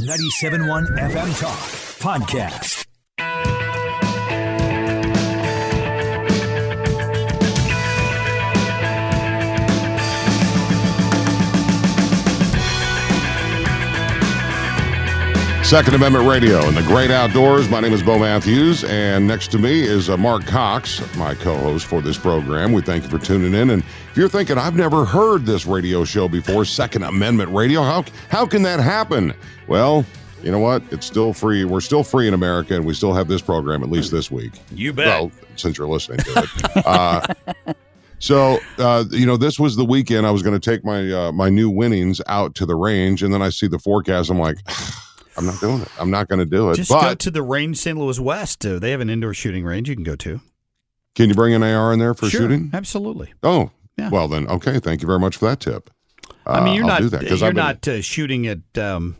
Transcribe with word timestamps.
97.1 0.00 0.96
FM 0.96 1.30
Talk 1.40 1.60
Podcast. 2.00 2.89
Second 15.70 15.94
Amendment 15.94 16.26
Radio 16.26 16.66
and 16.66 16.76
the 16.76 16.82
great 16.82 17.12
outdoors. 17.12 17.68
My 17.68 17.78
name 17.78 17.92
is 17.92 18.02
Bo 18.02 18.18
Matthews, 18.18 18.82
and 18.82 19.24
next 19.24 19.52
to 19.52 19.58
me 19.58 19.82
is 19.82 20.10
uh, 20.10 20.16
Marc 20.16 20.44
Cox, 20.44 21.00
my 21.14 21.32
co 21.32 21.56
host 21.58 21.86
for 21.86 22.02
this 22.02 22.18
program. 22.18 22.72
We 22.72 22.82
thank 22.82 23.04
you 23.04 23.08
for 23.08 23.24
tuning 23.24 23.54
in. 23.54 23.70
And 23.70 23.84
if 24.10 24.16
you're 24.16 24.28
thinking, 24.28 24.58
I've 24.58 24.74
never 24.74 25.04
heard 25.04 25.46
this 25.46 25.66
radio 25.66 26.04
show 26.04 26.26
before, 26.26 26.64
Second 26.64 27.04
Amendment 27.04 27.52
Radio, 27.52 27.84
how, 27.84 28.04
how 28.30 28.46
can 28.46 28.62
that 28.62 28.80
happen? 28.80 29.32
Well, 29.68 30.04
you 30.42 30.50
know 30.50 30.58
what? 30.58 30.82
It's 30.90 31.06
still 31.06 31.32
free. 31.32 31.64
We're 31.64 31.80
still 31.80 32.02
free 32.02 32.26
in 32.26 32.34
America, 32.34 32.74
and 32.74 32.84
we 32.84 32.92
still 32.92 33.14
have 33.14 33.28
this 33.28 33.40
program, 33.40 33.84
at 33.84 33.90
least 33.90 34.10
this 34.10 34.28
week. 34.28 34.54
You 34.72 34.92
bet. 34.92 35.06
Well, 35.06 35.30
since 35.54 35.78
you're 35.78 35.86
listening 35.86 36.18
to 36.18 36.48
it. 36.48 36.84
uh, 36.84 37.74
so, 38.18 38.58
uh, 38.78 39.04
you 39.10 39.24
know, 39.24 39.36
this 39.36 39.60
was 39.60 39.76
the 39.76 39.84
weekend 39.84 40.26
I 40.26 40.32
was 40.32 40.42
going 40.42 40.58
to 40.58 40.70
take 40.70 40.84
my 40.84 41.12
uh, 41.12 41.30
my 41.30 41.48
new 41.48 41.70
winnings 41.70 42.20
out 42.26 42.56
to 42.56 42.66
the 42.66 42.74
range, 42.74 43.22
and 43.22 43.32
then 43.32 43.40
I 43.40 43.50
see 43.50 43.68
the 43.68 43.78
forecast. 43.78 44.30
I'm 44.30 44.38
like, 44.40 44.58
I'm 45.40 45.46
not 45.46 45.60
doing 45.60 45.82
it. 45.82 45.88
I'm 45.98 46.10
not 46.10 46.28
going 46.28 46.38
to 46.38 46.44
do 46.46 46.70
it. 46.70 46.76
Just 46.76 46.90
but 46.90 47.00
go 47.02 47.14
to 47.14 47.30
the 47.30 47.42
range 47.42 47.76
St. 47.78 47.96
Louis 47.98 48.18
West. 48.20 48.64
Uh, 48.64 48.78
they 48.78 48.90
have 48.92 49.00
an 49.00 49.10
indoor 49.10 49.34
shooting 49.34 49.64
range 49.64 49.88
you 49.88 49.94
can 49.94 50.04
go 50.04 50.16
to. 50.16 50.40
can 51.14 51.28
you 51.28 51.34
bring 51.34 51.54
an 51.54 51.62
AR 51.62 51.92
in 51.92 51.98
there 51.98 52.14
for 52.14 52.28
Sure, 52.28 52.42
shooting? 52.42 52.70
Absolutely. 52.72 53.32
Oh, 53.42 53.70
Yeah. 53.98 54.10
well 54.10 54.28
then, 54.28 54.46
okay. 54.48 54.78
Thank 54.78 55.02
you 55.02 55.06
very 55.06 55.18
much 55.18 55.36
for 55.36 55.46
that 55.46 55.60
tip. 55.60 55.90
I 56.46 56.60
mean, 56.60 56.68
Uh, 56.68 56.74
you're 56.74 56.84
I'll 56.84 56.88
not 56.90 57.00
do 57.02 57.08
that, 57.10 57.26
'cause 57.28 57.40
you're 57.40 57.50
been- 57.50 57.56
not 57.56 57.86
uh, 57.88 58.00
shooting 58.00 58.46
at 58.46 58.60
um, 58.78 59.16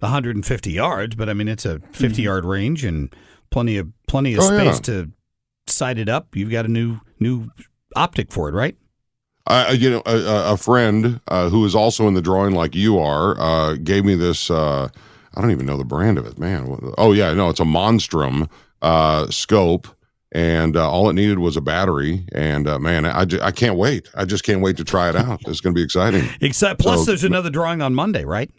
150 0.00 0.70
yards, 0.72 1.16
but 1.16 1.28
I 1.28 1.34
mean 1.34 1.48
it's 1.48 1.64
a 1.64 1.80
50 1.92 2.22
yard 2.22 2.44
range 2.44 2.84
and 2.84 3.14
plenty 3.50 3.76
of 3.78 3.88
plenty 4.06 4.34
of 4.34 4.40
Mm-hmm. 4.40 4.54
Oh, 4.54 4.62
yeah. 4.62 4.72
space 4.72 4.80
to 4.86 5.10
sight 5.66 5.98
it 5.98 6.08
up. 6.08 6.36
You've 6.36 6.50
got 6.50 6.64
a 6.64 6.68
new 6.68 7.00
new 7.18 7.50
optic 7.94 8.30
for 8.32 8.48
it, 8.48 8.52
right? 8.52 8.76
I, 9.48 9.72
you 9.72 9.90
know, 9.90 10.02
a- 10.06 10.52
a, 10.52 10.56
friend 10.56 11.20
uh, 11.28 11.48
who 11.50 11.64
is 11.64 11.74
also 11.74 12.08
in 12.08 12.14
the 12.14 12.20
drawing 12.22 12.52
like 12.54 12.74
you 12.74 12.98
are 12.98 13.38
uh, 13.40 13.74
gave 13.76 14.04
me 14.04 14.14
this. 14.16 14.50
I 15.36 15.40
don't 15.42 15.50
even 15.50 15.66
know 15.66 15.76
the 15.76 15.84
brand 15.84 16.18
of 16.18 16.26
it, 16.26 16.38
man. 16.38 16.78
Oh 16.98 17.12
yeah, 17.12 17.32
no, 17.34 17.50
it's 17.50 17.60
a 17.60 17.64
Monstrum 17.64 18.48
uh, 18.82 19.26
scope, 19.30 19.86
and 20.32 20.76
uh, 20.76 20.90
all 20.90 21.08
it 21.10 21.12
needed 21.12 21.38
was 21.38 21.56
a 21.56 21.60
battery. 21.60 22.24
And 22.32 22.66
uh, 22.66 22.78
man, 22.78 23.04
I, 23.04 23.24
ju- 23.26 23.40
I 23.42 23.50
can't 23.50 23.76
wait. 23.76 24.08
I 24.14 24.24
just 24.24 24.44
can't 24.44 24.60
wait 24.62 24.76
to 24.78 24.84
try 24.84 25.08
it 25.10 25.16
out. 25.16 25.40
It's 25.46 25.60
going 25.60 25.74
to 25.74 25.78
be 25.78 25.84
exciting. 25.84 26.28
Except 26.40 26.80
plus 26.80 27.00
So- 27.00 27.04
there's 27.06 27.24
another 27.24 27.50
drawing 27.50 27.82
on 27.82 27.94
Monday, 27.94 28.24
right? 28.24 28.50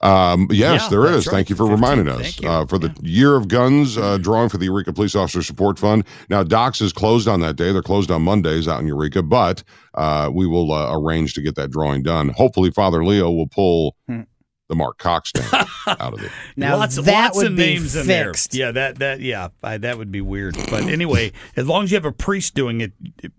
Um, 0.00 0.46
yes, 0.52 0.82
Yeah, 0.84 0.88
there 0.90 1.02
that's 1.02 1.16
is. 1.16 1.26
right. 1.26 1.32
Thank 1.32 1.50
you 1.50 1.56
for 1.56 1.64
15th. 1.64 1.70
reminding 1.72 2.08
us. 2.08 2.44
Uh, 2.44 2.66
for 2.66 2.78
the 2.78 2.94
Year 3.02 3.34
of 3.34 3.48
Guns 3.48 3.98
uh, 3.98 4.16
drawing 4.18 4.48
for 4.48 4.56
the 4.56 4.66
Eureka 4.66 4.92
Police 4.92 5.16
Officer 5.16 5.42
Support 5.42 5.76
Fund. 5.76 6.04
Now, 6.30 6.44
Docs 6.44 6.80
is 6.80 6.92
closed 6.92 7.26
on 7.26 7.40
that 7.40 7.56
day. 7.56 7.72
They're 7.72 7.82
closed 7.82 8.08
on 8.12 8.22
Mondays 8.22 8.68
out 8.68 8.80
in 8.80 8.86
Eureka, 8.86 9.24
but 9.24 9.64
uh, 9.94 10.30
we 10.32 10.46
will 10.46 10.70
uh, 10.72 10.96
arrange 10.96 11.34
to 11.34 11.40
get 11.42 11.56
that 11.56 11.72
drawing 11.72 12.04
done. 12.04 12.28
Hopefully, 12.28 12.70
Father 12.70 13.04
Leo 13.04 13.28
will 13.32 13.48
pull 13.48 13.96
Hmm. 14.06 14.20
The 14.68 14.74
Marc 14.74 14.98
Cox 14.98 15.30
stamp 15.30 15.68
out 15.86 16.12
of 16.12 16.22
it. 16.22 16.30
Now 16.54 16.76
lots, 16.76 16.96
that 16.96 17.06
lots 17.06 17.36
would 17.38 17.46
of 17.46 17.56
be 17.56 17.62
names 17.74 17.96
in 17.96 18.06
there. 18.06 18.34
Yeah, 18.52 18.70
that 18.72 18.98
that 18.98 19.20
yeah, 19.20 19.48
I, 19.62 19.78
that 19.78 19.96
would 19.96 20.12
be 20.12 20.20
weird. 20.20 20.56
But 20.68 20.84
anyway, 20.84 21.32
as 21.56 21.66
long 21.66 21.84
as 21.84 21.90
you 21.90 21.96
have 21.96 22.04
a 22.04 22.12
priest 22.12 22.54
doing 22.54 22.82
it, 22.82 22.92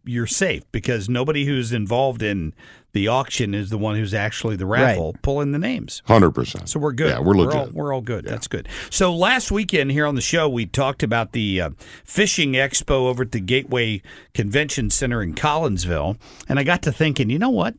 you're 0.05 0.25
safe 0.25 0.63
because 0.71 1.07
nobody 1.07 1.45
who's 1.45 1.71
involved 1.71 2.23
in 2.23 2.53
the 2.93 3.07
auction 3.07 3.53
is 3.53 3.69
the 3.69 3.77
one 3.77 3.95
who's 3.95 4.13
actually 4.13 4.55
the 4.55 4.65
raffle 4.65 5.15
pulling 5.21 5.51
the 5.51 5.59
names. 5.59 6.01
100%. 6.07 6.67
So 6.67 6.79
we're 6.79 6.91
good. 6.91 7.09
Yeah, 7.09 7.19
we're 7.19 7.35
legit. 7.35 7.55
all, 7.55 7.69
we're 7.71 7.93
all 7.93 8.01
good. 8.01 8.25
That's 8.25 8.47
good. 8.47 8.67
So 8.89 9.13
last 9.15 9.51
weekend 9.51 9.91
here 9.91 10.07
on 10.07 10.15
the 10.15 10.21
show, 10.21 10.49
we 10.49 10.65
talked 10.65 11.03
about 11.03 11.33
the 11.33 11.61
uh, 11.61 11.69
fishing 12.03 12.53
expo 12.53 13.07
over 13.07 13.23
at 13.23 13.31
the 13.31 13.39
Gateway 13.39 14.01
Convention 14.33 14.89
Center 14.89 15.21
in 15.21 15.35
Collinsville, 15.35 16.17
and 16.47 16.57
I 16.57 16.63
got 16.63 16.81
to 16.83 16.91
thinking, 16.91 17.29
you 17.29 17.37
know 17.37 17.51
what? 17.51 17.75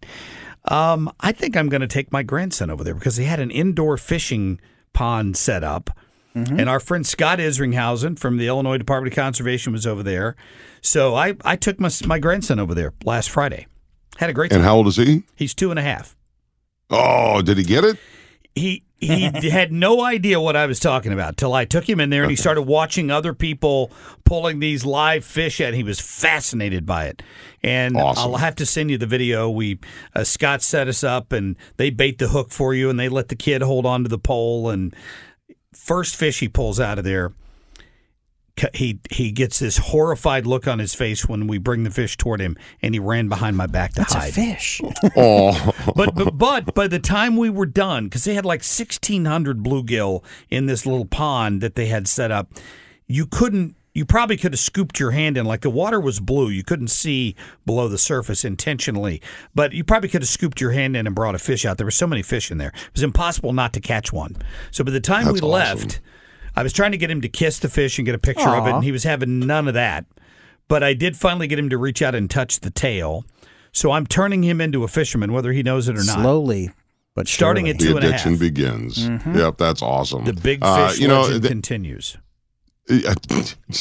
Um, 0.67 1.11
I 1.21 1.33
think 1.33 1.57
I'm 1.57 1.69
going 1.69 1.81
to 1.81 1.87
take 1.87 2.13
my 2.13 2.23
grandson 2.23 2.71
over 2.71 2.85
there 2.85 2.95
because 2.95 3.17
they 3.17 3.25
had 3.25 3.41
an 3.41 3.51
indoor 3.51 3.97
fishing 3.97 4.61
pond 4.93 5.37
set 5.37 5.65
up. 5.65 5.91
And 6.33 6.69
our 6.69 6.79
friend 6.79 7.05
Scott 7.05 7.41
Isringhausen 7.41 8.17
from 8.17 8.37
the 8.37 8.47
Illinois 8.47 8.79
Department 8.79 9.13
of 9.13 9.17
Conservation 9.17 9.73
was 9.73 9.85
over 9.85 10.05
there. 10.05 10.37
So 10.81 11.17
I, 11.17 11.35
I 11.45 11.57
took 11.57 11.81
my, 11.81 11.91
my 12.07 12.21
grandson 12.21 12.61
over 12.61 12.73
there 12.73 12.93
last 13.05 13.31
Friday. 13.31 13.67
Had 14.17 14.31
a 14.31 14.33
great 14.33 14.51
time. 14.53 14.61
And 14.61 14.65
how 14.65 14.77
old 14.77 14.87
is 14.87 14.95
he? 14.97 15.25
He's 15.35 15.55
two 15.55 15.71
and 15.71 15.79
a 15.79 15.83
half 15.83 16.17
Oh, 16.89 17.43
did 17.43 17.59
he 17.59 17.65
get 17.65 17.83
it? 17.85 17.97
he 18.55 18.85
he 19.01 19.51
had 19.51 19.73
no 19.73 20.03
idea 20.03 20.41
what 20.41 20.57
I 20.57 20.67
was 20.67 20.79
talking 20.79 21.13
about 21.13 21.37
till 21.37 21.55
I 21.55 21.65
took 21.65 21.89
him 21.89 22.01
in 22.01 22.11
there 22.11 22.23
and 22.23 22.31
he 22.31 22.37
started 22.37 22.63
watching 22.63 23.11
other 23.11 23.33
people 23.33 23.91
pulling 24.25 24.59
these 24.61 24.85
live 24.85 25.25
fish 25.25 25.61
and 25.61 25.75
he 25.75 25.83
was 25.83 26.01
fascinated 26.01 26.85
by 26.87 27.07
it. 27.07 27.23
And 27.63 27.97
Awesome. 27.97 28.33
I'll 28.33 28.39
have 28.39 28.57
to 28.57 28.67
send 28.67 28.91
you 28.91 28.99
the 28.99 29.07
video. 29.07 29.49
We 29.51 29.79
uh, 30.15 30.25
Scott 30.25 30.63
set 30.63 30.87
us 30.87 31.03
up 31.03 31.33
and 31.33 31.57
they 31.77 31.91
bait 31.91 32.19
the 32.19 32.29
hook 32.29 32.51
for 32.51 32.75
you 32.75 32.91
and 32.91 33.01
they 33.01 33.09
let 33.09 33.29
the 33.29 33.37
kid 33.37 33.63
hold 33.63 33.87
on 33.87 34.03
to 34.03 34.09
the 34.09 34.19
pole 34.19 34.69
and 34.69 34.95
first 35.73 36.17
fish 36.17 36.41
he 36.41 36.49
pulls 36.49 36.79
out 36.79 36.99
of 36.99 37.05
there 37.05 37.33
he 38.75 39.01
he 39.11 39.31
gets 39.33 39.59
this 39.59 39.79
horrified 39.79 40.47
look 40.47 40.67
on 40.67 40.79
his 40.79 40.95
face 40.95 41.27
when 41.27 41.47
we 41.47 41.59
bring 41.59 41.85
the 41.85 41.91
fish 41.91 42.17
toward 42.17 42.41
him 42.41 42.57
and 42.83 42.95
he 42.95 42.99
ran 43.01 43.29
behind 43.29 43.57
my 43.57 43.67
back 43.67 43.93
to 43.93 44.01
That's 44.01 44.15
a 44.15 44.19
hide 44.19 44.35
fish. 44.35 44.81
Oh, 45.17 45.73
but, 45.97 46.15
but 46.15 46.37
but 46.39 46.75
by 46.75 46.87
the 46.87 46.99
time 46.99 47.37
we 47.37 47.51
were 47.51 47.67
done, 47.67 48.05
because 48.05 48.25
they 48.25 48.35
had 48.35 48.45
like 48.45 48.63
sixteen 48.63 49.25
hundred 49.25 49.63
bluegill 49.63 50.23
in 50.51 50.67
this 50.67 50.87
little 50.87 51.05
pond 51.07 51.61
that 51.63 51.75
they 51.75 51.87
had 51.87 52.07
set 52.09 52.31
up, 52.31 52.53
you 53.07 53.27
couldn't. 53.27 53.77
You 53.93 54.05
probably 54.05 54.37
could 54.37 54.53
have 54.53 54.61
scooped 54.61 55.01
your 55.01 55.11
hand 55.11 55.37
in, 55.37 55.45
like 55.47 55.63
the 55.63 55.71
water 55.71 55.99
was 56.01 56.21
blue. 56.21 56.49
You 56.49 56.63
couldn't 56.63 56.89
see 56.89 57.35
below 57.67 57.89
the 57.89 57.99
surface 57.99 58.45
intentionally, 58.45 59.21
but 59.53 59.73
you 59.73 59.83
probably 59.83 60.09
could 60.09 60.23
have 60.23 60.29
scooped 60.29 60.61
your 60.61 60.71
hand 60.71 60.97
in 60.97 61.07
and 61.09 61.15
brought 61.15 61.35
a 61.35 61.41
fish 61.41 61.67
out. 61.67 61.77
There 61.77 61.87
were 61.87 61.91
so 61.91 62.07
many 62.07 62.23
fish 62.23 62.53
in 62.53 62.59
there; 62.59 62.69
it 62.69 62.93
was 62.95 63.03
impossible 63.03 63.53
not 63.53 63.73
to 63.73 63.81
catch 63.81 64.13
one. 64.13 64.37
So 64.71 64.85
by 64.85 64.93
the 64.93 65.01
time 65.01 65.25
That's 65.25 65.41
we 65.41 65.49
awesome. 65.49 65.79
left, 65.79 66.01
I 66.57 66.63
was 66.63 66.73
trying 66.73 66.93
to 66.93 66.99
get 66.99 67.11
him 67.11 67.21
to 67.21 67.29
kiss 67.29 67.59
the 67.59 67.69
fish 67.69 67.99
and 67.99 68.07
get 68.07 68.15
a 68.15 68.19
picture 68.19 68.49
of 68.49 68.67
it, 68.67 68.75
and 68.75 68.85
he 68.85 68.93
was 68.93 69.05
having 69.05 69.41
none 69.41 69.69
of 69.69 69.75
that. 69.75 70.05
But 70.69 70.83
I 70.83 70.95
did 70.95 71.17
finally 71.17 71.47
get 71.47 71.59
him 71.59 71.69
to 71.71 71.79
reach 71.79 72.01
out 72.03 72.15
and 72.15 72.31
touch 72.31 72.61
the 72.61 72.71
tail. 72.71 73.25
So 73.73 73.91
I'm 73.93 74.07
turning 74.07 74.43
him 74.43 74.61
into 74.61 74.83
a 74.85 74.89
fisherman, 74.89 75.33
whether 75.33 75.53
he 75.53 75.63
knows 75.63 75.89
it 75.89 75.93
or 75.97 76.05
not. 76.05 76.21
Slowly, 76.21 76.71
but 77.15 77.29
Starting 77.29 77.67
surely. 77.67 77.71
at 77.71 77.79
the 77.79 77.85
two 77.87 77.97
and 77.97 78.05
a 78.05 78.09
addiction 78.09 78.31
half. 78.33 78.41
begins. 78.41 78.99
Mm-hmm. 79.09 79.37
Yep, 79.39 79.59
that's 79.59 79.83
awesome. 79.83 80.25
The 80.25 80.33
big 80.33 80.61
fish 80.61 80.69
Uh, 80.69 80.93
you 80.97 81.09
know, 81.09 81.23
legend 81.23 81.43
th- 81.43 81.51
continues. 81.53 82.17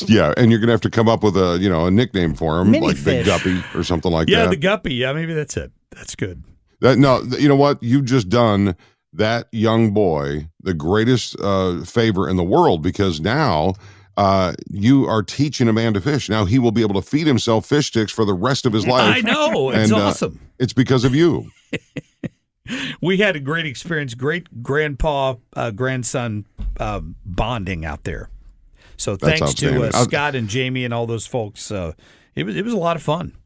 yeah, 0.06 0.34
and 0.38 0.52
you're 0.52 0.60
gonna 0.60 0.72
have 0.72 0.82
to 0.82 0.90
come 0.90 1.08
up 1.10 1.24
with 1.24 1.36
a 1.36 1.58
you 1.60 1.70
know 1.70 1.86
a 1.88 1.92
nickname 1.92 2.34
for 2.36 2.60
him, 2.60 2.70
Mini 2.72 2.88
like 2.88 3.04
Big. 3.04 3.26
Guppy 3.26 3.64
or 3.74 3.84
something 3.84 4.12
like 4.12 4.30
Yeah, 4.30 4.40
that. 4.40 4.44
Yeah, 4.46 4.50
the 4.50 4.56
guppy. 4.58 4.94
Yeah, 4.94 5.14
maybe 5.14 5.34
that's 5.34 5.58
it. 5.58 5.72
That's 5.92 6.16
good. 6.16 6.44
That 6.82 6.98
no, 7.00 7.24
you 7.40 7.48
know 7.50 7.56
what? 7.56 7.82
You've 7.82 8.06
just 8.06 8.30
done 8.30 8.76
that 9.14 9.48
young 9.52 9.92
boy 9.92 10.48
the 10.62 10.74
greatest 10.74 11.40
uh, 11.40 11.84
favor 11.84 12.30
in 12.30 12.36
the 12.36 12.44
world 12.44 12.82
because 12.82 13.20
now 13.20 13.74
uh, 14.18 14.54
you 14.70 15.06
are 15.06 15.24
teaching 15.24 15.68
a 15.68 15.74
man 15.74 15.94
to 15.94 16.02
fish. 16.02 16.30
Now 16.30 16.46
he 16.46 16.60
will 16.60 16.72
be 16.72 16.82
able 16.82 17.02
to 17.02 17.08
feed 17.08 17.26
himself 17.26 17.66
fish 17.66 17.88
sticks 17.88 18.12
for 18.12 18.26
the 18.26 18.34
rest 18.34 18.66
of 18.66 18.74
his 18.74 18.86
life. 18.86 19.18
I 19.18 19.22
know. 19.22 19.70
It's 19.70 19.92
And, 19.92 20.02
uh, 20.02 20.08
awesome. 20.08 20.40
It's 20.60 20.74
because 20.74 21.06
of 21.06 21.16
you. 21.16 21.50
we 23.02 23.18
had 23.18 23.36
a 23.36 23.40
great 23.40 23.66
experience, 23.66 24.14
great 24.14 24.62
grandpa, 24.62 25.36
uh, 25.56 25.72
grandson 25.72 26.46
uh, 26.80 27.00
bonding 27.26 27.86
out 27.86 28.04
there. 28.04 28.30
So 28.98 29.16
That's 29.16 29.40
thanks 29.40 29.54
to 29.56 29.86
uh, 29.86 30.04
Scott 30.04 30.36
and 30.36 30.50
Jamie 30.50 30.84
and 30.84 30.94
all 30.94 31.08
those 31.08 31.26
folks. 31.26 31.72
Uh, 31.72 31.94
it 32.36 32.44
was 32.44 32.56
it 32.58 32.66
was 32.66 32.74
a 32.74 32.78
lot 32.78 32.98
of 32.98 33.02
fun. 33.02 33.38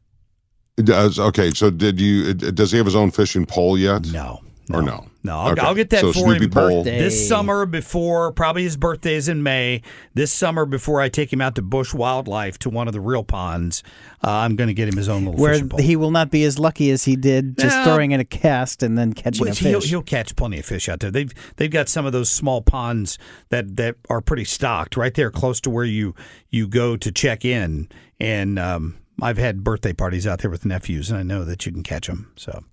It 0.76 0.86
does 0.86 1.20
okay. 1.20 1.50
So 1.50 1.70
did 1.70 2.00
you? 2.00 2.34
Does 2.34 2.72
he 2.72 2.78
have 2.78 2.86
his 2.86 2.96
own 2.96 3.12
fishing 3.12 3.46
pole 3.46 3.78
yet? 3.78 4.10
No, 4.10 4.40
Or 4.72 4.80
no? 4.80 5.06
No, 5.22 5.38
I'll, 5.38 5.52
Okay. 5.52 5.60
I'll 5.60 5.74
get 5.74 5.90
that 5.90 6.00
So 6.00 6.12
for 6.12 6.18
Snoopy 6.20 6.44
him 6.44 6.50
pole. 6.50 6.84
this 6.84 7.28
summer 7.28 7.66
before 7.66 8.32
probably 8.32 8.62
his 8.62 8.78
birthday 8.78 9.14
is 9.14 9.28
in 9.28 9.42
May. 9.42 9.82
This 10.14 10.32
summer 10.32 10.64
before 10.64 11.02
I 11.02 11.10
take 11.10 11.30
him 11.32 11.42
out 11.42 11.54
to 11.56 11.62
Busch 11.62 11.92
Wildlife 11.92 12.58
to 12.60 12.70
one 12.70 12.86
of 12.86 12.94
the 12.94 13.00
real 13.00 13.24
ponds, 13.24 13.82
uh, 14.22 14.30
I'm 14.30 14.56
going 14.56 14.68
to 14.68 14.74
get 14.74 14.88
him 14.88 14.96
his 14.96 15.08
own 15.08 15.26
little 15.26 15.38
Where 15.40 15.52
fishing 15.52 15.68
pole. 15.68 15.80
he 15.80 15.96
will 15.96 16.10
not 16.10 16.30
be 16.30 16.44
as 16.44 16.58
lucky 16.58 16.90
as 16.90 17.04
he 17.04 17.14
did 17.14 17.58
just 17.58 17.76
No. 17.76 17.84
throwing 17.84 18.12
in 18.12 18.20
a 18.20 18.24
cast 18.24 18.82
and 18.82 18.96
then 18.96 19.12
catching 19.12 19.42
Which 19.44 19.60
a 19.60 19.68
he'll, 19.68 19.80
fish. 19.82 19.90
he'll 19.90 20.02
catch 20.02 20.34
plenty 20.34 20.58
of 20.60 20.64
fish 20.64 20.88
out 20.88 21.00
there. 21.00 21.10
They've 21.10 21.32
they've 21.56 21.70
got 21.70 21.90
some 21.90 22.06
of 22.06 22.12
those 22.14 22.30
small 22.30 22.62
ponds 22.62 23.18
that, 23.50 23.76
that 23.76 23.96
are 24.08 24.22
pretty 24.22 24.44
stocked 24.44 24.96
right 24.96 25.12
there, 25.12 25.30
close 25.30 25.60
to 25.62 25.70
where 25.70 25.84
you 25.84 26.14
you 26.48 26.66
go 26.68 26.96
to 26.96 27.12
check 27.12 27.44
in. 27.44 27.88
And 28.18 28.58
um, 28.58 28.96
I've 29.20 29.38
had 29.38 29.62
birthday 29.62 29.92
parties 29.92 30.26
out 30.26 30.38
there 30.40 30.50
with 30.50 30.64
nephews, 30.64 31.10
and 31.10 31.18
I 31.18 31.22
know 31.22 31.44
that 31.44 31.66
you 31.66 31.72
can 31.72 31.82
catch 31.82 32.06
them. 32.06 32.32
So 32.36 32.64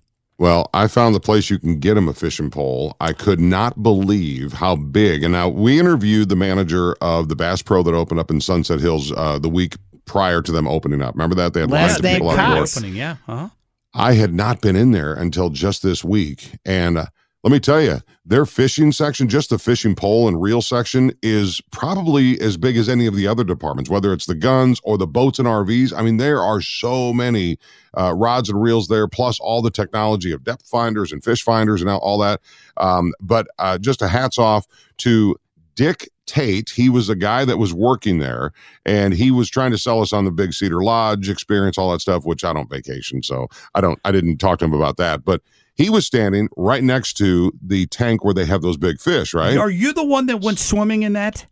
Well, 0.42 0.68
I 0.74 0.88
found 0.88 1.14
the 1.14 1.20
place 1.20 1.50
you 1.50 1.60
can 1.60 1.78
get 1.78 1.96
him 1.96 2.08
a 2.08 2.12
fishing 2.12 2.50
pole. 2.50 2.96
I 2.98 3.12
could 3.12 3.38
not 3.38 3.80
believe 3.80 4.52
how 4.52 4.74
big. 4.74 5.22
And 5.22 5.30
now 5.30 5.48
we 5.48 5.78
interviewed 5.78 6.30
the 6.30 6.34
manager 6.34 6.96
of 7.00 7.28
the 7.28 7.36
Bass 7.36 7.62
Pro 7.62 7.84
that 7.84 7.94
opened 7.94 8.18
up 8.18 8.28
in 8.28 8.40
Sunset 8.40 8.80
Hills 8.80 9.12
uh, 9.12 9.38
the 9.38 9.48
week 9.48 9.76
prior 10.04 10.42
to 10.42 10.50
them 10.50 10.66
opening 10.66 11.00
up. 11.00 11.14
Remember 11.14 11.36
that 11.36 11.54
they 11.54 11.60
had 11.60 11.70
lines 11.70 11.96
of 11.96 12.02
people 12.02 12.28
out 12.30 12.36
the 12.38 12.54
door. 12.56 12.64
Opening, 12.64 12.96
yeah, 12.96 13.18
uh-huh. 13.28 13.50
I 13.94 14.14
had 14.14 14.34
not 14.34 14.60
been 14.60 14.74
in 14.74 14.90
there 14.90 15.14
until 15.14 15.48
just 15.48 15.84
this 15.84 16.02
week. 16.02 16.56
And 16.64 16.98
uh, 16.98 17.06
let 17.42 17.50
me 17.50 17.58
tell 17.58 17.82
you, 17.82 17.98
their 18.24 18.46
fishing 18.46 18.92
section, 18.92 19.28
just 19.28 19.50
the 19.50 19.58
fishing 19.58 19.96
pole 19.96 20.28
and 20.28 20.40
reel 20.40 20.62
section, 20.62 21.12
is 21.22 21.60
probably 21.72 22.40
as 22.40 22.56
big 22.56 22.76
as 22.76 22.88
any 22.88 23.06
of 23.06 23.16
the 23.16 23.26
other 23.26 23.42
departments, 23.42 23.90
whether 23.90 24.12
it's 24.12 24.26
the 24.26 24.34
guns 24.36 24.80
or 24.84 24.96
the 24.96 25.08
boats 25.08 25.40
and 25.40 25.48
RVs. 25.48 25.92
I 25.92 26.02
mean, 26.02 26.18
there 26.18 26.40
are 26.40 26.60
so 26.60 27.12
many 27.12 27.58
uh, 27.98 28.14
rods 28.14 28.48
and 28.48 28.62
reels 28.62 28.86
there, 28.86 29.08
plus 29.08 29.40
all 29.40 29.60
the 29.60 29.72
technology 29.72 30.30
of 30.30 30.44
depth 30.44 30.68
finders 30.68 31.10
and 31.10 31.22
fish 31.24 31.42
finders 31.42 31.80
and 31.80 31.90
all, 31.90 32.18
that. 32.18 32.40
Um, 32.76 33.12
but 33.20 33.48
uh, 33.58 33.78
just 33.78 34.02
a 34.02 34.08
hats 34.08 34.38
off 34.38 34.66
to 34.98 35.34
Dick 35.74 36.08
Tate. 36.26 36.70
He 36.70 36.88
was 36.88 37.08
the 37.08 37.16
guy 37.16 37.44
that 37.44 37.58
was 37.58 37.74
working 37.74 38.18
there, 38.18 38.52
and 38.86 39.14
he 39.14 39.32
was 39.32 39.50
trying 39.50 39.72
to 39.72 39.78
sell 39.78 40.00
us 40.00 40.12
on 40.12 40.24
the 40.24 40.30
Big 40.30 40.52
Cedar 40.52 40.84
Lodge 40.84 41.28
experience, 41.28 41.76
all 41.76 41.90
that 41.90 42.00
stuff, 42.00 42.24
which 42.24 42.44
I 42.44 42.52
don't 42.52 42.70
vacation, 42.70 43.24
so 43.24 43.48
I 43.74 43.80
don't, 43.80 43.98
I 44.04 44.12
didn't 44.12 44.36
talk 44.38 44.60
to 44.60 44.64
him 44.64 44.74
about 44.74 44.96
that. 44.98 45.24
But 45.24 45.42
he 45.74 45.90
was 45.90 46.06
standing 46.06 46.48
right 46.56 46.82
next 46.82 47.14
to 47.14 47.52
the 47.62 47.86
tank 47.86 48.24
where 48.24 48.34
they 48.34 48.44
have 48.44 48.62
those 48.62 48.76
big 48.76 49.00
fish, 49.00 49.34
right? 49.34 49.56
Are 49.56 49.70
you 49.70 49.92
the 49.92 50.04
one 50.04 50.26
that 50.26 50.40
went 50.40 50.58
swimming 50.58 51.02
in 51.02 51.14
that? 51.14 51.46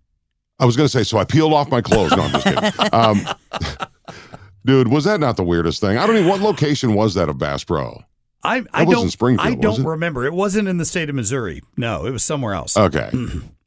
I 0.58 0.66
was 0.66 0.76
going 0.76 0.86
to 0.86 0.92
say, 0.92 1.04
so 1.04 1.18
I 1.18 1.24
peeled 1.24 1.54
off 1.54 1.70
my 1.70 1.80
clothes. 1.80 2.10
No, 2.12 2.22
I'm 2.22 2.32
just 2.32 2.44
kidding. 2.44 2.72
Um, 2.92 3.26
dude, 4.66 4.88
was 4.88 5.04
that 5.04 5.20
not 5.20 5.36
the 5.36 5.44
weirdest 5.44 5.80
thing? 5.80 5.96
I 5.96 6.06
don't 6.06 6.16
even, 6.16 6.28
what 6.28 6.40
location 6.40 6.94
was 6.94 7.14
that 7.14 7.28
of 7.28 7.38
Bass 7.38 7.64
Pro? 7.64 8.04
I, 8.42 8.64
I 8.72 8.84
don't. 8.84 9.10
Springfield, 9.10 9.46
I 9.46 9.54
don't 9.54 9.80
it? 9.80 9.86
remember. 9.86 10.24
It 10.24 10.32
wasn't 10.32 10.68
in 10.68 10.78
the 10.78 10.84
state 10.84 11.08
of 11.08 11.14
Missouri. 11.14 11.62
No, 11.76 12.06
it 12.06 12.10
was 12.10 12.24
somewhere 12.24 12.54
else. 12.54 12.76
Okay. 12.76 13.10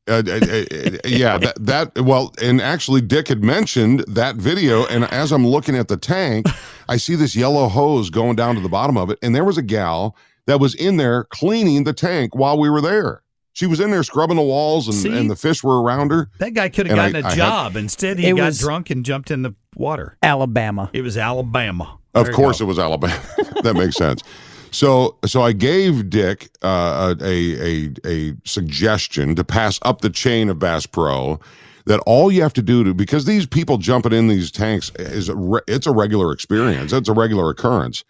Uh, 0.08 0.14
uh, 0.16 0.16
uh, 0.16 0.20
uh, 0.32 0.98
yeah, 1.06 1.38
that, 1.40 1.54
that 1.60 2.02
well, 2.02 2.34
and 2.42 2.60
actually, 2.60 3.02
Dick 3.02 3.28
had 3.28 3.44
mentioned 3.44 4.04
that 4.08 4.36
video, 4.36 4.86
and 4.88 5.06
as 5.06 5.32
I'm 5.32 5.46
looking 5.46 5.76
at 5.76 5.88
the 5.88 5.98
tank, 5.98 6.48
I 6.90 6.98
see 6.98 7.16
this 7.16 7.36
yellow 7.36 7.68
hose 7.68 8.10
going 8.10 8.36
down 8.36 8.56
to 8.56 8.62
the 8.62 8.70
bottom 8.70 8.98
of 8.98 9.10
it, 9.10 9.20
and 9.22 9.36
there 9.36 9.46
was 9.46 9.58
a 9.58 9.62
gal 9.62 10.16
that 10.48 10.60
was 10.60 10.76
in 10.76 10.98
there 10.98 11.26
cleaning 11.26 11.84
the 11.84 11.94
tank 11.94 12.36
while 12.36 12.58
we 12.60 12.70
were 12.70 12.82
there. 12.82 13.22
She 13.56 13.68
was 13.68 13.80
in 13.80 13.92
there 13.92 14.02
scrubbing 14.04 14.36
the 14.38 14.42
walls, 14.42 14.88
and, 14.88 14.96
See? 14.98 15.16
and 15.16 15.30
the 15.30 15.36
fish 15.36 15.64
were 15.64 15.82
around 15.82 16.12
her. 16.12 16.30
that 16.40 16.54
guy 16.56 16.70
could 16.70 16.88
have 16.88 16.98
and 16.98 17.02
I- 17.02 17.12
gotten 17.12 17.26
a 17.26 17.28
I 17.28 17.32
had- 17.32 17.38
job. 17.38 17.76
Instead, 17.76 18.18
he 18.20 18.28
It 18.28 18.36
got 18.36 18.46
was- 18.48 18.60
drunk 18.60 18.90
and 18.90 19.06
jumped 19.06 19.30
in 19.32 19.44
the 19.44 19.54
water. 19.76 20.18
Alabama. 20.24 20.90
It 20.92 21.02
was 21.04 21.18
Alabama. 21.18 21.98
Of 22.16 22.26
There 22.26 22.32
you 22.32 22.36
course, 22.36 22.60
go. 22.60 22.66
it 22.66 22.68
was 22.68 22.80
Alabama. 22.80 23.20
that 23.64 23.76
makes 23.76 23.96
sense. 23.96 24.24
So, 24.72 25.18
so 25.26 25.44
I 25.44 25.52
gave 25.52 26.10
Dick 26.10 26.50
uh, 26.64 27.14
a, 27.22 27.86
a 27.86 27.90
a 28.08 28.34
suggestion 28.44 29.36
to 29.36 29.44
pass 29.44 29.78
up 29.84 30.02
the 30.02 30.10
chain 30.10 30.50
of 30.50 30.58
Bass 30.58 30.86
Pro. 30.88 31.40
That 31.86 32.00
all 32.08 32.32
you 32.32 32.42
have 32.42 32.54
to 32.54 32.62
do 32.64 32.84
to 32.86 32.94
because 32.94 33.26
these 33.26 33.46
people 33.46 33.78
jumping 33.78 34.14
in 34.14 34.30
these 34.30 34.50
tanks 34.52 34.90
is 34.98 35.28
a 35.30 35.36
re, 35.36 35.60
it's 35.68 35.86
a 35.86 35.92
regular 35.92 36.32
experience. 36.32 36.92
It's 36.94 37.10
a 37.10 37.14
regular 37.14 37.50
occurrence. 37.52 38.04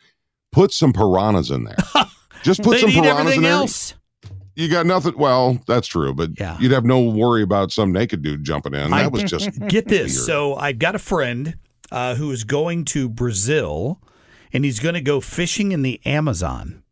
Put 0.53 0.71
some 0.71 0.93
piranhas 0.93 1.49
in 1.51 1.63
there. 1.65 1.75
Just 2.43 2.61
put 2.61 2.71
They 2.75 2.81
some 2.81 2.89
eat 2.89 2.93
piranhas 3.01 3.19
everything 3.19 3.37
in 3.37 3.43
there. 3.43 3.51
else. 3.53 3.93
You 4.55 4.69
got 4.69 4.85
nothing. 4.85 5.17
Well, 5.17 5.59
that's 5.67 5.87
true, 5.87 6.13
but 6.13 6.29
Yeah. 6.39 6.57
you'd 6.59 6.71
have 6.71 6.85
no 6.85 7.01
worry 7.01 7.41
about 7.41 7.71
some 7.71 7.91
naked 7.91 8.21
dude 8.21 8.43
jumping 8.43 8.73
in. 8.75 8.93
I- 8.93 9.03
That 9.03 9.11
was 9.11 9.23
just 9.23 9.49
Get 9.67 9.87
this. 9.87 10.13
weird. 10.15 10.25
So 10.25 10.55
I've 10.55 10.77
got 10.79 10.93
a 10.93 10.99
friend 10.99 11.55
uh, 11.91 12.15
who 12.15 12.29
is 12.31 12.43
going 12.43 12.85
to 12.85 13.09
Brazil, 13.09 13.99
and 14.51 14.63
he's 14.65 14.79
going 14.79 14.93
to 14.95 15.01
go 15.01 15.19
fishing 15.21 15.71
in 15.71 15.81
the 15.81 15.99
Amazon. 16.05 16.83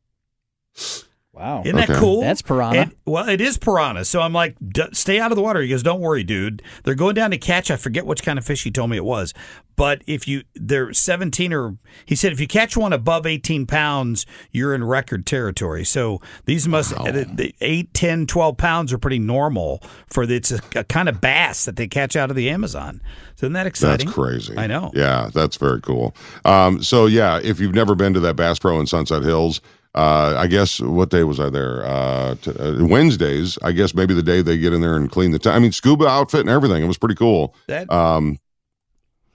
Wow. 1.42 1.64
Isn't 1.66 1.76
that 1.76 1.90
cool? 1.98 2.22
That's 2.22 2.42
piranha. 2.44 2.82
And- 2.82 2.96
well, 3.06 3.28
it 3.28 3.42
is 3.42 3.58
piranha. 3.58 4.06
So 4.06 4.22
I'm 4.22 4.32
like, 4.34 4.56
D- 4.66 4.84
stay 4.94 5.20
out 5.20 5.32
of 5.32 5.36
the 5.36 5.42
water. 5.42 5.60
He 5.62 5.70
goes, 5.70 5.82
don't 5.84 6.00
worry, 6.00 6.24
dude. 6.24 6.62
They're 6.84 6.94
going 6.96 7.16
down 7.16 7.32
to 7.32 7.38
catch. 7.38 7.72
I 7.72 7.78
forget 7.78 8.06
which 8.06 8.22
kind 8.24 8.38
of 8.38 8.46
fish 8.46 8.64
he 8.64 8.70
told 8.72 8.92
me 8.92 8.98
it 8.98 9.04
was, 9.04 9.34
but 9.76 10.04
if 10.06 10.28
you 10.28 10.44
they're 10.54 10.94
17 10.94 11.52
or 11.52 11.78
he 12.06 12.14
said 12.16 12.32
if 12.32 12.40
you 12.40 12.46
catch 12.48 12.78
one 12.78 12.94
above 12.94 13.26
18 13.26 13.66
pounds, 13.66 14.28
you're 14.52 14.76
in 14.76 14.84
record 14.84 15.26
territory. 15.26 15.84
So 15.84 16.22
these 16.46 16.68
must 16.68 16.92
the, 16.92 17.26
the 17.34 17.56
8, 17.60 17.92
10, 17.94 18.28
12 18.28 18.58
pounds 18.58 18.94
are 18.94 19.00
pretty 19.00 19.18
normal 19.20 19.82
for 20.06 20.28
the, 20.28 20.36
it's 20.36 20.52
a, 20.52 20.60
a 20.76 20.84
kind 20.84 21.10
of 21.10 21.20
bass 21.20 21.66
that 21.66 21.76
they 21.76 21.88
catch 21.88 22.16
out 22.16 22.30
of 22.30 22.36
the 22.36 22.50
Amazon. 22.52 23.02
So 23.36 23.46
isn't 23.48 23.54
that 23.54 23.66
exciting? 23.66 24.06
That's 24.06 24.16
crazy. 24.16 24.56
I 24.56 24.68
know. 24.68 24.92
Yeah, 24.94 25.32
that's 25.34 25.58
very 25.58 25.82
cool. 25.82 26.16
Um, 26.46 26.84
so 26.84 27.08
yeah, 27.08 27.40
if 27.42 27.60
you've 27.60 27.74
never 27.74 27.96
been 27.96 28.14
to 28.14 28.20
that 28.20 28.36
Bass 28.36 28.60
Pro 28.60 28.80
in 28.80 28.86
Sunset 28.86 29.24
Hills, 29.24 29.62
uh, 29.96 30.36
I 30.38 30.48
guess 30.48 30.80
what 30.80 31.10
day 31.10 31.24
was 31.24 31.40
I 31.40 31.50
there? 31.50 31.84
Uh, 31.86 32.36
t- 32.36 32.52
uh, 32.52 32.86
Wednesdays. 32.86 33.58
I 33.62 33.72
guess 33.74 33.94
maybe 33.94 34.14
the 34.14 34.24
day 34.24 34.42
they 34.42 34.58
get 34.58 34.74
in 34.74 34.82
there 34.82 34.96
and 34.96 35.12
clean 35.12 35.32
the. 35.32 35.40
T- 35.40 35.50
I 35.50 35.60
mean, 35.60 35.72
scuba 35.72 36.08
outfit 36.08 36.42
and 36.42 36.50
everything. 36.50 36.82
It 36.84 36.88
was 36.88 36.98
pretty 36.98 37.16
cool. 37.16 37.54
That 37.68 37.92
Um, 37.92 38.40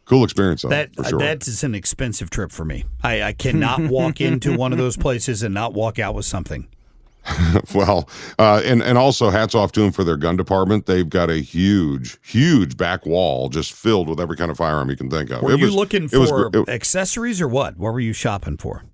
cool 0.07 0.25
experience 0.25 0.63
though. 0.63 0.69
that 0.71 0.95
for 0.95 1.05
sure. 1.05 1.19
that 1.19 1.47
is 1.47 1.63
an 1.65 1.75
expensive 1.75 2.31
trip 2.31 2.53
for 2.53 2.65
me. 2.65 2.85
I, 3.03 3.23
I 3.23 3.33
cannot 3.33 3.81
walk 3.91 4.21
into 4.21 4.57
one 4.57 4.73
of 4.73 4.79
those 4.79 4.97
places 4.97 5.43
and 5.43 5.53
not 5.53 5.75
walk 5.75 5.99
out 5.99 6.15
with 6.15 6.25
something. 6.25 6.69
well, 7.75 8.09
uh, 8.39 8.63
and 8.65 8.81
and 8.83 8.97
also 8.97 9.31
hats 9.31 9.53
off 9.55 9.73
to 9.73 9.81
them 9.81 9.91
for 9.91 10.05
their 10.05 10.17
gun 10.17 10.37
department. 10.37 10.87
They've 10.87 11.09
got 11.09 11.29
a 11.29 11.39
huge, 11.39 12.19
huge 12.23 12.77
back 12.77 13.05
wall 13.05 13.49
just 13.49 13.73
filled 13.73 14.09
with 14.09 14.21
every 14.21 14.37
kind 14.37 14.49
of 14.51 14.57
firearm 14.57 14.89
you 14.91 14.97
can 14.97 15.11
think 15.11 15.31
of. 15.31 15.43
Were 15.43 15.51
It 15.53 15.59
you 15.59 15.67
was- 15.67 15.75
looking 15.75 16.05
it 16.05 16.17
was 16.19 16.31
for 16.31 16.51
gr- 16.51 16.59
it- 16.61 16.69
accessories 16.69 17.41
or 17.43 17.49
what? 17.49 17.77
What 17.77 17.93
were 17.93 18.01
you 18.01 18.13
shopping 18.13 18.57
for? 18.57 18.85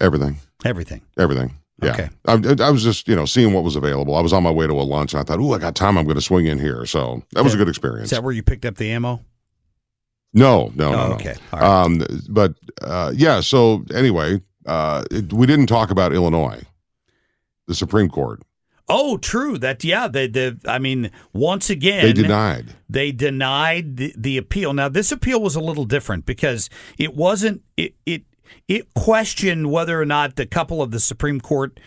Everything? 0.00 0.38
Everything. 0.64 1.00
Everything. 1.18 1.54
Yeah. 1.82 1.90
Okay. 1.92 2.08
I, 2.26 2.66
I 2.66 2.70
was 2.70 2.82
just, 2.84 3.08
you 3.08 3.16
know, 3.16 3.24
seeing 3.26 3.52
what 3.52 3.64
was 3.64 3.76
available. 3.76 4.14
I 4.14 4.20
was 4.20 4.32
on 4.32 4.42
my 4.42 4.50
way 4.50 4.66
to 4.66 4.72
a 4.72 4.82
lunch 4.82 5.12
and 5.12 5.20
I 5.20 5.24
thought, 5.24 5.40
oh, 5.40 5.52
I 5.52 5.58
got 5.58 5.74
time. 5.74 5.98
I'm 5.98 6.04
going 6.04 6.14
to 6.16 6.20
swing 6.22 6.46
in 6.46 6.58
here. 6.58 6.86
So 6.86 7.22
that 7.32 7.42
was 7.44 7.52
a 7.54 7.56
good 7.56 7.68
experience. 7.68 8.04
Is 8.06 8.10
that 8.10 8.22
where 8.22 8.32
you 8.32 8.42
picked 8.42 8.64
up 8.64 8.76
the 8.76 8.90
ammo? 8.90 9.20
no, 10.32 10.72
no, 10.74 10.90
no, 10.92 10.98
Oh, 11.02 11.08
no. 11.08 11.14
okay. 11.14 11.34
All 11.52 11.58
right. 11.60 11.84
Um, 11.84 12.02
but 12.28 12.54
uh, 12.82 13.12
yeah. 13.14 13.40
So 13.40 13.84
anyway, 13.94 14.40
uh, 14.66 15.04
it, 15.10 15.32
we 15.32 15.46
didn't 15.46 15.66
talk 15.66 15.90
about 15.90 16.12
Illinois, 16.12 16.62
the 17.66 17.74
Supreme 17.74 18.08
Court. 18.08 18.42
Oh, 18.88 19.16
true. 19.16 19.58
That 19.58 19.82
yeah. 19.84 20.08
They, 20.08 20.26
they 20.26 20.54
I 20.66 20.78
mean, 20.78 21.10
once 21.32 21.70
again, 21.70 22.04
They 22.04 22.12
denied. 22.12 22.74
they 22.88 23.12
denied 23.12 23.96
the, 23.96 24.14
the 24.16 24.36
appeal. 24.38 24.72
Now, 24.74 24.88
this 24.88 25.10
appeal 25.12 25.40
was 25.40 25.56
a 25.56 25.60
little 25.60 25.84
different 25.86 26.26
because 26.26 26.68
it 26.98 27.14
wasn't 27.14 27.62
it 27.76 27.94
it 28.06 28.24
it 28.68 28.92
questioned 28.94 29.70
whether 29.70 30.00
or 30.00 30.06
not 30.06 30.36
the 30.36 30.46
couple 30.46 30.82
of 30.82 30.90
the 30.90 31.00
Supreme 31.00 31.40
Court 31.40 31.78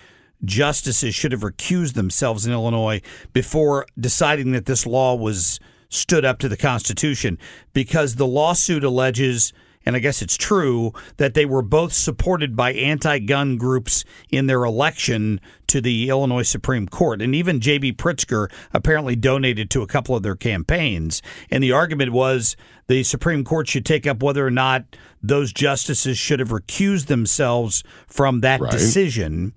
justices 0.44 1.16
should 1.16 1.32
have 1.32 1.42
recused 1.42 1.94
themselves 1.94 2.46
in 2.46 2.54
Illinois 2.54 3.02
before 3.34 3.86
deciding 4.00 4.52
that 4.52 4.66
this 4.66 4.86
law 4.86 5.16
was 5.16 5.60
stood 5.90 6.26
up 6.26 6.40
to 6.40 6.50
the 6.50 6.58
Constitution. 6.58 7.38
Because 7.74 8.16
the 8.16 8.28
lawsuit 8.28 8.84
alleges 8.84 9.54
and 9.88 9.96
I 9.96 10.00
guess 10.00 10.22
it's 10.22 10.36
true 10.36 10.92
that 11.16 11.34
they 11.34 11.46
were 11.46 11.62
both 11.62 11.94
supported 11.94 12.58
by 12.58 12.74
anti-gun 12.74 13.56
groups 13.56 14.04
in 14.30 14.48
their 14.48 14.66
election 14.66 15.40
to 15.68 15.80
the 15.80 16.10
Illinois 16.10 16.44
Supreme 16.44 16.90
Court. 16.90 17.22
And 17.22 17.34
even 17.34 17.62
J.B. 17.62 17.94
Pritzker 17.94 18.52
apparently 18.74 19.16
donated 19.16 19.70
to 19.70 19.82
a 19.84 19.88
couple 19.88 20.14
of 20.14 20.24
their 20.24 20.36
campaigns. 20.36 21.22
And 21.50 21.64
the 21.64 21.72
argument 21.72 22.12
was 22.12 22.58
the 22.88 23.02
Supreme 23.04 23.46
Court 23.46 23.70
should 23.70 23.86
take 23.86 24.06
up 24.06 24.22
whether 24.22 24.46
or 24.46 24.52
not 24.52 24.84
those 25.24 25.54
justices 25.54 26.18
should 26.18 26.42
have 26.42 26.50
recused 26.50 27.06
themselves 27.06 27.82
from 28.08 28.42
that 28.42 28.60
Right. 28.60 28.70
decision. 28.70 29.54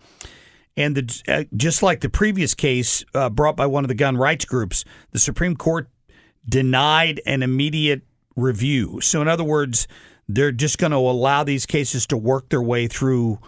And 0.77 0.97
the, 0.97 1.23
uh, 1.27 1.45
just 1.57 1.83
like 1.83 2.03
the 2.03 2.09
previous 2.09 2.55
case 2.55 3.05
uh, 3.17 3.31
brought 3.31 3.57
by 3.57 3.67
one 3.67 3.83
of 3.83 3.89
the 3.89 3.97
gun 3.97 4.17
rights 4.17 4.45
groups, 4.45 4.85
the 5.11 5.19
Supreme 5.19 5.57
Court 5.57 5.89
denied 6.49 7.21
an 7.27 7.43
immediate 7.43 8.03
review. 8.37 9.01
So, 9.01 9.21
in 9.21 9.29
other 9.29 9.45
words, 9.45 9.87
they're 10.35 10.53
just 10.53 10.79
going 10.79 10.93
to 10.93 10.99
allow 10.99 11.45
these 11.45 11.67
cases 11.67 12.07
to 12.09 12.17
work 12.17 12.49
their 12.49 12.63
way 12.63 12.87
through 12.87 13.39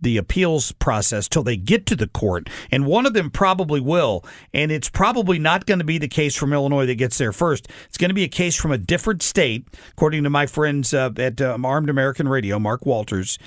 the 0.00 0.16
appeals 0.16 0.72
process 0.72 1.28
till 1.28 1.42
they 1.42 1.56
get 1.56 1.84
to 1.86 1.96
the 1.96 2.06
court, 2.06 2.48
and 2.70 2.86
one 2.86 3.06
of 3.06 3.14
them 3.14 3.30
probably 3.30 3.80
will. 3.80 4.24
And 4.54 4.70
it's 4.70 4.88
probably 4.88 5.38
not 5.38 5.66
going 5.66 5.78
to 5.78 5.84
be 5.84 5.98
the 5.98 6.08
case 6.08 6.36
from 6.36 6.52
Illinois 6.52 6.86
that 6.86 6.94
gets 6.94 7.18
there 7.18 7.32
first. 7.32 7.68
It's 7.86 7.98
going 7.98 8.10
to 8.10 8.14
be 8.14 8.24
a 8.24 8.28
case 8.28 8.54
from 8.54 8.70
a 8.70 8.78
different 8.78 9.22
state, 9.22 9.66
according 9.90 10.22
to 10.24 10.30
my 10.30 10.46
friends 10.46 10.94
uh, 10.94 11.10
at 11.16 11.40
um, 11.40 11.64
Armed 11.64 11.90
American 11.90 12.28
Radio, 12.28 12.58
Mark 12.58 12.86
Walters. 12.86 13.38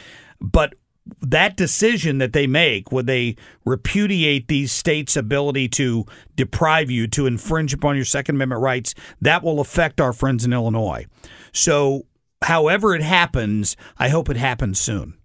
But 0.41 0.73
that 1.21 1.57
decision 1.57 2.19
that 2.19 2.33
they 2.33 2.47
make, 2.47 2.91
would 2.91 3.07
they 3.07 3.35
repudiate 3.65 4.47
these 4.47 4.71
states' 4.71 5.17
ability 5.17 5.67
to 5.69 6.05
deprive 6.35 6.91
you, 6.91 7.07
to 7.07 7.25
infringe 7.25 7.73
upon 7.73 7.95
your 7.95 8.05
Second 8.05 8.35
Amendment 8.35 8.61
rights, 8.61 8.93
that 9.19 9.43
will 9.43 9.59
affect 9.59 9.99
our 9.99 10.13
friends 10.13 10.45
in 10.45 10.53
Illinois. 10.53 11.05
So, 11.53 12.05
however 12.41 12.95
it 12.95 13.01
happens, 13.01 13.75
I 13.97 14.09
hope 14.09 14.29
it 14.29 14.37
happens 14.37 14.79
soon. 14.79 15.15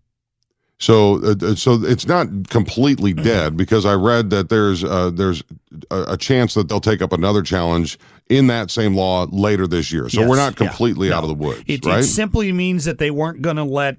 So, 0.79 1.23
uh, 1.23 1.55
so 1.55 1.83
it's 1.85 2.07
not 2.07 2.29
completely 2.51 3.13
dead 3.15 3.57
because 3.57 3.87
I 3.87 3.95
read 3.95 4.31
that 4.31 4.51
there's 4.51 4.85
uh, 4.85 5.11
there's 5.11 5.43
a, 5.91 6.03
a, 6.09 6.17
chance 6.19 6.53
that 6.55 6.69
they'll 6.69 6.81
take 6.81 7.01
up 7.01 7.13
another 7.13 7.43
challenge 7.43 7.99
in 8.29 8.49
that 8.49 8.71
same 8.71 8.95
law 8.95 9.27
later 9.31 9.67
this 9.67 9.91
year. 9.91 10.09
So 10.11 10.21
yes, 10.21 10.29
we're 10.29 10.37
not 10.37 10.57
completely 10.57 11.09
yeah, 11.09 11.13
no. 11.13 11.19
out 11.19 11.25
of 11.25 11.29
the 11.29 11.35
woods, 11.35 11.65
it, 11.67 11.85
right? 11.87 12.01
It 12.01 12.05
simply 12.05 12.53
means 12.53 12.85
that 12.85 12.99
they 12.99 13.11
weren't 13.11 13.41
going 13.41 13.57
to 13.57 13.65
let 13.65 13.97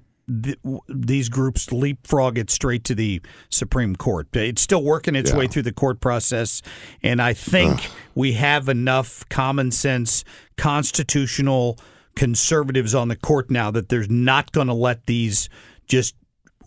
these 0.88 1.28
groups 1.30 1.72
leapfrog 1.72 2.36
it 2.36 2.50
straight 2.50 2.84
to 2.84 2.94
the 2.94 3.22
Supreme 3.48 3.96
Court. 3.96 4.28
It's 4.34 4.60
still 4.60 4.84
working 4.84 5.16
its 5.16 5.30
yeah. 5.30 5.38
way 5.38 5.46
through 5.46 5.62
the 5.62 5.72
court 5.72 6.00
process, 6.00 6.62
and 7.02 7.20
I 7.20 7.32
think 7.32 7.74
Ugh. 7.74 7.90
we 8.14 8.34
have 8.34 8.68
enough 8.68 9.28
common 9.30 9.72
sense, 9.72 10.22
constitutional 10.56 11.78
conservatives 12.18 12.96
on 12.96 13.06
the 13.06 13.16
court 13.16 13.48
now 13.48 13.70
that 13.70 13.88
they're 13.88 14.06
not 14.08 14.50
going 14.50 14.66
to 14.66 14.74
let 14.74 15.06
these 15.06 15.48
just 15.86 16.16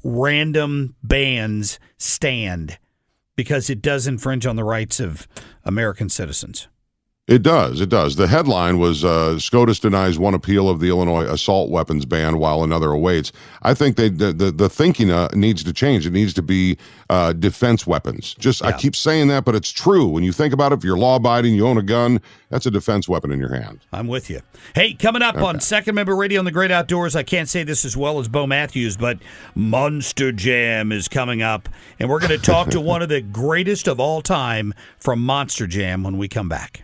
random 0.01 0.95
bans 1.03 1.77
stand 1.97 2.79
because 3.35 3.69
it 3.69 3.81
does 3.81 4.07
infringe 4.07 4.45
on 4.45 4.55
the 4.55 4.63
rights 4.63 5.01
of 5.01 5.27
American 5.65 6.07
citizens. 6.07 6.69
It 7.27 7.43
does. 7.43 7.79
It 7.79 7.89
does. 7.89 8.15
The 8.15 8.27
headline 8.27 8.79
was 8.79 9.05
uh, 9.05 9.37
SCOTUS 9.37 9.79
denies 9.79 10.17
one 10.17 10.33
appeal 10.33 10.67
of 10.67 10.79
the 10.79 10.89
Illinois 10.89 11.23
assault 11.23 11.69
weapons 11.69 12.03
ban 12.03 12.39
while 12.39 12.63
another 12.63 12.91
awaits. 12.91 13.31
I 13.61 13.75
think 13.75 13.95
they, 13.95 14.09
the, 14.09 14.33
the, 14.33 14.51
the 14.51 14.67
thinking 14.67 15.11
uh, 15.11 15.29
needs 15.33 15.63
to 15.65 15.71
change. 15.71 16.07
It 16.07 16.13
needs 16.13 16.33
to 16.33 16.41
be 16.41 16.77
uh, 17.11 17.33
defense 17.33 17.85
weapons. 17.85 18.33
Just 18.33 18.61
yeah. 18.61 18.69
I 18.69 18.71
keep 18.73 18.95
saying 18.95 19.27
that, 19.27 19.45
but 19.45 19.53
it's 19.53 19.71
true. 19.71 20.07
When 20.07 20.23
you 20.23 20.31
think 20.31 20.51
about 20.51 20.73
it, 20.73 20.79
if 20.79 20.83
you're 20.83 20.97
law 20.97 21.17
abiding, 21.17 21.53
you 21.53 21.67
own 21.67 21.77
a 21.77 21.83
gun, 21.83 22.19
that's 22.49 22.65
a 22.65 22.71
defense 22.71 23.07
weapon 23.07 23.31
in 23.31 23.39
your 23.39 23.53
hand. 23.53 23.81
I'm 23.93 24.07
with 24.07 24.29
you. 24.29 24.41
Hey, 24.73 24.95
coming 24.95 25.21
up 25.21 25.35
okay. 25.35 25.45
on 25.45 25.59
Second 25.59 25.93
Member 25.93 26.15
Radio 26.15 26.39
on 26.39 26.45
the 26.45 26.51
Great 26.51 26.71
Outdoors, 26.71 27.15
I 27.15 27.21
can't 27.21 27.47
say 27.47 27.63
this 27.63 27.85
as 27.85 27.95
well 27.95 28.19
as 28.19 28.27
Bo 28.27 28.47
Matthews, 28.47 28.97
but 28.97 29.19
Monster 29.53 30.31
Jam 30.31 30.91
is 30.91 31.07
coming 31.07 31.43
up, 31.43 31.69
and 31.99 32.09
we're 32.09 32.19
going 32.19 32.31
to 32.31 32.39
talk 32.39 32.69
to 32.69 32.81
one 32.81 33.03
of 33.03 33.09
the 33.09 33.21
greatest 33.21 33.87
of 33.87 33.99
all 33.99 34.23
time 34.23 34.73
from 34.97 35.21
Monster 35.21 35.67
Jam 35.67 36.01
when 36.03 36.17
we 36.17 36.27
come 36.27 36.49
back. 36.49 36.83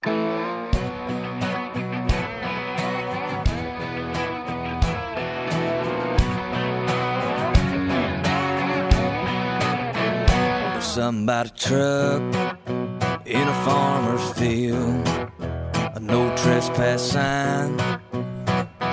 A 11.03 11.51
truck 11.57 12.21
in 13.25 13.47
a 13.47 13.63
farmer's 13.65 14.33
field, 14.33 15.07
a 15.95 15.99
no 15.99 16.29
trespass 16.37 17.01
sign 17.01 17.75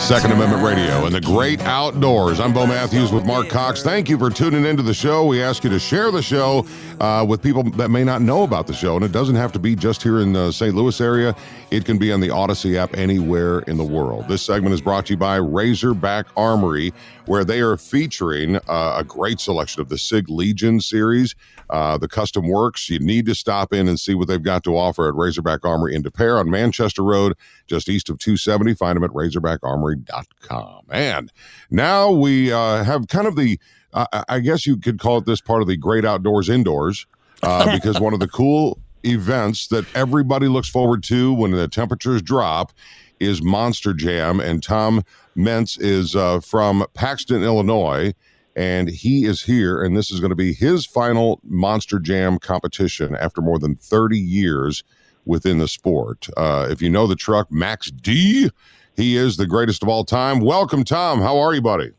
Second 0.00 0.32
Amendment 0.32 0.62
Radio 0.62 1.04
and 1.04 1.14
the 1.14 1.20
great 1.20 1.60
outdoors. 1.62 2.38
I'm 2.40 2.54
Bo 2.54 2.66
Matthews 2.66 3.12
with 3.12 3.26
Marc 3.26 3.48
Cox. 3.48 3.82
Thank 3.82 4.08
you 4.08 4.16
for 4.16 4.30
tuning 4.30 4.64
into 4.64 4.82
the 4.82 4.94
show. 4.94 5.26
We 5.26 5.42
ask 5.42 5.64
you 5.64 5.70
to 5.70 5.78
share 5.78 6.10
the 6.10 6.22
show 6.22 6.66
uh, 7.00 7.26
with 7.28 7.42
people 7.42 7.64
that 7.64 7.90
may 7.90 8.04
not 8.04 8.22
know 8.22 8.44
about 8.44 8.68
the 8.68 8.72
show, 8.72 8.94
and 8.96 9.04
it 9.04 9.12
doesn't 9.12 9.34
have 9.34 9.52
to 9.52 9.58
be 9.58 9.74
just 9.74 10.02
here 10.02 10.20
in 10.20 10.32
the 10.32 10.52
St. 10.52 10.74
Louis 10.74 10.98
area. 11.00 11.34
It 11.70 11.84
can 11.84 11.98
be 11.98 12.12
on 12.12 12.20
the 12.20 12.28
Audacy 12.28 12.76
app 12.76 12.96
anywhere 12.96 13.58
in 13.60 13.76
the 13.76 13.84
world. 13.84 14.28
This 14.28 14.40
segment 14.40 14.72
is 14.72 14.80
brought 14.80 15.06
to 15.06 15.14
you 15.14 15.18
by 15.18 15.36
Razorback 15.36 16.26
Armory, 16.36 16.94
where 17.28 17.44
they 17.44 17.60
are 17.60 17.76
featuring 17.76 18.56
uh, 18.56 18.96
a 18.96 19.04
great 19.04 19.38
selection 19.38 19.82
of 19.82 19.90
the 19.90 19.98
Sig 19.98 20.30
Legion 20.30 20.80
series, 20.80 21.34
uh, 21.68 21.98
the 21.98 22.08
custom 22.08 22.48
works. 22.48 22.88
You 22.88 22.98
need 22.98 23.26
to 23.26 23.34
stop 23.34 23.74
in 23.74 23.86
and 23.86 24.00
see 24.00 24.14
what 24.14 24.28
they've 24.28 24.42
got 24.42 24.64
to 24.64 24.78
offer 24.78 25.06
at 25.06 25.14
Razorback 25.14 25.64
Armory 25.64 25.94
in 25.94 26.00
Des 26.00 26.10
Peres 26.10 26.40
on 26.40 26.50
Manchester 26.50 27.02
Road, 27.02 27.36
just 27.66 27.88
east 27.90 28.08
of 28.08 28.18
270. 28.18 28.74
Find 28.74 28.96
them 28.96 29.04
at 29.04 29.10
razorbackarmory.com. 29.10 30.84
And 30.90 31.30
now 31.70 32.10
we 32.10 32.50
uh, 32.50 32.82
have 32.82 33.08
kind 33.08 33.26
of 33.26 33.36
the, 33.36 33.60
uh, 33.92 34.06
I 34.28 34.40
guess 34.40 34.66
you 34.66 34.78
could 34.78 34.98
call 34.98 35.18
it 35.18 35.26
this 35.26 35.42
part 35.42 35.60
of 35.60 35.68
the 35.68 35.76
great 35.76 36.06
outdoors 36.06 36.48
indoors, 36.48 37.06
uh, 37.42 37.70
because 37.78 38.00
one 38.00 38.14
of 38.14 38.20
the 38.20 38.28
cool 38.28 38.78
events 39.04 39.68
that 39.68 39.84
everybody 39.94 40.48
looks 40.48 40.68
forward 40.68 41.02
to 41.04 41.34
when 41.34 41.50
the 41.50 41.68
temperatures 41.68 42.22
drop 42.22 42.72
is 43.20 43.42
Monster 43.42 43.92
Jam. 43.92 44.40
And 44.40 44.62
Tom 44.62 45.02
Meents 45.34 45.78
is 45.78 46.16
uh, 46.16 46.40
from 46.40 46.86
Paxton, 46.94 47.42
Illinois, 47.42 48.14
and 48.56 48.88
he 48.88 49.24
is 49.24 49.42
here. 49.42 49.82
And 49.82 49.96
this 49.96 50.10
is 50.10 50.20
going 50.20 50.30
to 50.30 50.36
be 50.36 50.52
his 50.52 50.86
final 50.86 51.40
Monster 51.44 51.98
Jam 51.98 52.38
competition 52.38 53.16
after 53.16 53.40
more 53.40 53.58
than 53.58 53.76
30 53.76 54.18
years 54.18 54.82
within 55.24 55.58
the 55.58 55.68
sport. 55.68 56.28
Uh, 56.36 56.66
if 56.70 56.82
you 56.82 56.90
know 56.90 57.06
the 57.06 57.16
truck, 57.16 57.50
Max 57.52 57.90
D, 57.90 58.50
he 58.96 59.16
is 59.16 59.36
the 59.36 59.46
greatest 59.46 59.82
of 59.82 59.88
all 59.88 60.04
time. 60.04 60.40
Welcome, 60.40 60.84
Tom. 60.84 61.20
How 61.20 61.38
are 61.38 61.54
you, 61.54 61.62
buddy? 61.62 61.92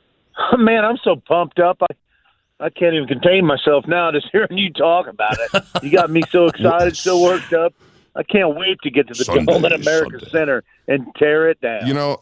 Man, 0.58 0.84
I'm 0.84 0.98
so 1.04 1.16
pumped 1.16 1.58
up. 1.58 1.78
I 1.82 1.94
I 2.62 2.70
can't 2.70 2.94
even 2.94 3.08
contain 3.08 3.44
myself 3.44 3.86
now 3.88 4.12
just 4.12 4.28
hearing 4.32 4.56
you 4.56 4.72
talk 4.72 5.08
about 5.08 5.36
it. 5.38 5.64
You 5.82 5.90
got 5.90 6.10
me 6.10 6.22
so 6.30 6.46
excited, 6.48 6.96
so 6.96 7.20
worked 7.20 7.52
up. 7.52 7.74
I 8.14 8.22
can't 8.22 8.56
wait 8.56 8.78
to 8.82 8.90
get 8.90 9.08
to 9.08 9.14
the 9.14 9.24
Sunday, 9.24 9.52
Dome 9.52 9.64
at 9.64 9.72
America 9.72 10.18
Sunday. 10.18 10.30
Center 10.30 10.64
and 10.88 11.06
tear 11.16 11.48
it 11.48 11.60
down. 11.60 11.86
You 11.86 11.94
know, 11.94 12.20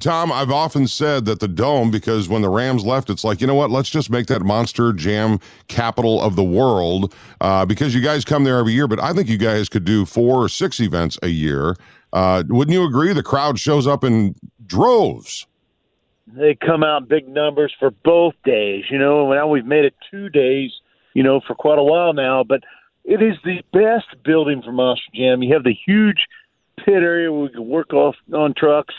Tom, 0.00 0.30
I've 0.30 0.50
often 0.50 0.86
said 0.86 1.24
that 1.24 1.40
the 1.40 1.48
Dome, 1.48 1.90
because 1.90 2.28
when 2.28 2.42
the 2.42 2.48
Rams 2.48 2.84
left, 2.84 3.10
it's 3.10 3.24
like, 3.24 3.40
you 3.40 3.46
know 3.46 3.54
what? 3.54 3.70
Let's 3.70 3.88
just 3.88 4.10
make 4.10 4.26
that 4.26 4.42
Monster 4.42 4.92
Jam 4.92 5.40
capital 5.68 6.20
of 6.20 6.36
the 6.36 6.44
world 6.44 7.14
uh, 7.40 7.64
because 7.64 7.94
you 7.94 8.00
guys 8.00 8.24
come 8.24 8.44
there 8.44 8.58
every 8.58 8.74
year. 8.74 8.86
But 8.86 9.00
I 9.00 9.12
think 9.12 9.28
you 9.28 9.38
guys 9.38 9.68
could 9.68 9.84
do 9.84 10.04
four 10.04 10.44
or 10.44 10.48
six 10.48 10.78
events 10.80 11.18
a 11.22 11.28
year. 11.28 11.74
Uh, 12.12 12.44
wouldn't 12.48 12.74
you 12.74 12.84
agree? 12.84 13.12
The 13.12 13.22
crowd 13.22 13.58
shows 13.58 13.86
up 13.86 14.04
in 14.04 14.34
droves. 14.66 15.46
They 16.26 16.54
come 16.54 16.84
out 16.84 17.02
in 17.02 17.08
big 17.08 17.26
numbers 17.26 17.74
for 17.78 17.90
both 17.90 18.34
days, 18.44 18.84
you 18.90 18.98
know, 18.98 19.22
and 19.22 19.38
now 19.38 19.48
we've 19.48 19.64
made 19.64 19.86
it 19.86 19.94
two 20.10 20.28
days, 20.28 20.70
you 21.14 21.22
know, 21.22 21.40
for 21.40 21.54
quite 21.54 21.78
a 21.78 21.82
while 21.82 22.12
now. 22.12 22.44
But 22.44 22.62
it 23.08 23.22
is 23.22 23.36
the 23.44 23.62
best 23.72 24.22
building 24.22 24.62
for 24.62 24.72
Monster 24.72 25.10
Jam. 25.14 25.42
You 25.42 25.54
have 25.54 25.64
the 25.64 25.74
huge 25.86 26.26
pit 26.76 27.02
area 27.02 27.32
where 27.32 27.42
we 27.42 27.48
can 27.48 27.66
work 27.68 27.92
off 27.92 28.16
on 28.32 28.54
trucks 28.54 28.94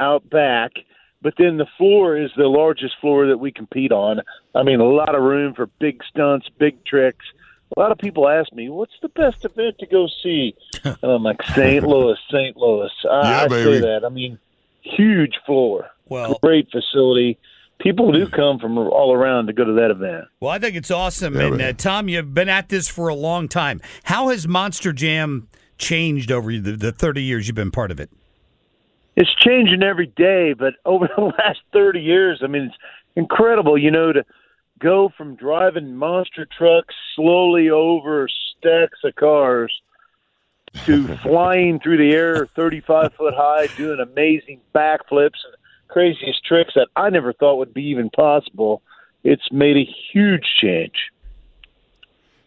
out 0.00 0.28
back. 0.30 0.72
But 1.20 1.34
then 1.36 1.56
the 1.56 1.66
floor 1.76 2.16
is 2.16 2.30
the 2.36 2.46
largest 2.46 2.94
floor 3.00 3.26
that 3.26 3.38
we 3.38 3.50
compete 3.50 3.90
on. 3.90 4.20
I 4.54 4.62
mean, 4.62 4.78
a 4.78 4.84
lot 4.84 5.14
of 5.16 5.22
room 5.22 5.54
for 5.54 5.66
big 5.80 6.02
stunts, 6.04 6.48
big 6.58 6.84
tricks, 6.84 7.26
a 7.76 7.80
lot 7.80 7.92
of 7.92 7.98
people 7.98 8.28
ask 8.28 8.52
me, 8.52 8.68
"What's 8.70 8.98
the 9.02 9.08
best 9.10 9.44
event 9.44 9.78
to 9.80 9.86
go 9.86 10.08
see?" 10.22 10.54
and 10.84 10.96
I'm 11.02 11.22
like, 11.22 11.42
"St. 11.42 11.84
Louis, 11.84 12.16
St. 12.30 12.56
Louis." 12.56 12.90
I, 13.10 13.30
Yeah, 13.30 13.42
I 13.44 13.48
say 13.48 13.80
that. 13.80 14.04
I 14.04 14.08
mean, 14.08 14.38
huge 14.80 15.38
floor, 15.44 15.90
Well- 16.08 16.38
great 16.42 16.70
facility. 16.70 17.38
People 17.78 18.10
do 18.10 18.26
come 18.28 18.58
from 18.58 18.76
all 18.76 19.14
around 19.14 19.46
to 19.46 19.52
go 19.52 19.64
to 19.64 19.72
that 19.74 19.90
event. 19.90 20.24
Well, 20.40 20.50
I 20.50 20.58
think 20.58 20.74
it's 20.74 20.90
awesome. 20.90 21.36
Yeah, 21.36 21.46
and 21.46 21.62
uh, 21.62 21.72
Tom, 21.74 22.08
you've 22.08 22.34
been 22.34 22.48
at 22.48 22.68
this 22.68 22.88
for 22.88 23.08
a 23.08 23.14
long 23.14 23.46
time. 23.48 23.80
How 24.04 24.28
has 24.28 24.48
Monster 24.48 24.92
Jam 24.92 25.48
changed 25.78 26.32
over 26.32 26.50
the, 26.58 26.72
the 26.72 26.90
30 26.90 27.22
years 27.22 27.46
you've 27.46 27.54
been 27.54 27.70
part 27.70 27.92
of 27.92 28.00
it? 28.00 28.10
it's 29.18 29.34
changing 29.44 29.82
every 29.82 30.06
day, 30.06 30.52
but 30.52 30.74
over 30.84 31.08
the 31.14 31.22
last 31.22 31.58
30 31.72 32.00
years, 32.00 32.40
I 32.42 32.46
mean, 32.46 32.62
it's 32.62 32.76
incredible, 33.16 33.76
you 33.76 33.90
know, 33.90 34.12
to 34.12 34.24
go 34.78 35.10
from 35.16 35.34
driving 35.34 35.96
monster 35.96 36.46
trucks 36.56 36.94
slowly 37.16 37.68
over 37.68 38.28
stacks 38.28 38.98
of 39.02 39.16
cars 39.16 39.72
to 40.86 41.16
flying 41.22 41.80
through 41.80 41.96
the 41.96 42.14
air 42.14 42.46
35 42.46 43.12
foot 43.14 43.34
high, 43.36 43.66
doing 43.76 43.98
amazing 43.98 44.60
backflips 44.72 45.40
and 45.44 45.54
craziest 45.88 46.44
tricks 46.44 46.72
that 46.74 46.88
I 46.96 47.10
never 47.10 47.32
thought 47.32 47.56
would 47.56 47.74
be 47.74 47.84
even 47.84 48.10
possible. 48.10 48.82
It's 49.24 49.50
made 49.50 49.76
a 49.76 49.88
huge 50.12 50.46
change. 50.60 51.10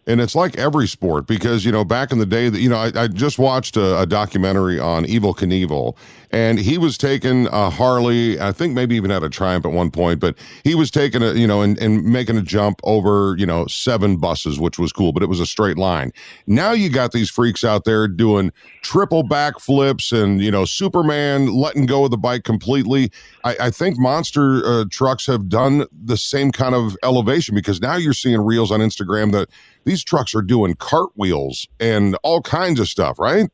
And 0.06 0.20
it's 0.20 0.34
like 0.34 0.58
every 0.58 0.88
sport 0.88 1.28
because, 1.28 1.64
you 1.64 1.70
know, 1.70 1.84
back 1.84 2.10
in 2.10 2.18
the 2.18 2.26
day 2.26 2.48
that, 2.48 2.58
you 2.58 2.68
know, 2.68 2.76
I, 2.76 2.90
I 2.96 3.06
just 3.06 3.38
watched 3.38 3.76
a, 3.76 4.00
a 4.00 4.06
documentary 4.06 4.80
on 4.80 5.04
Evel 5.04 5.36
Knievel 5.36 5.96
and 6.32 6.58
he 6.58 6.76
was 6.78 6.98
taking 6.98 7.46
a 7.48 7.70
Harley, 7.70 8.40
I 8.40 8.52
think 8.52 8.74
maybe 8.74 8.96
even 8.96 9.10
had 9.10 9.22
a 9.22 9.28
Triumph 9.28 9.66
at 9.66 9.72
one 9.72 9.90
point, 9.90 10.18
but 10.18 10.34
he 10.64 10.74
was 10.74 10.90
taking 10.90 11.22
a, 11.22 11.34
you 11.34 11.46
know, 11.46 11.60
and, 11.60 11.78
and 11.78 12.04
making 12.04 12.36
a 12.36 12.42
jump 12.42 12.80
over, 12.84 13.36
you 13.38 13.46
know, 13.46 13.66
seven 13.66 14.16
buses, 14.16 14.58
which 14.58 14.78
was 14.78 14.92
cool, 14.92 15.12
but 15.12 15.22
it 15.22 15.28
was 15.28 15.40
a 15.40 15.46
straight 15.46 15.76
line. 15.76 16.10
Now 16.46 16.72
you 16.72 16.88
got 16.88 17.12
these 17.12 17.30
freaks 17.30 17.62
out 17.62 17.84
there 17.84 18.08
doing 18.08 18.50
triple 18.80 19.22
backflips 19.22 20.10
and, 20.10 20.40
you 20.40 20.50
know, 20.50 20.64
Superman 20.64 21.54
letting 21.54 21.86
go 21.86 22.06
of 22.06 22.10
the 22.10 22.18
bike 22.18 22.44
completely. 22.44 23.12
I, 23.44 23.56
I 23.60 23.70
think 23.70 23.98
monster 23.98 24.66
uh, 24.66 24.84
trucks 24.90 25.26
have 25.26 25.48
done 25.48 25.86
the 25.92 26.16
same 26.16 26.50
kind 26.50 26.74
of 26.74 26.96
elevation 27.04 27.54
because 27.54 27.80
now 27.80 27.96
you're 27.96 28.14
seeing 28.14 28.40
reels 28.40 28.72
on 28.72 28.80
Instagram 28.80 29.32
that 29.32 29.48
these 29.84 30.02
trucks 30.02 30.34
are 30.34 30.42
doing 30.42 30.74
cartwheels 30.74 31.66
and 31.80 32.16
all 32.22 32.40
kinds 32.42 32.80
of 32.80 32.88
stuff, 32.88 33.18
right? 33.18 33.50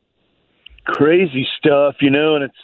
crazy 0.89 1.47
stuff, 1.57 1.95
you 2.01 2.09
know, 2.09 2.35
and 2.35 2.43
it's 2.43 2.57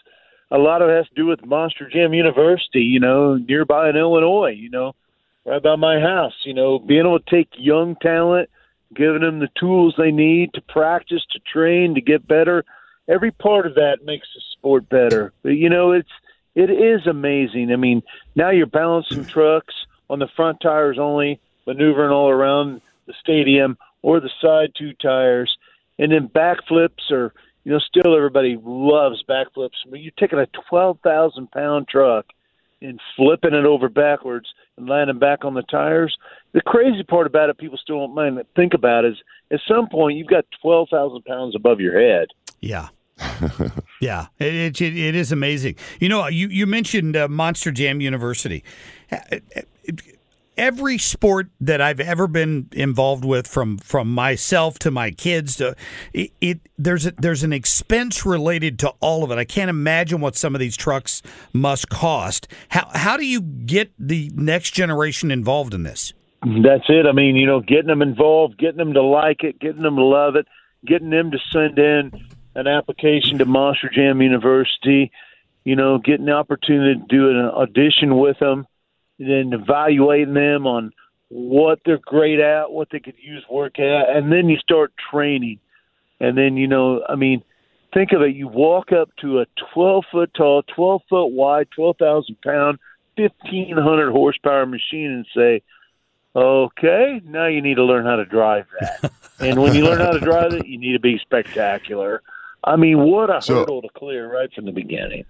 a 0.52 0.58
lot 0.58 0.82
of 0.82 0.90
it 0.90 0.96
has 0.96 1.08
to 1.08 1.16
do 1.16 1.26
with 1.26 1.46
Monster 1.46 1.90
Jam 1.90 2.14
University, 2.14 2.82
you 2.82 3.00
know, 3.00 3.36
nearby 3.36 3.90
in 3.90 3.96
Illinois, 3.96 4.52
you 4.52 4.70
know, 4.70 4.94
right 5.46 5.62
by 5.62 5.76
my 5.76 6.00
house, 6.00 6.34
you 6.44 6.54
know, 6.54 6.80
being 6.80 7.02
able 7.02 7.20
to 7.20 7.30
take 7.30 7.50
young 7.58 7.96
talent, 7.96 8.50
giving 8.94 9.22
them 9.22 9.40
the 9.40 9.50
tools 9.60 9.96
they 9.98 10.12
need 10.12 10.54
to 10.54 10.62
practice, 10.62 11.24
to 11.32 11.40
train, 11.40 11.96
to 11.96 12.02
get 12.02 12.28
better. 12.28 12.64
Every 13.08 13.32
part 13.32 13.68
of 13.68 13.76
that 13.76 14.00
makes 14.04 14.28
the 14.34 14.42
sport 14.54 14.90
better. 14.90 15.34
But 15.44 15.50
you 15.50 15.70
know, 15.70 15.92
it's 15.92 16.10
it 16.56 16.70
is 16.70 17.06
amazing. 17.06 17.72
I 17.72 17.76
mean, 17.76 18.02
now 18.36 18.50
you're 18.50 18.66
balancing 18.66 19.26
trucks 19.26 19.74
on 20.10 20.20
the 20.20 20.28
front 20.36 20.62
tires 20.62 20.98
only, 21.00 21.40
maneuvering 21.68 22.12
all 22.12 22.30
around 22.30 22.82
the 23.08 23.14
stadium 23.20 23.78
or 24.02 24.20
the 24.20 24.30
side 24.42 24.72
two 24.78 24.94
tires, 24.94 25.56
and 25.98 26.12
then 26.12 26.30
backflips 26.30 27.12
or 27.12 27.34
you 27.64 27.72
know 27.72 27.80
still 27.80 28.16
everybody 28.16 28.58
loves 28.64 29.24
backflips. 29.28 29.78
But 29.90 30.02
you're 30.02 30.12
taking 30.20 30.40
a 30.40 30.48
twelve 30.70 31.00
thousand 31.04 31.52
pound 31.52 31.88
truck 31.88 32.26
and 32.82 33.00
flipping 33.16 33.54
it 33.54 33.66
over 33.66 33.90
backwards 33.90 34.48
and 34.78 34.88
landing 34.88 35.20
back 35.20 35.46
on 35.46 35.54
the 35.54 35.64
tires. 35.64 36.16
The 36.54 36.62
crazy 36.62 37.04
part 37.04 37.28
about 37.28 37.50
it, 37.50 37.58
people 37.58 37.78
still 37.82 38.00
don't 38.00 38.16
mind 38.16 38.40
think 38.56 38.74
about, 38.74 39.06
is 39.06 39.16
at 39.52 39.60
some 39.68 39.88
point 39.90 40.18
you've 40.18 40.28
got 40.28 40.46
twelve 40.62 40.90
thousand 40.92 41.26
pounds 41.26 41.56
above 41.56 41.80
your 41.80 42.00
head. 42.00 42.28
Yeah. 42.62 42.90
yeah, 44.02 44.28
it, 44.40 44.82
it, 44.82 44.98
it 44.98 45.16
is 45.16 45.32
amazing. 45.32 45.76
You 46.02 46.10
know, 46.10 46.28
you, 46.28 46.50
you 46.50 46.66
mentioned 46.66 47.16
uh, 47.16 47.30
Monster 47.30 47.72
Jam 47.72 48.02
University. 48.02 48.62
Every 50.58 50.98
sport 50.98 51.50
that 51.60 51.82
I've 51.82 52.00
ever 52.00 52.28
been 52.28 52.70
involved 52.72 53.26
with, 53.26 53.48
from 53.48 53.78
from 53.78 54.14
myself 54.14 54.80
to 54.80 54.92
my 54.92 55.12
kids, 55.12 55.58
to 55.58 55.76
it, 56.14 56.32
it 56.40 56.60
there's 56.78 57.06
a, 57.06 57.12
there's 57.12 57.44
an 57.44 57.54
expense 57.54 58.26
related 58.26 58.80
to 58.80 58.90
all 59.00 59.24
of 59.24 59.32
it. 59.32 59.38
I 59.38 59.46
can't 59.46 59.70
imagine 59.70 60.22
what 60.22 60.36
some 60.36 60.56
of 60.56 60.60
these 60.60 60.78
trucks 60.78 61.22
must 61.54 61.90
cost. 61.90 62.48
How 62.70 62.90
how 62.94 63.18
do 63.18 63.26
you 63.26 63.42
get 63.42 63.92
the 64.00 64.32
next 64.34 64.72
generation 64.72 65.32
involved 65.32 65.74
in 65.74 65.84
this? 65.84 66.14
That's 66.42 66.86
it. 66.90 67.08
I 67.08 67.12
mean, 67.12 67.36
you 67.36 67.48
know, 67.48 67.60
getting 67.60 67.88
them 67.88 68.02
involved, 68.02 68.58
getting 68.58 68.78
them 68.78 68.94
to 68.94 69.02
like 69.02 69.44
it, 69.44 69.60
getting 69.60 69.82
them 69.82 69.96
to 69.96 70.04
love 70.04 70.36
it, 70.36 70.48
getting 70.86 71.10
them 71.10 71.32
to 71.32 71.40
send 71.52 71.80
in 71.80 72.12
an 72.56 72.68
application 72.68 73.40
to 73.40 73.46
Monster 73.46 73.90
Jam 73.94 74.22
University, 74.22 75.12
you 75.64 75.76
know, 75.76 75.98
getting 75.98 76.28
the 76.28 76.34
opportunity 76.34 77.00
to 77.00 77.06
do 77.08 77.30
an 77.30 77.38
audition 77.38 78.18
with 78.18 78.38
them, 78.40 78.68
and 79.20 79.30
then 79.30 79.60
evaluating 79.60 80.34
them 80.34 80.68
on 80.68 80.92
what 81.30 81.80
they're 81.86 81.98
great 81.98 82.40
at, 82.40 82.72
what 82.72 82.90
they 82.92 83.00
could 83.00 83.16
use 83.20 83.44
work 83.50 83.80
at, 83.80 84.10
and 84.16 84.32
then 84.32 84.50
you 84.50 84.58
start 84.58 84.94
training. 85.12 85.60
And 86.20 86.38
then, 86.38 86.56
you 86.58 86.68
know, 86.68 87.04
I 87.08 87.16
mean, 87.16 87.44
think 87.94 88.12
of 88.12 88.22
it. 88.22 88.36
You 88.36 88.48
walk 88.48 88.92
up 88.92 89.10
to 89.22 89.40
a 89.40 89.46
12 89.74 90.06
foot 90.12 90.34
tall, 90.34 90.64
12 90.64 91.02
foot 91.10 91.28
wide, 91.28 91.68
12,000 91.76 92.42
pound, 92.42 92.80
1,500 93.18 94.12
horsepower 94.12 94.66
machine 94.66 95.12
and 95.12 95.26
say, 95.36 95.62
okay, 96.36 97.22
now 97.26 97.48
you 97.48 97.62
need 97.62 97.76
to 97.76 97.84
learn 97.84 98.06
how 98.06 98.18
to 98.18 98.26
drive 98.26 98.66
that. 98.80 99.12
and 99.40 99.62
when 99.62 99.74
you 99.74 99.84
learn 99.84 100.00
how 100.00 100.12
to 100.12 100.20
drive 100.20 100.54
it, 100.54 100.66
you 100.68 100.78
need 100.78 100.94
to 100.94 101.00
be 101.00 101.18
spectacular. 101.20 102.22
I 102.64 102.76
mean, 102.76 103.00
what 103.00 103.30
a 103.30 103.42
So- 103.42 103.60
hurdle 103.60 103.82
to 103.82 103.90
clear 103.90 104.32
right 104.32 104.52
from 104.54 104.66
the 104.66 104.72
beginning. 104.72 105.26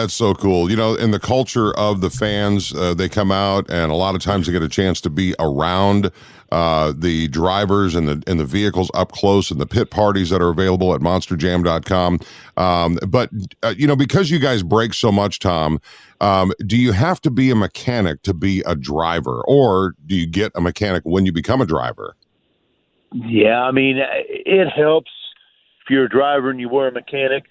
That's 0.00 0.14
so 0.14 0.34
cool. 0.34 0.70
You 0.70 0.76
know, 0.76 0.94
in 0.94 1.12
the 1.12 1.20
culture 1.20 1.72
of 1.78 2.00
the 2.00 2.10
fans, 2.10 2.74
uh, 2.74 2.94
they 2.94 3.08
come 3.08 3.30
out, 3.30 3.70
and 3.70 3.92
a 3.92 3.94
lot 3.94 4.14
of 4.14 4.22
times 4.22 4.46
they 4.46 4.52
get 4.52 4.62
a 4.62 4.68
chance 4.68 5.00
to 5.02 5.10
be 5.10 5.34
around 5.38 6.10
uh, 6.50 6.92
the 6.96 7.28
drivers 7.28 7.94
and 7.94 8.08
the 8.08 8.22
and 8.26 8.40
the 8.40 8.44
vehicles 8.44 8.90
up 8.94 9.12
close, 9.12 9.50
and 9.50 9.60
the 9.60 9.66
pit 9.66 9.90
parties 9.90 10.30
that 10.30 10.42
are 10.42 10.50
available 10.50 10.94
at 10.94 11.00
MonsterJam.com. 11.00 12.18
Um, 12.56 12.98
but 13.08 13.30
uh, 13.62 13.74
you 13.78 13.86
know, 13.86 13.94
because 13.94 14.30
you 14.30 14.40
guys 14.40 14.64
break 14.64 14.94
so 14.94 15.12
much, 15.12 15.38
Tom, 15.38 15.80
um, 16.20 16.52
do 16.66 16.76
you 16.76 16.90
have 16.92 17.20
to 17.20 17.30
be 17.30 17.50
a 17.50 17.56
mechanic 17.56 18.22
to 18.22 18.34
be 18.34 18.62
a 18.66 18.74
driver, 18.74 19.42
or 19.46 19.94
do 20.06 20.16
you 20.16 20.26
get 20.26 20.50
a 20.56 20.60
mechanic 20.60 21.04
when 21.04 21.24
you 21.24 21.32
become 21.32 21.60
a 21.60 21.66
driver? 21.66 22.16
Yeah, 23.12 23.62
I 23.62 23.70
mean, 23.70 23.98
it 24.00 24.68
helps 24.70 25.12
if 25.82 25.90
you're 25.90 26.06
a 26.06 26.08
driver 26.08 26.50
and 26.50 26.58
you 26.58 26.68
were 26.68 26.88
a 26.88 26.92
mechanic. 26.92 27.44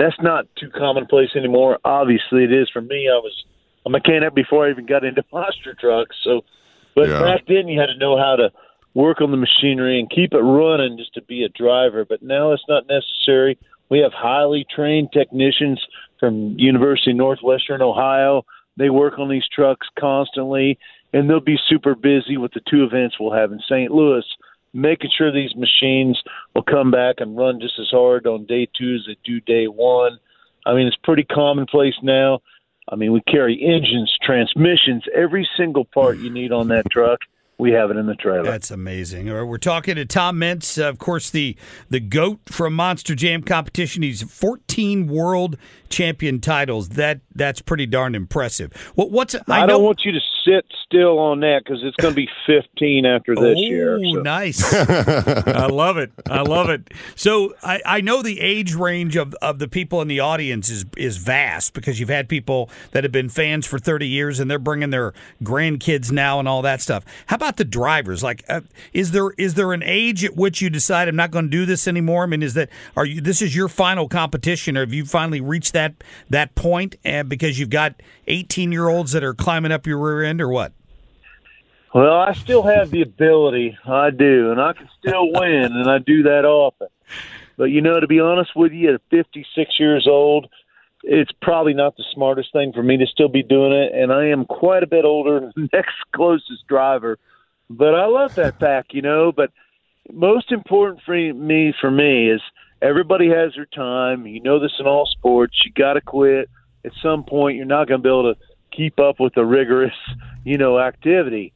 That's 0.00 0.16
not 0.22 0.46
too 0.58 0.70
commonplace 0.70 1.30
anymore. 1.36 1.78
Obviously, 1.84 2.44
it 2.44 2.52
is 2.52 2.70
for 2.72 2.80
me. 2.80 3.10
I 3.12 3.16
was 3.18 3.44
a 3.84 3.90
mechanic 3.90 4.34
before 4.34 4.66
I 4.66 4.70
even 4.70 4.86
got 4.86 5.04
into 5.04 5.22
monster 5.32 5.74
trucks. 5.78 6.16
So, 6.24 6.40
but 6.94 7.08
Yeah. 7.08 7.20
back 7.20 7.42
then 7.46 7.68
you 7.68 7.78
had 7.78 7.86
to 7.88 7.98
know 7.98 8.16
how 8.16 8.36
to 8.36 8.50
work 8.94 9.20
on 9.20 9.30
the 9.30 9.36
machinery 9.36 10.00
and 10.00 10.10
keep 10.10 10.32
it 10.32 10.38
running 10.38 10.96
just 10.96 11.12
to 11.14 11.22
be 11.22 11.44
a 11.44 11.50
driver. 11.50 12.06
But 12.08 12.22
now 12.22 12.52
it's 12.52 12.64
not 12.66 12.88
necessary. 12.88 13.58
We 13.90 13.98
have 13.98 14.12
highly 14.14 14.64
trained 14.74 15.12
technicians 15.12 15.80
from 16.18 16.58
University 16.58 17.10
of 17.10 17.18
Northwestern 17.18 17.82
Ohio. 17.82 18.44
They 18.78 18.88
work 18.88 19.18
on 19.18 19.28
these 19.28 19.48
trucks 19.52 19.86
constantly, 19.98 20.78
and 21.12 21.28
they'll 21.28 21.40
be 21.40 21.58
super 21.68 21.94
busy 21.94 22.38
with 22.38 22.52
the 22.54 22.60
two 22.70 22.84
events 22.84 23.16
we'll 23.20 23.32
have 23.34 23.52
in 23.52 23.60
St. 23.68 23.90
Louis 23.90 24.24
making 24.72 25.10
sure 25.16 25.32
these 25.32 25.54
machines 25.56 26.20
will 26.54 26.62
come 26.62 26.90
back 26.90 27.16
and 27.18 27.36
run 27.36 27.60
just 27.60 27.78
as 27.80 27.88
hard 27.90 28.26
on 28.26 28.46
day 28.46 28.68
two 28.78 28.94
as 28.94 29.06
they 29.06 29.16
do 29.24 29.40
day 29.40 29.66
one. 29.66 30.18
I 30.66 30.74
mean, 30.74 30.86
it's 30.86 30.96
pretty 31.02 31.24
commonplace 31.24 31.94
now. 32.02 32.40
I 32.88 32.96
mean, 32.96 33.12
we 33.12 33.20
carry 33.22 33.60
engines, 33.62 34.12
transmissions, 34.22 35.04
every 35.14 35.48
single 35.56 35.84
part 35.84 36.18
you 36.18 36.30
need 36.30 36.52
on 36.52 36.68
that 36.68 36.90
truck. 36.90 37.20
We 37.58 37.72
have 37.72 37.90
it 37.90 37.98
in 37.98 38.06
the 38.06 38.14
trailer. 38.14 38.42
That's 38.42 38.70
amazing. 38.70 39.28
All 39.30 39.36
right, 39.36 39.42
We're 39.42 39.58
talking 39.58 39.96
to 39.96 40.06
Tom 40.06 40.38
Meents, 40.38 40.78
uh, 40.78 40.88
of 40.88 40.98
course, 40.98 41.28
the 41.28 41.56
the 41.90 42.00
goat 42.00 42.40
from 42.46 42.72
Monster 42.72 43.14
Jam 43.14 43.42
competition. 43.42 44.02
He's 44.02 44.22
14 44.22 45.06
world 45.08 45.58
champion 45.90 46.40
titles. 46.40 46.90
That 46.90 47.20
that's 47.34 47.60
pretty 47.60 47.84
darn 47.84 48.14
impressive. 48.14 48.72
What 48.94 49.10
what's 49.10 49.34
I, 49.34 49.64
I, 49.64 49.66
don't 49.66 49.82
want 49.82 50.00
you 50.06 50.12
to 50.12 50.20
sit 50.44 50.66
still 50.84 51.18
on 51.18 51.40
that 51.40 51.62
because 51.64 51.82
it's 51.82 51.96
going 51.96 52.14
to 52.14 52.16
be 52.16 52.28
15 52.46 53.06
after 53.06 53.34
this 53.34 53.56
oh, 53.58 53.60
year. 53.60 53.98
so. 53.98 54.20
nice. 54.22 54.74
I 54.74 55.66
love 55.66 55.96
it. 55.96 56.10
I 56.28 56.42
love 56.42 56.68
it. 56.68 56.92
So 57.14 57.54
I, 57.62 57.80
I 57.84 58.00
know 58.00 58.22
the 58.22 58.40
age 58.40 58.74
range 58.74 59.16
of, 59.16 59.34
of 59.34 59.58
the 59.58 59.68
people 59.68 60.00
in 60.02 60.08
the 60.08 60.20
audience 60.20 60.68
is 60.68 60.84
is 60.96 61.16
vast 61.16 61.74
because 61.74 62.00
you've 62.00 62.08
had 62.08 62.28
people 62.28 62.70
that 62.92 63.04
have 63.04 63.12
been 63.12 63.28
fans 63.28 63.66
for 63.66 63.78
30 63.78 64.06
years 64.06 64.40
and 64.40 64.50
they're 64.50 64.58
bringing 64.58 64.90
their 64.90 65.12
grandkids 65.42 66.10
now 66.10 66.38
and 66.38 66.48
all 66.48 66.62
that 66.62 66.80
stuff. 66.80 67.04
How 67.26 67.36
about 67.36 67.56
the 67.56 67.64
drivers? 67.64 68.22
Like, 68.22 68.44
uh, 68.48 68.60
is 68.92 69.12
there 69.12 69.30
is 69.32 69.54
there 69.54 69.72
an 69.72 69.82
age 69.82 70.24
at 70.24 70.36
which 70.36 70.60
you 70.60 70.70
decide 70.70 71.08
I'm 71.08 71.16
not 71.16 71.30
going 71.30 71.46
to 71.46 71.50
do 71.50 71.66
this 71.66 71.86
anymore? 71.86 72.24
I 72.24 72.26
mean, 72.26 72.42
is 72.42 72.54
that 72.54 72.68
are 72.96 73.04
you 73.04 73.20
this 73.20 73.42
is 73.42 73.54
your 73.54 73.68
final 73.68 74.08
competition, 74.08 74.76
or 74.76 74.80
have 74.80 74.92
you 74.92 75.04
finally 75.04 75.40
reached 75.40 75.72
that 75.72 75.94
that 76.28 76.54
point? 76.54 76.96
And 77.04 77.28
because 77.28 77.58
you've 77.58 77.70
got 77.70 77.94
18 78.26 78.72
year 78.72 78.88
olds 78.88 79.12
that 79.12 79.24
are 79.24 79.34
climbing 79.34 79.72
up 79.72 79.86
your 79.86 79.98
rear 79.98 80.22
end, 80.22 80.29
or 80.38 80.50
what? 80.50 80.72
Well, 81.94 82.14
I 82.14 82.34
still 82.34 82.62
have 82.62 82.90
the 82.90 83.02
ability. 83.02 83.76
I 83.84 84.10
do, 84.10 84.52
and 84.52 84.60
I 84.60 84.74
can 84.74 84.88
still 84.98 85.32
win, 85.32 85.72
and 85.72 85.90
I 85.90 85.98
do 85.98 86.24
that 86.24 86.44
often. 86.44 86.88
But 87.56 87.64
you 87.64 87.80
know, 87.80 87.98
to 87.98 88.06
be 88.06 88.20
honest 88.20 88.50
with 88.54 88.72
you, 88.72 88.94
at 88.94 89.00
56 89.10 89.70
years 89.78 90.06
old, 90.06 90.48
it's 91.02 91.32
probably 91.42 91.74
not 91.74 91.96
the 91.96 92.04
smartest 92.12 92.52
thing 92.52 92.72
for 92.72 92.82
me 92.82 92.96
to 92.98 93.06
still 93.06 93.28
be 93.28 93.42
doing 93.42 93.72
it, 93.72 93.92
and 93.94 94.12
I 94.12 94.26
am 94.26 94.44
quite 94.44 94.82
a 94.82 94.86
bit 94.86 95.04
older 95.04 95.40
than 95.40 95.52
the 95.56 95.68
next 95.76 95.94
closest 96.14 96.66
driver. 96.68 97.18
But 97.68 97.94
I 97.94 98.06
love 98.06 98.34
that 98.34 98.58
fact, 98.58 98.94
you 98.94 99.02
know. 99.02 99.32
But 99.32 99.50
most 100.12 100.52
important 100.52 101.02
for 101.04 101.14
me, 101.14 101.74
for 101.80 101.90
me, 101.90 102.30
is 102.30 102.40
everybody 102.82 103.28
has 103.28 103.54
their 103.54 103.66
time. 103.66 104.26
You 104.26 104.40
know 104.40 104.58
this 104.58 104.74
in 104.78 104.86
all 104.86 105.06
sports. 105.06 105.60
You 105.64 105.72
got 105.72 105.94
to 105.94 106.00
quit 106.00 106.48
at 106.84 106.92
some 107.02 107.24
point. 107.24 107.56
You're 107.56 107.66
not 107.66 107.88
going 107.88 108.00
to 108.00 108.02
be 108.02 108.08
able 108.08 108.34
to 108.34 108.40
keep 108.70 108.98
up 108.98 109.20
with 109.20 109.34
the 109.34 109.44
rigorous, 109.44 109.94
you 110.44 110.58
know, 110.58 110.78
activity. 110.78 111.52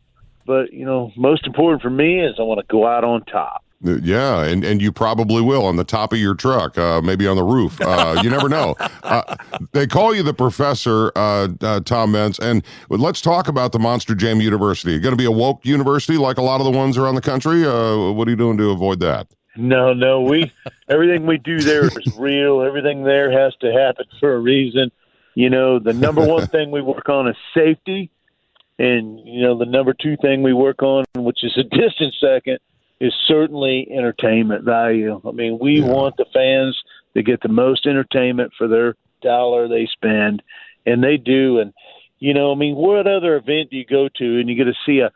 But 0.47 0.73
you 0.73 0.85
know, 0.85 1.11
most 1.17 1.47
important 1.47 1.83
for 1.83 1.91
me 1.91 2.21
is 2.21 2.35
I 2.39 2.43
want 2.43 2.61
to 2.61 2.67
go 2.71 2.87
out 2.87 3.05
on 3.05 3.25
top. 3.25 3.65
Yeah, 3.85 4.45
and, 4.45 4.65
and 4.65 4.81
you 4.81 4.91
probably 4.91 5.43
will 5.43 5.67
on 5.67 5.77
the 5.77 5.85
top 5.85 6.15
of 6.15 6.19
your 6.19 6.35
truck, 6.35 6.79
uh, 6.79 7.03
maybe 7.03 7.27
on 7.27 7.37
the 7.37 7.43
roof. 7.43 7.79
Uh, 7.83 8.19
you 8.23 8.31
never 8.31 8.49
know. 8.49 8.75
Uh, 9.05 9.37
they 9.73 9.87
call 9.87 10.15
you 10.15 10.23
the 10.23 10.33
professor, 10.33 11.13
uh, 11.15 11.47
uh, 11.61 11.79
Tom 11.81 12.13
Meents, 12.13 12.39
and 12.39 12.65
let's 12.89 13.21
talk 13.21 13.49
about 13.49 13.71
the 13.73 13.79
Monster 13.79 14.15
Jam 14.15 14.41
University. 14.41 14.99
Going 14.99 15.13
to 15.13 15.17
be 15.17 15.27
a 15.27 15.31
woke 15.31 15.65
university 15.67 16.17
like 16.17 16.39
a 16.39 16.43
lot 16.43 16.59
of 16.59 16.65
the 16.65 16.71
ones 16.71 16.97
around 16.97 17.15
the 17.15 17.21
country. 17.21 17.67
Uh, 17.67 18.13
what 18.13 18.27
are 18.27 18.31
you 18.31 18.37
doing 18.37 18.57
to 18.57 18.71
avoid 18.71 19.01
that? 19.01 19.27
No, 19.57 19.93
no, 19.93 20.23
we 20.23 20.51
everything 20.89 21.27
we 21.27 21.37
do 21.37 21.61
there 21.61 21.85
is 21.85 21.99
real. 22.19 22.63
Everything 22.63 23.05
there 23.05 23.31
has 23.31 23.55
to 23.61 23.73
happen 23.73 24.07
for 24.19 24.35
a 24.35 24.41
reason. 24.41 24.91
You 25.35 25.51
know, 25.51 25.79
the 25.79 25.93
number 25.93 26.27
one 26.27 26.47
thing 26.47 26.71
we 26.71 26.83
work 26.83 27.09
on 27.09 27.29
is 27.29 27.37
safety, 27.55 28.11
and 28.79 29.21
you 29.21 29.43
know, 29.43 29.59
the 29.59 29.67
number 29.67 29.95
two 29.95 30.17
thing 30.21 30.43
we 30.43 30.53
work 30.53 30.83
on, 30.83 31.05
which 31.17 31.43
is 31.43 31.57
a 31.57 31.63
distant 31.77 32.15
second, 32.21 32.59
is 33.01 33.13
certainly 33.27 33.89
entertainment 33.91 34.65
value. 34.65 35.21
I 35.27 35.31
mean, 35.33 35.59
we 35.61 35.81
yeah. 35.81 35.87
want 35.87 36.17
the 36.17 36.27
fans 36.33 36.81
to 37.15 37.23
get 37.23 37.43
the 37.43 37.49
most 37.49 37.87
entertainment 37.87 38.53
for 38.57 38.69
their 38.69 38.95
dollar 39.23 39.69
they 39.69 39.89
spend, 39.93 40.43
and 40.87 41.03
they 41.03 41.17
do. 41.17 41.59
And 41.59 41.73
you 42.19 42.35
know, 42.35 42.53
I 42.53 42.55
mean, 42.55 42.77
what 42.77 43.07
other 43.07 43.37
event 43.37 43.71
do 43.71 43.77
you 43.77 43.85
go 43.85 44.09
to 44.17 44.41
and 44.41 44.49
you 44.49 44.57
get 44.57 44.65
to 44.65 44.75
see 44.87 45.01
a 45.01 45.11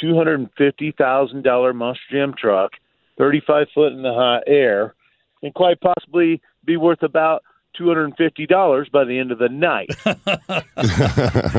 two 0.00 0.16
hundred 0.16 0.40
and 0.40 0.50
fifty 0.58 0.92
thousand 0.92 1.42
dollar 1.44 1.72
Monster 1.72 2.02
Jam 2.10 2.34
truck, 2.36 2.72
thirty 3.16 3.42
five 3.46 3.68
foot 3.74 3.92
in 3.92 4.02
the 4.02 4.14
high 4.14 4.42
air, 4.46 4.94
and 5.42 5.54
quite 5.54 5.80
possibly 5.80 6.40
be 6.64 6.76
worth 6.76 7.02
about 7.02 7.42
two 7.74 7.88
hundred 7.88 8.04
and 8.04 8.16
fifty 8.16 8.46
dollars 8.46 8.88
by 8.88 9.04
the 9.04 9.18
end 9.18 9.32
of 9.32 9.38
the 9.38 9.48
night. 9.48 9.90
that's, 10.04 10.24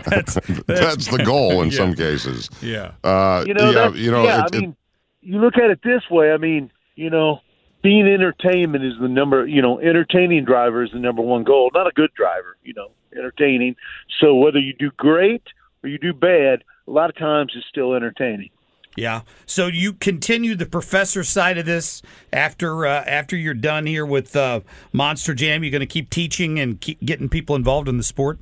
that's, 0.05 0.35
that's, 0.65 1.07
the 1.07 1.23
goal 1.25 1.61
in 1.61 1.69
yeah. 1.71 1.77
some 1.77 1.93
cases. 1.93 2.49
Yeah. 2.61 2.91
Uh, 3.03 3.43
you 3.47 3.53
know. 3.53 3.71
Yeah. 3.71 3.89
You 3.93 4.11
know. 4.11 4.23
Yeah. 4.23 4.45
It, 4.45 4.55
I 4.55 4.59
mean, 4.59 4.75
you 5.21 5.39
look 5.39 5.57
at 5.57 5.69
it 5.69 5.79
this 5.83 6.03
way. 6.09 6.31
I 6.31 6.37
mean, 6.37 6.71
you 6.95 7.09
know, 7.09 7.39
being 7.81 8.07
entertainment 8.07 8.83
is 8.83 8.93
the 8.99 9.07
number. 9.07 9.47
You 9.47 9.61
know, 9.61 9.79
entertaining 9.79 10.45
driver 10.45 10.83
is 10.83 10.91
the 10.91 10.99
number 10.99 11.21
one 11.21 11.43
goal. 11.43 11.71
Not 11.73 11.87
a 11.87 11.91
good 11.91 12.13
driver. 12.13 12.57
You 12.63 12.73
know, 12.73 12.91
entertaining. 13.15 13.75
So 14.19 14.35
whether 14.35 14.59
you 14.59 14.73
do 14.73 14.91
great 14.97 15.43
or 15.83 15.89
you 15.89 15.97
do 15.97 16.13
bad, 16.13 16.63
a 16.87 16.91
lot 16.91 17.09
of 17.09 17.17
times 17.17 17.53
it's 17.55 17.67
still 17.67 17.93
entertaining. 17.93 18.49
Yeah. 18.95 19.21
So 19.45 19.67
you 19.67 19.93
continue 19.93 20.55
the 20.55 20.65
professor 20.65 21.23
side 21.23 21.57
of 21.57 21.65
this 21.65 22.01
after 22.31 22.85
uh, 22.85 23.03
after 23.05 23.35
you're 23.35 23.53
done 23.53 23.85
here 23.85 24.05
with 24.05 24.35
uh, 24.35 24.61
Monster 24.91 25.33
Jam. 25.33 25.63
You're 25.63 25.71
going 25.71 25.79
to 25.81 25.85
keep 25.87 26.09
teaching 26.09 26.59
and 26.59 26.79
keep 26.79 27.03
getting 27.03 27.29
people 27.29 27.55
involved 27.55 27.87
in 27.87 27.97
the 27.97 28.03
sport. 28.03 28.39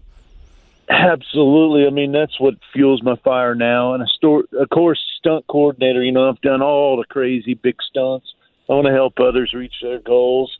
Absolutely. 0.90 1.88
I 1.88 1.90
mean, 1.90 2.12
that's 2.12 2.38
what 2.40 2.56
fuels 2.74 3.02
my 3.02 3.16
fire 3.24 3.56
now. 3.56 3.94
And 3.94 4.04
a 4.04 4.08
store, 4.08 4.44
of 4.52 4.70
course, 4.70 5.00
stunt 5.18 5.46
coordinator. 5.48 6.04
You 6.04 6.12
know, 6.12 6.28
I've 6.28 6.42
done 6.42 6.62
all 6.62 6.98
the 6.98 7.06
crazy 7.06 7.54
big 7.54 7.78
stunts. 7.82 8.34
I 8.70 8.74
want 8.74 8.88
to 8.88 8.94
help 8.94 9.20
others 9.20 9.54
reach 9.54 9.76
their 9.82 10.00
goals. 10.00 10.58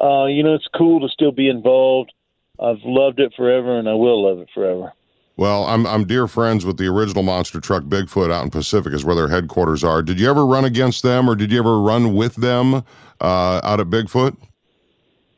Uh, 0.00 0.24
you 0.24 0.42
know, 0.42 0.54
it's 0.54 0.68
cool 0.74 1.00
to 1.00 1.08
still 1.08 1.32
be 1.32 1.48
involved. 1.48 2.12
I've 2.58 2.82
loved 2.84 3.20
it 3.20 3.34
forever, 3.36 3.78
and 3.78 3.88
I 3.88 3.94
will 3.94 4.24
love 4.26 4.38
it 4.38 4.48
forever. 4.54 4.92
Well, 5.36 5.64
I'm 5.66 5.84
I'm 5.86 6.04
dear 6.04 6.28
friends 6.28 6.64
with 6.64 6.76
the 6.76 6.86
original 6.86 7.24
monster 7.24 7.60
truck 7.60 7.84
Bigfoot 7.84 8.32
out 8.32 8.44
in 8.44 8.50
Pacific 8.50 8.92
is 8.92 9.04
where 9.04 9.16
their 9.16 9.28
headquarters 9.28 9.82
are. 9.82 10.00
Did 10.00 10.20
you 10.20 10.30
ever 10.30 10.46
run 10.46 10.64
against 10.64 11.02
them, 11.02 11.28
or 11.28 11.34
did 11.34 11.50
you 11.50 11.58
ever 11.58 11.80
run 11.80 12.14
with 12.14 12.36
them 12.36 12.74
uh, 13.20 13.60
out 13.64 13.80
at 13.80 13.88
Bigfoot? 13.88 14.36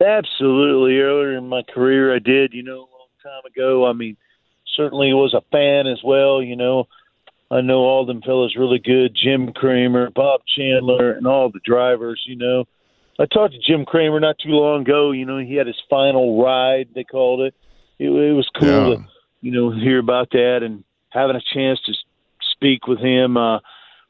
Absolutely. 0.05 0.99
Earlier 0.99 1.39
in 1.39 1.49
my 1.49 1.63
career, 1.63 2.15
I 2.15 2.19
did. 2.19 2.53
You 2.53 2.63
know, 2.63 2.75
a 2.75 2.93
long 2.93 3.09
time 3.23 3.51
ago. 3.51 3.87
I 3.87 3.95
mean, 3.95 4.19
certainly 4.77 5.15
was 5.15 5.33
a 5.33 5.41
fan 5.51 5.87
as 5.87 6.03
well. 6.05 6.43
You 6.43 6.57
know, 6.57 6.89
I 7.51 7.63
know 7.63 7.79
all 7.79 8.05
them 8.05 8.21
fellas 8.21 8.55
really 8.55 8.79
good. 8.79 9.17
Jim 9.17 9.55
Kramer, 9.55 10.11
Bob 10.11 10.43
Chandler, 10.55 11.13
and 11.13 11.27
all 11.27 11.51
the 11.51 11.61
drivers. 11.65 12.23
You 12.27 12.37
know, 12.37 12.65
I 13.19 13.25
talked 13.25 13.55
to 13.55 13.61
Jim 13.61 13.87
Kramer 13.87 14.21
not 14.21 14.37
too 14.39 14.51
long 14.51 14.83
ago. 14.83 15.13
You 15.13 15.25
know, 15.25 15.39
he 15.39 15.55
had 15.55 15.67
his 15.67 15.81
final 15.89 16.43
ride. 16.43 16.89
They 16.95 17.05
called 17.05 17.41
it. 17.41 17.55
It, 17.99 18.11
it 18.11 18.33
was 18.35 18.51
cool 18.61 18.91
yeah. 18.91 18.97
to 18.97 19.07
you 19.47 19.53
know, 19.53 19.71
hear 19.71 20.01
about 20.01 20.31
that 20.33 20.65
and 20.65 20.83
having 21.11 21.37
a 21.37 21.41
chance 21.55 21.81
to 21.87 21.93
speak 22.51 22.89
with 22.89 22.99
him. 22.99 23.37
Uh, 23.37 23.61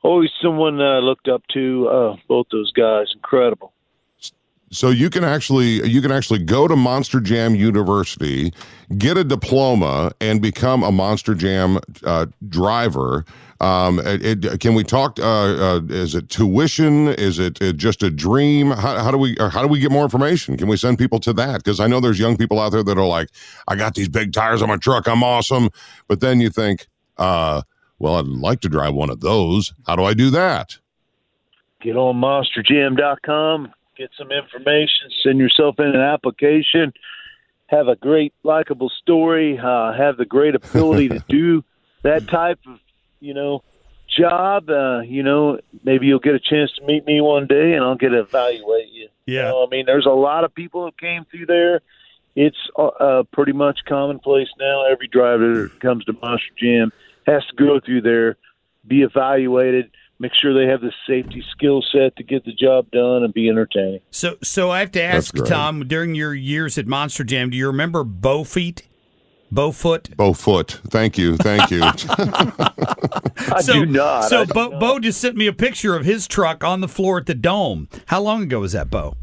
always 0.02 0.30
someone 0.42 0.80
I 0.80 0.98
looked 1.00 1.28
up 1.28 1.42
to. 1.52 1.88
Uh, 1.88 2.16
both 2.26 2.46
those 2.50 2.72
guys, 2.72 3.08
incredible. 3.14 3.74
So 4.70 4.88
you 4.88 5.10
can 5.10 5.24
actually 5.24 5.86
you 5.86 6.00
can 6.00 6.10
actually 6.10 6.38
go 6.38 6.66
to 6.66 6.74
Monster 6.74 7.20
Jam 7.20 7.54
University, 7.54 8.52
get 8.96 9.18
a 9.18 9.24
diploma, 9.24 10.12
and 10.22 10.40
become 10.40 10.82
a 10.82 10.90
Monster 10.90 11.34
Jam 11.34 11.80
uh, 12.04 12.26
driver. 12.48 13.26
Um, 13.60 14.00
it, 14.00 14.44
it, 14.44 14.60
can 14.60 14.74
we 14.74 14.84
talk? 14.84 15.18
Uh, 15.18 15.24
uh, 15.24 15.80
is 15.88 16.14
it 16.14 16.28
tuition? 16.28 17.08
Is 17.08 17.38
it, 17.38 17.60
it 17.62 17.76
just 17.76 18.02
a 18.02 18.10
dream? 18.10 18.70
How, 18.70 18.98
how 19.02 19.10
do 19.10 19.18
we 19.18 19.36
how 19.38 19.62
do 19.62 19.68
we 19.68 19.78
get 19.78 19.90
more 19.90 20.04
information? 20.04 20.56
Can 20.56 20.68
we 20.68 20.76
send 20.76 20.98
people 20.98 21.18
to 21.20 21.32
that? 21.34 21.58
Because 21.64 21.80
I 21.80 21.86
know 21.86 22.00
there's 22.00 22.18
young 22.18 22.36
people 22.36 22.60
out 22.60 22.72
there 22.72 22.82
that 22.82 22.98
are 22.98 23.06
like, 23.06 23.28
I 23.68 23.76
got 23.76 23.94
these 23.94 24.08
big 24.08 24.32
tires 24.32 24.62
on 24.62 24.68
my 24.68 24.76
truck, 24.76 25.08
I'm 25.08 25.22
awesome. 25.22 25.70
But 26.06 26.20
then 26.20 26.40
you 26.40 26.50
think, 26.50 26.86
uh, 27.16 27.62
well, 27.98 28.16
I'd 28.16 28.26
like 28.26 28.60
to 28.60 28.68
drive 28.68 28.94
one 28.94 29.10
of 29.10 29.20
those. 29.20 29.72
How 29.86 29.96
do 29.96 30.04
I 30.04 30.12
do 30.12 30.30
that? 30.30 30.78
Get 31.80 31.96
on 31.96 32.16
monsterjam.com, 32.16 33.72
get 33.96 34.10
some 34.18 34.32
information, 34.32 35.10
send 35.22 35.38
yourself 35.38 35.76
in 35.78 35.86
an 35.86 36.00
application, 36.00 36.92
have 37.68 37.88
a 37.88 37.96
great, 37.96 38.34
likable 38.42 38.90
story, 38.90 39.58
uh, 39.58 39.92
have 39.92 40.16
the 40.16 40.24
great 40.24 40.54
ability 40.54 41.08
to 41.08 41.24
do 41.28 41.64
that 42.02 42.28
type 42.28 42.58
of 42.66 42.78
you 43.20 43.34
know, 43.34 43.62
job. 44.08 44.68
Uh, 44.70 45.00
you 45.00 45.22
know, 45.22 45.58
maybe 45.84 46.06
you'll 46.06 46.18
get 46.18 46.34
a 46.34 46.40
chance 46.40 46.72
to 46.78 46.84
meet 46.84 47.06
me 47.06 47.20
one 47.20 47.46
day, 47.46 47.74
and 47.74 47.84
I'll 47.84 47.96
get 47.96 48.10
to 48.10 48.20
evaluate 48.20 48.90
you. 48.92 49.08
Yeah. 49.26 49.34
You 49.34 49.42
know, 49.42 49.66
I 49.66 49.70
mean, 49.70 49.86
there's 49.86 50.06
a 50.06 50.10
lot 50.10 50.44
of 50.44 50.54
people 50.54 50.84
who 50.84 50.92
came 50.92 51.24
through 51.30 51.46
there. 51.46 51.80
It's 52.34 52.56
uh, 52.76 52.86
uh, 52.86 53.22
pretty 53.32 53.52
much 53.52 53.80
commonplace 53.88 54.48
now. 54.58 54.84
Every 54.86 55.08
driver 55.08 55.62
that 55.62 55.80
comes 55.80 56.04
to 56.04 56.12
Monster 56.12 56.52
Jam 56.58 56.92
has 57.26 57.42
to 57.46 57.56
go 57.56 57.80
through 57.80 58.02
there, 58.02 58.36
be 58.86 59.02
evaluated, 59.02 59.90
make 60.18 60.32
sure 60.34 60.54
they 60.54 60.70
have 60.70 60.80
the 60.80 60.92
safety 61.06 61.42
skill 61.52 61.82
set 61.92 62.14
to 62.16 62.22
get 62.22 62.44
the 62.44 62.52
job 62.52 62.90
done, 62.90 63.24
and 63.24 63.32
be 63.32 63.48
entertaining. 63.48 64.00
So, 64.10 64.36
so 64.42 64.70
I 64.70 64.80
have 64.80 64.92
to 64.92 65.02
ask 65.02 65.34
Tom, 65.46 65.88
during 65.88 66.14
your 66.14 66.34
years 66.34 66.78
at 66.78 66.86
Monster 66.86 67.24
Jam, 67.24 67.50
do 67.50 67.56
you 67.56 67.66
remember 67.66 68.04
Bow 68.04 68.44
Feet? 68.44 68.82
Bowfoot. 69.52 70.16
Bowfoot. 70.16 70.80
Thank 70.88 71.16
you. 71.16 71.36
Thank 71.36 71.70
you. 71.70 71.80
I 71.82 73.60
so, 73.62 73.72
do 73.72 73.86
not. 73.86 74.24
So 74.24 74.44
Bo, 74.44 74.78
Bo 74.78 74.98
just 74.98 75.20
sent 75.20 75.36
me 75.36 75.46
a 75.46 75.52
picture 75.52 75.94
of 75.94 76.04
his 76.04 76.26
truck 76.26 76.64
on 76.64 76.80
the 76.80 76.88
floor 76.88 77.18
at 77.18 77.26
the 77.26 77.34
dome. 77.34 77.88
How 78.06 78.20
long 78.20 78.42
ago 78.42 78.60
was 78.60 78.72
that, 78.72 78.90
Bo? 78.90 79.16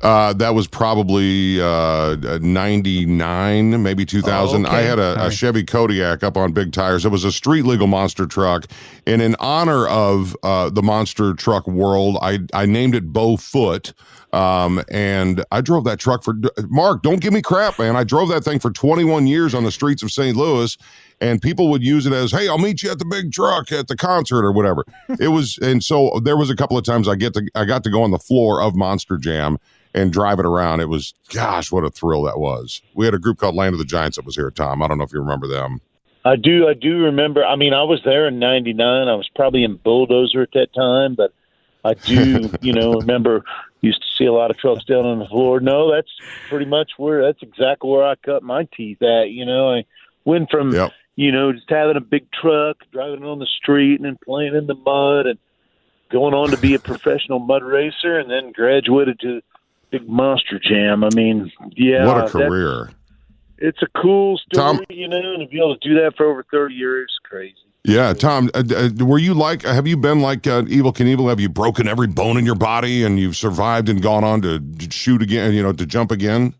Uh, 0.00 0.32
that 0.32 0.54
was 0.54 0.68
probably 0.68 1.60
uh, 1.60 2.16
99, 2.40 3.82
maybe 3.82 4.06
2000. 4.06 4.64
Oh, 4.64 4.68
okay. 4.68 4.76
I 4.76 4.82
had 4.82 5.00
a, 5.00 5.26
a, 5.26 5.30
Chevy 5.30 5.64
Kodiak 5.64 6.22
up 6.22 6.36
on 6.36 6.52
big 6.52 6.72
tires. 6.72 7.04
It 7.04 7.08
was 7.08 7.24
a 7.24 7.32
street 7.32 7.64
legal 7.64 7.88
monster 7.88 8.24
truck. 8.24 8.66
And 9.06 9.20
in 9.20 9.34
honor 9.40 9.88
of 9.88 10.36
uh, 10.44 10.70
the 10.70 10.84
monster 10.84 11.34
truck 11.34 11.66
world, 11.66 12.16
I, 12.22 12.38
I 12.54 12.64
named 12.66 12.94
it 12.94 13.12
Bowfoot. 13.12 13.92
Um, 14.32 14.82
and 14.90 15.44
I 15.50 15.62
drove 15.62 15.84
that 15.84 15.98
truck 15.98 16.22
for 16.22 16.34
Marc. 16.68 17.02
Don't 17.02 17.20
give 17.20 17.32
me 17.32 17.40
crap, 17.40 17.78
man. 17.78 17.96
I 17.96 18.04
drove 18.04 18.28
that 18.28 18.44
thing 18.44 18.58
for 18.58 18.70
21 18.70 19.26
years 19.26 19.54
on 19.54 19.64
the 19.64 19.72
streets 19.72 20.02
of 20.02 20.10
St. 20.10 20.36
Louis, 20.36 20.76
and 21.20 21.40
people 21.40 21.70
would 21.70 21.82
use 21.82 22.06
it 22.06 22.12
as, 22.12 22.30
"Hey, 22.30 22.46
I'll 22.48 22.58
meet 22.58 22.82
you 22.82 22.90
at 22.90 22.98
the 22.98 23.06
big 23.06 23.32
truck 23.32 23.72
at 23.72 23.88
the 23.88 23.96
concert 23.96 24.44
or 24.44 24.52
whatever." 24.52 24.84
it 25.20 25.28
was, 25.28 25.58
and 25.62 25.82
so 25.82 26.20
there 26.22 26.36
was 26.36 26.50
a 26.50 26.56
couple 26.56 26.76
of 26.76 26.84
times 26.84 27.08
I 27.08 27.14
get 27.14 27.32
to 27.34 27.48
I 27.54 27.64
got 27.64 27.84
to 27.84 27.90
go 27.90 28.02
on 28.02 28.10
the 28.10 28.18
floor 28.18 28.60
of 28.60 28.74
Monster 28.74 29.16
Jam 29.16 29.58
and 29.94 30.12
drive 30.12 30.38
it 30.38 30.44
around. 30.44 30.80
It 30.80 30.90
was, 30.90 31.14
gosh, 31.30 31.72
what 31.72 31.84
a 31.84 31.90
thrill 31.90 32.22
that 32.24 32.38
was. 32.38 32.82
We 32.94 33.06
had 33.06 33.14
a 33.14 33.18
group 33.18 33.38
called 33.38 33.54
Land 33.54 33.72
of 33.72 33.78
the 33.78 33.86
Giants 33.86 34.16
that 34.16 34.26
was 34.26 34.36
here, 34.36 34.50
Tom. 34.50 34.82
I 34.82 34.88
don't 34.88 34.98
know 34.98 35.04
if 35.04 35.12
you 35.12 35.20
remember 35.20 35.48
them. 35.48 35.80
I 36.26 36.36
do. 36.36 36.68
I 36.68 36.74
do 36.74 36.98
remember. 37.04 37.44
I 37.46 37.56
mean, 37.56 37.72
I 37.72 37.84
was 37.84 38.02
there 38.04 38.28
in 38.28 38.38
'99. 38.38 39.08
I 39.08 39.14
was 39.14 39.30
probably 39.34 39.64
in 39.64 39.76
Bulldozer 39.76 40.42
at 40.42 40.52
that 40.52 40.74
time, 40.74 41.14
but 41.14 41.32
I 41.84 41.94
do, 41.94 42.50
you 42.60 42.72
know, 42.72 42.94
remember 42.94 43.44
used 43.80 44.02
to 44.02 44.08
see 44.16 44.24
a 44.24 44.32
lot 44.32 44.50
of 44.50 44.58
trucks 44.58 44.84
down 44.84 45.06
on 45.06 45.18
the 45.18 45.26
floor. 45.26 45.60
No, 45.60 45.92
that's 45.92 46.10
pretty 46.48 46.66
much 46.66 46.92
where 46.96 47.22
that's 47.22 47.42
exactly 47.42 47.90
where 47.90 48.04
I 48.04 48.16
cut 48.16 48.42
my 48.42 48.64
teeth 48.76 49.02
at. 49.02 49.30
You 49.30 49.44
know, 49.46 49.74
I 49.74 49.84
went 50.24 50.50
from 50.50 50.72
yep. 50.72 50.92
you 51.16 51.32
know, 51.32 51.52
just 51.52 51.70
having 51.70 51.96
a 51.96 52.00
big 52.00 52.30
truck, 52.32 52.78
driving 52.92 53.22
it 53.22 53.26
on 53.26 53.38
the 53.38 53.46
street, 53.46 53.96
and 53.96 54.04
then 54.04 54.18
playing 54.24 54.54
in 54.54 54.66
the 54.66 54.74
mud, 54.74 55.26
and 55.26 55.38
going 56.10 56.34
on 56.34 56.50
to 56.50 56.56
be 56.56 56.74
a 56.74 56.78
professional 56.78 57.38
mud 57.38 57.62
racer, 57.62 58.18
and 58.18 58.30
then 58.30 58.52
graduated 58.52 59.20
to 59.20 59.42
big 59.90 60.08
monster 60.08 60.58
jam. 60.58 61.04
I 61.04 61.10
mean, 61.14 61.52
yeah, 61.76 62.06
what 62.06 62.26
a 62.26 62.30
career. 62.30 62.90
it's 63.58 63.82
a 63.82 64.00
cool 64.00 64.38
story, 64.38 64.78
Tom- 64.78 64.84
you 64.90 65.08
know, 65.08 65.34
and 65.34 65.40
to 65.40 65.46
be 65.46 65.58
able 65.58 65.76
to 65.76 65.88
do 65.88 65.94
that 66.02 66.16
for 66.16 66.26
over 66.26 66.44
thirty 66.50 66.74
years, 66.74 67.16
crazy. 67.22 67.54
Yeah, 67.84 68.12
Tom, 68.12 68.50
uh, 68.54 68.62
uh, 68.74 69.04
were 69.04 69.18
you 69.18 69.34
like, 69.34 69.62
have 69.62 69.86
you 69.86 69.96
been 69.96 70.20
like 70.20 70.46
uh, 70.46 70.62
Evel 70.62 70.94
Knievel? 70.94 71.28
Have 71.28 71.40
you 71.40 71.48
broken 71.48 71.88
every 71.88 72.06
bone 72.06 72.36
in 72.36 72.44
your 72.44 72.54
body 72.54 73.02
and 73.04 73.18
you've 73.18 73.36
survived 73.36 73.88
and 73.88 74.02
gone 74.02 74.24
on 74.24 74.42
to 74.42 74.60
shoot 74.90 75.22
again, 75.22 75.54
you 75.54 75.62
know, 75.62 75.72
to 75.72 75.86
jump 75.86 76.10
again? 76.10 76.54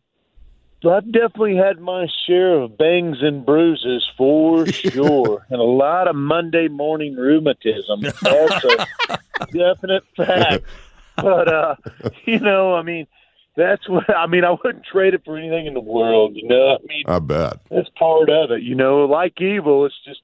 So 0.81 0.91
I've 0.91 1.11
definitely 1.11 1.57
had 1.57 1.81
my 1.81 2.07
share 2.27 2.61
of 2.61 2.79
bangs 2.79 3.19
and 3.21 3.45
bruises 3.45 4.09
for 4.17 4.67
sure, 4.73 5.45
and 5.51 5.61
a 5.61 5.65
lot 5.65 6.07
of 6.07 6.15
Monday 6.15 6.69
morning 6.69 7.17
rheumatism. 7.17 8.03
That's 8.03 8.23
a 8.23 9.19
definite 9.53 10.05
fact. 10.17 10.65
But 11.17 11.49
uh, 11.53 11.75
you 12.27 12.39
know, 12.39 12.75
I 12.75 12.83
mean, 12.83 13.09
that's 13.57 13.89
what 13.89 14.09
I 14.09 14.29
mean. 14.29 14.45
I 14.45 14.53
wouldn't 14.53 14.85
trade 14.85 15.15
it 15.15 15.25
for 15.25 15.37
anything 15.37 15.67
in 15.67 15.75
the 15.75 15.81
world. 15.81 16.37
You 16.37 16.47
know, 16.47 16.77
I 16.77 16.87
mean, 16.87 17.05
I 17.07 17.19
bet. 17.19 17.59
that's 17.69 17.89
part 17.99 18.31
of 18.31 18.53
it. 18.53 18.63
You 18.63 18.77
know, 18.77 19.05
like 19.05 19.41
evil, 19.41 19.85
it's 19.85 19.99
just 20.05 20.23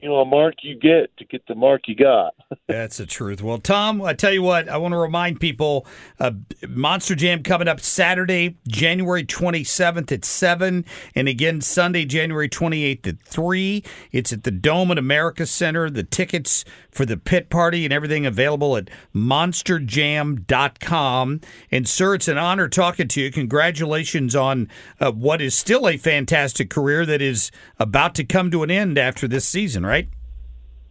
you 0.00 0.08
know 0.08 0.20
a 0.20 0.24
mark 0.24 0.54
you 0.62 0.74
get 0.74 1.16
to 1.18 1.24
get 1.24 1.46
the 1.46 1.54
mark 1.54 1.82
you 1.86 1.94
got. 1.94 2.34
That's 2.66 2.96
the 2.98 3.06
truth. 3.06 3.42
Well, 3.42 3.58
Tom, 3.58 4.02
I 4.02 4.14
tell 4.14 4.32
you 4.32 4.42
what, 4.42 4.68
I 4.68 4.76
want 4.76 4.92
to 4.92 4.98
remind 4.98 5.40
people 5.40 5.86
uh, 6.18 6.32
Monster 6.68 7.14
Jam 7.14 7.42
coming 7.42 7.68
up 7.68 7.80
Saturday, 7.80 8.56
January 8.66 9.24
27th 9.24 10.10
at 10.12 10.24
7, 10.24 10.84
and 11.14 11.28
again 11.28 11.60
Sunday, 11.60 12.04
January 12.04 12.48
28th 12.48 13.06
at 13.06 13.20
3. 13.20 13.84
It's 14.12 14.32
at 14.32 14.44
the 14.44 14.50
Dome 14.50 14.90
at 14.90 14.98
America 14.98 15.46
Center. 15.46 15.88
The 15.90 16.02
tickets 16.02 16.64
for 16.90 17.06
the 17.06 17.16
pit 17.16 17.48
party 17.48 17.84
and 17.84 17.92
everything 17.92 18.26
available 18.26 18.76
at 18.76 18.90
monsterjam.com. 19.14 21.40
And, 21.70 21.88
sir, 21.88 22.14
it's 22.14 22.26
an 22.28 22.38
honor 22.38 22.68
talking 22.68 23.06
to 23.08 23.20
you. 23.20 23.30
Congratulations 23.30 24.34
on 24.34 24.68
uh, 25.00 25.12
what 25.12 25.40
is 25.40 25.56
still 25.56 25.86
a 25.88 25.96
fantastic 25.96 26.70
career 26.70 27.06
that 27.06 27.22
is 27.22 27.52
about 27.78 28.16
to 28.16 28.24
come 28.24 28.50
to 28.50 28.64
an 28.64 28.70
end 28.70 28.98
after 28.98 29.28
this 29.28 29.44
season, 29.44 29.86
right? 29.88 30.08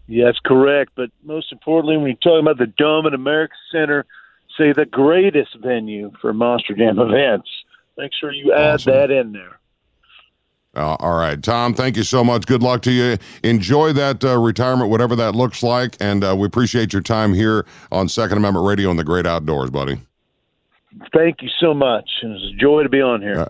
Yeah, 0.08 0.26
that's 0.26 0.40
correct. 0.44 0.92
But 0.96 1.10
most 1.24 1.52
importantly, 1.52 1.98
when 1.98 2.08
you're 2.08 2.16
talking 2.16 2.40
about 2.40 2.58
the 2.58 2.68
Dome 2.78 3.06
at 3.06 3.14
America 3.14 3.54
Center, 3.72 4.06
say 4.58 4.74
the 4.74 4.86
greatest 4.86 5.56
venue 5.62 6.12
for 6.22 6.34
Monster 6.34 6.74
Jam 6.74 7.00
events. 7.00 7.50
Make 7.98 8.12
sure 8.20 8.32
you 8.32 8.54
add 8.54 8.76
Awesome. 8.76 8.94
that 8.94 9.12
in 9.12 9.32
there. 9.34 9.60
Uh, 10.76 10.96
all 11.00 11.18
right, 11.18 11.42
Tom, 11.42 11.74
thank 11.74 11.98
you 11.98 12.04
so 12.04 12.24
much. 12.24 12.46
Good 12.46 12.62
luck 12.62 12.84
to 12.84 12.92
you. 12.92 13.18
Enjoy 13.44 13.94
that 13.94 14.24
uh, 14.24 14.38
retirement, 14.38 14.92
whatever 14.92 15.16
that 15.16 15.34
looks 15.34 15.64
like. 15.64 15.98
And 16.00 16.24
uh, 16.24 16.36
we 16.38 16.46
appreciate 16.46 16.94
your 16.94 17.02
time 17.02 17.34
here 17.34 17.66
on 17.92 18.08
Second 18.08 18.38
Amendment 18.38 18.68
Radio 18.68 18.92
and 18.92 19.00
the 19.00 19.04
Great 19.04 19.26
Outdoors, 19.26 19.72
buddy. 19.72 20.00
Thank 21.16 21.42
you 21.42 21.50
so 21.60 21.74
much. 21.74 22.08
It 22.22 22.28
was 22.28 22.52
a 22.54 22.58
joy 22.58 22.84
to 22.84 22.90
be 22.90 23.02
on 23.02 23.22
here. 23.22 23.48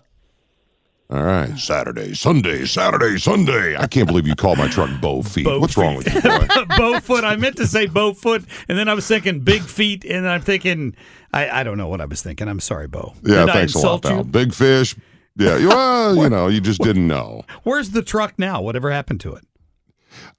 All 1.09 1.23
right. 1.23 1.57
Saturday, 1.57 2.13
Sunday, 2.13 2.65
Saturday, 2.65 3.17
Sunday. 3.17 3.77
I 3.77 3.87
can't 3.87 4.07
believe 4.07 4.27
you 4.27 4.35
called 4.35 4.57
my 4.57 4.67
truck 4.67 4.89
Bow 4.99 5.21
Feet. 5.21 5.45
Bow 5.45 5.59
What's 5.59 5.77
wrong 5.77 5.95
with 5.95 6.13
you, 6.13 6.19
boy? 6.21 6.39
Bowfoot. 6.77 7.23
I 7.23 7.37
meant 7.37 7.55
to 7.57 7.67
say 7.67 7.87
Bowfoot, 7.87 8.45
and 8.67 8.77
then 8.77 8.89
I 8.89 8.93
was 8.93 9.07
thinking 9.07 9.39
big 9.39 9.61
feet, 9.61 10.03
and 10.03 10.27
I'm 10.27 10.41
thinking 10.41 10.95
I, 11.31 11.49
I 11.61 11.63
don't 11.63 11.77
know 11.77 11.87
what 11.87 12.01
I 12.01 12.05
was 12.05 12.21
thinking. 12.21 12.49
I'm 12.49 12.59
sorry, 12.59 12.87
Bo. 12.87 13.13
Yeah, 13.23 13.45
Did 13.45 13.49
I 13.49 13.53
thanks 13.53 13.73
a 13.75 13.77
lot, 13.77 13.83
insult 13.83 14.03
pal. 14.03 14.17
you? 14.17 14.23
Big 14.25 14.53
fish. 14.53 14.95
Yeah, 15.37 15.57
well, 15.67 16.15
you 16.15 16.29
know, 16.29 16.47
you 16.47 16.59
just 16.59 16.81
didn't 16.81 17.07
know. 17.07 17.43
Where's 17.63 17.91
the 17.91 18.01
truck 18.01 18.37
now? 18.37 18.61
Whatever 18.61 18.91
happened 18.91 19.19
to 19.21 19.33
it? 19.35 19.45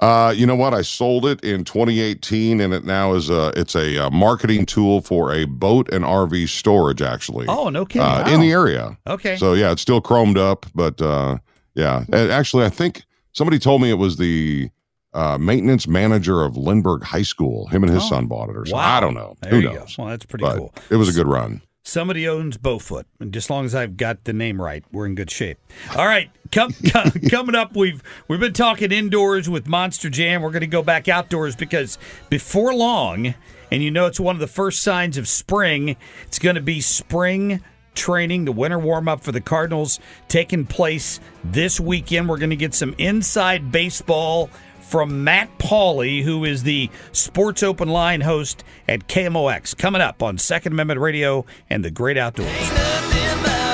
Uh, 0.00 0.32
you 0.36 0.46
know 0.46 0.54
what? 0.54 0.74
I 0.74 0.82
sold 0.82 1.26
it 1.26 1.42
in 1.42 1.64
2018, 1.64 2.60
and 2.60 2.72
it 2.72 2.84
now 2.84 3.14
is 3.14 3.30
a 3.30 3.52
it's 3.56 3.74
a 3.74 4.06
uh, 4.06 4.10
marketing 4.10 4.64
tool 4.66 5.00
for 5.00 5.32
a 5.32 5.44
boat 5.44 5.88
and 5.92 6.04
RV 6.04 6.48
storage. 6.48 7.02
Actually, 7.02 7.46
Oh, 7.48 7.68
no 7.68 7.84
kidding. 7.84 8.02
uh, 8.06 8.22
Wow. 8.26 8.32
in 8.34 8.40
the 8.40 8.52
area. 8.52 8.96
Okay. 9.06 9.36
So 9.36 9.54
yeah, 9.54 9.72
it's 9.72 9.82
still 9.82 10.00
chromed 10.00 10.38
up, 10.38 10.66
but 10.74 11.00
uh, 11.02 11.38
yeah. 11.74 12.04
And 12.12 12.30
actually, 12.30 12.64
I 12.64 12.68
think 12.70 13.02
somebody 13.32 13.58
told 13.58 13.82
me 13.82 13.90
it 13.90 13.94
was 13.98 14.16
the 14.16 14.70
uh, 15.14 15.38
maintenance 15.38 15.88
manager 15.88 16.42
of 16.44 16.56
Lindbergh 16.56 17.02
High 17.02 17.22
School. 17.22 17.66
Him 17.68 17.82
and 17.82 17.92
his 17.92 18.04
Oh, 18.04 18.08
son 18.08 18.26
bought 18.26 18.50
it, 18.50 18.56
or 18.56 18.66
something. 18.66 18.74
wow. 18.74 18.96
I 18.96 19.00
don't 19.00 19.14
know. 19.14 19.34
There 19.40 19.50
Who 19.52 19.62
knows? 19.62 19.96
go. 19.96 20.02
Well, 20.04 20.10
that's 20.10 20.26
pretty 20.26 20.44
But 20.44 20.58
cool. 20.58 20.74
It 20.90 20.96
was 20.96 21.08
a 21.08 21.12
good 21.12 21.26
run. 21.26 21.62
Somebody 21.88 22.28
owns 22.28 22.58
Bowfoot, 22.58 23.04
and 23.18 23.32
just 23.32 23.46
as 23.46 23.50
long 23.50 23.64
as 23.64 23.74
I've 23.74 23.96
got 23.96 24.24
the 24.24 24.34
name 24.34 24.60
right, 24.60 24.84
we're 24.92 25.06
in 25.06 25.14
good 25.14 25.30
shape. 25.30 25.56
All 25.96 26.04
right, 26.04 26.30
come, 26.52 26.74
come, 26.92 27.10
coming 27.30 27.54
up, 27.54 27.74
we've 27.74 28.02
we've 28.28 28.38
been 28.38 28.52
talking 28.52 28.92
indoors 28.92 29.48
with 29.48 29.66
Monster 29.66 30.10
Jam. 30.10 30.42
We're 30.42 30.50
going 30.50 30.60
to 30.60 30.66
go 30.66 30.82
back 30.82 31.08
outdoors 31.08 31.56
because 31.56 31.96
before 32.28 32.74
long, 32.74 33.32
and 33.70 33.82
you 33.82 33.90
know 33.90 34.04
it's 34.04 34.20
one 34.20 34.36
of 34.36 34.40
the 34.40 34.46
first 34.46 34.82
signs 34.82 35.16
of 35.16 35.26
spring. 35.26 35.96
It's 36.26 36.38
going 36.38 36.56
to 36.56 36.60
be 36.60 36.82
spring 36.82 37.64
training, 37.94 38.44
the 38.44 38.52
winter 38.52 38.78
warm 38.78 39.08
up 39.08 39.22
for 39.22 39.32
the 39.32 39.40
Cardinals 39.40 39.98
taking 40.28 40.66
place 40.66 41.20
this 41.42 41.80
weekend. 41.80 42.28
We're 42.28 42.36
going 42.36 42.50
to 42.50 42.56
get 42.56 42.74
some 42.74 42.94
inside 42.98 43.72
baseball 43.72 44.50
from 44.88 45.22
Matt 45.22 45.58
Pauley, 45.58 46.22
who 46.22 46.44
is 46.44 46.62
the 46.62 46.90
Sports 47.12 47.62
Open 47.62 47.88
Line 47.88 48.22
host 48.22 48.64
at 48.88 49.06
KMOX, 49.06 49.76
coming 49.76 50.00
up 50.00 50.22
on 50.22 50.38
Second 50.38 50.72
Amendment 50.72 51.00
Radio 51.00 51.44
and 51.68 51.84
the 51.84 51.90
Great 51.90 52.16
Outdoors. 52.16 53.67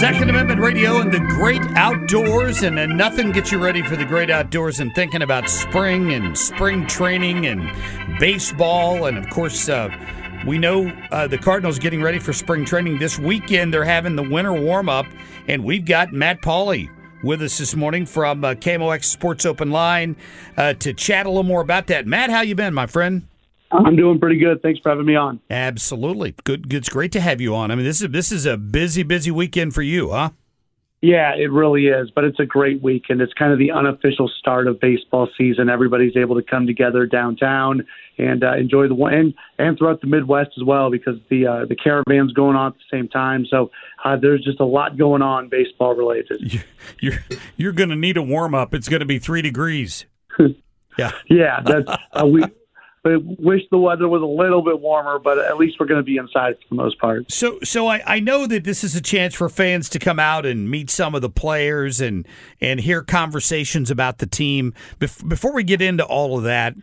Second 0.00 0.30
Amendment 0.30 0.62
Radio 0.62 1.02
and 1.02 1.12
the 1.12 1.20
great 1.20 1.60
outdoors, 1.76 2.62
and 2.62 2.74
nothing 2.96 3.32
gets 3.32 3.52
you 3.52 3.62
ready 3.62 3.82
for 3.82 3.96
the 3.96 4.04
great 4.06 4.30
outdoors 4.30 4.80
and 4.80 4.94
thinking 4.94 5.20
about 5.20 5.50
spring 5.50 6.14
and 6.14 6.38
spring 6.38 6.86
training 6.86 7.44
and 7.44 7.70
baseball. 8.18 9.04
And 9.04 9.18
of 9.18 9.28
course, 9.28 9.68
uh, 9.68 9.90
we 10.46 10.56
know 10.56 10.88
uh, 11.10 11.26
the 11.26 11.36
Cardinals 11.36 11.78
getting 11.78 12.00
ready 12.00 12.18
for 12.18 12.32
spring 12.32 12.64
training 12.64 12.98
this 12.98 13.18
weekend. 13.18 13.74
They're 13.74 13.84
having 13.84 14.16
the 14.16 14.22
winter 14.22 14.54
warm 14.54 14.88
up, 14.88 15.04
and 15.46 15.64
we've 15.64 15.84
got 15.84 16.14
Matt 16.14 16.40
Pauley 16.40 16.88
with 17.22 17.42
us 17.42 17.58
this 17.58 17.76
morning 17.76 18.06
from 18.06 18.42
uh, 18.42 18.54
KMOX 18.54 19.04
Sports 19.04 19.44
Open 19.44 19.70
Line 19.70 20.16
uh, 20.56 20.72
to 20.72 20.94
chat 20.94 21.26
a 21.26 21.28
little 21.28 21.42
more 21.42 21.60
about 21.60 21.88
that. 21.88 22.06
Matt, 22.06 22.30
how 22.30 22.40
you 22.40 22.54
been, 22.54 22.72
my 22.72 22.86
friend? 22.86 23.29
I'm 23.72 23.96
doing 23.96 24.18
pretty 24.18 24.38
good. 24.38 24.62
Thanks 24.62 24.80
for 24.80 24.90
having 24.90 25.06
me 25.06 25.14
on. 25.14 25.40
Absolutely, 25.48 26.34
good. 26.44 26.72
It's 26.72 26.88
great 26.88 27.12
to 27.12 27.20
have 27.20 27.40
you 27.40 27.54
on. 27.54 27.70
I 27.70 27.74
mean, 27.74 27.84
this 27.84 28.02
is 28.02 28.10
this 28.10 28.32
is 28.32 28.46
a 28.46 28.56
busy, 28.56 29.02
busy 29.02 29.30
weekend 29.30 29.74
for 29.74 29.82
you, 29.82 30.10
huh? 30.10 30.30
Yeah, 31.02 31.34
it 31.34 31.50
really 31.50 31.86
is, 31.86 32.10
but 32.14 32.24
it's 32.24 32.38
a 32.40 32.44
great 32.44 32.82
weekend. 32.82 33.22
It's 33.22 33.32
kind 33.32 33.54
of 33.54 33.58
the 33.58 33.70
unofficial 33.70 34.30
start 34.38 34.66
of 34.66 34.78
baseball 34.80 35.28
season. 35.38 35.70
Everybody's 35.70 36.14
able 36.14 36.34
to 36.34 36.42
come 36.42 36.66
together 36.66 37.06
downtown 37.06 37.86
and 38.18 38.44
uh, 38.44 38.56
enjoy 38.56 38.86
the 38.86 38.94
and, 39.06 39.32
and 39.58 39.78
throughout 39.78 40.02
the 40.02 40.06
Midwest 40.08 40.50
as 40.58 40.64
well, 40.64 40.90
because 40.90 41.16
the 41.30 41.46
uh, 41.46 41.64
the 41.64 41.74
caravan's 41.76 42.32
going 42.34 42.56
on 42.56 42.72
at 42.72 42.74
the 42.74 42.96
same 42.96 43.08
time. 43.08 43.46
So 43.48 43.70
uh, 44.04 44.16
there's 44.20 44.44
just 44.44 44.60
a 44.60 44.64
lot 44.66 44.98
going 44.98 45.22
on 45.22 45.48
baseball 45.48 45.94
related. 45.94 46.60
You're 47.00 47.24
you're 47.56 47.72
going 47.72 47.90
to 47.90 47.96
need 47.96 48.18
a 48.18 48.22
warm 48.22 48.54
up. 48.54 48.74
It's 48.74 48.88
going 48.88 49.00
to 49.00 49.06
be 49.06 49.18
three 49.18 49.42
degrees. 49.42 50.04
Yeah. 50.98 51.12
Yeah, 51.30 51.60
that's 51.64 51.88
uh, 52.12 52.26
we. 52.26 52.44
I 53.04 53.16
wish 53.16 53.62
the 53.70 53.78
weather 53.78 54.08
was 54.08 54.20
a 54.20 54.26
little 54.26 54.62
bit 54.62 54.78
warmer, 54.78 55.18
but 55.18 55.38
at 55.38 55.56
least 55.56 55.76
we're 55.80 55.86
going 55.86 56.00
to 56.00 56.04
be 56.04 56.18
inside 56.18 56.56
for 56.56 56.68
the 56.68 56.74
most 56.74 56.98
part. 56.98 57.30
So, 57.32 57.58
so 57.62 57.86
I, 57.86 58.02
I 58.06 58.20
know 58.20 58.46
that 58.46 58.64
this 58.64 58.84
is 58.84 58.94
a 58.94 59.00
chance 59.00 59.34
for 59.34 59.48
fans 59.48 59.88
to 59.90 59.98
come 59.98 60.18
out 60.18 60.44
and 60.44 60.70
meet 60.70 60.90
some 60.90 61.14
of 61.14 61.22
the 61.22 61.30
players 61.30 62.00
and 62.00 62.28
and 62.60 62.80
hear 62.80 63.02
conversations 63.02 63.90
about 63.90 64.18
the 64.18 64.26
team. 64.26 64.74
Bef- 64.98 65.26
before 65.26 65.54
we 65.54 65.64
get 65.64 65.80
into 65.80 66.04
all 66.04 66.36
of 66.36 66.44
that, 66.44 66.74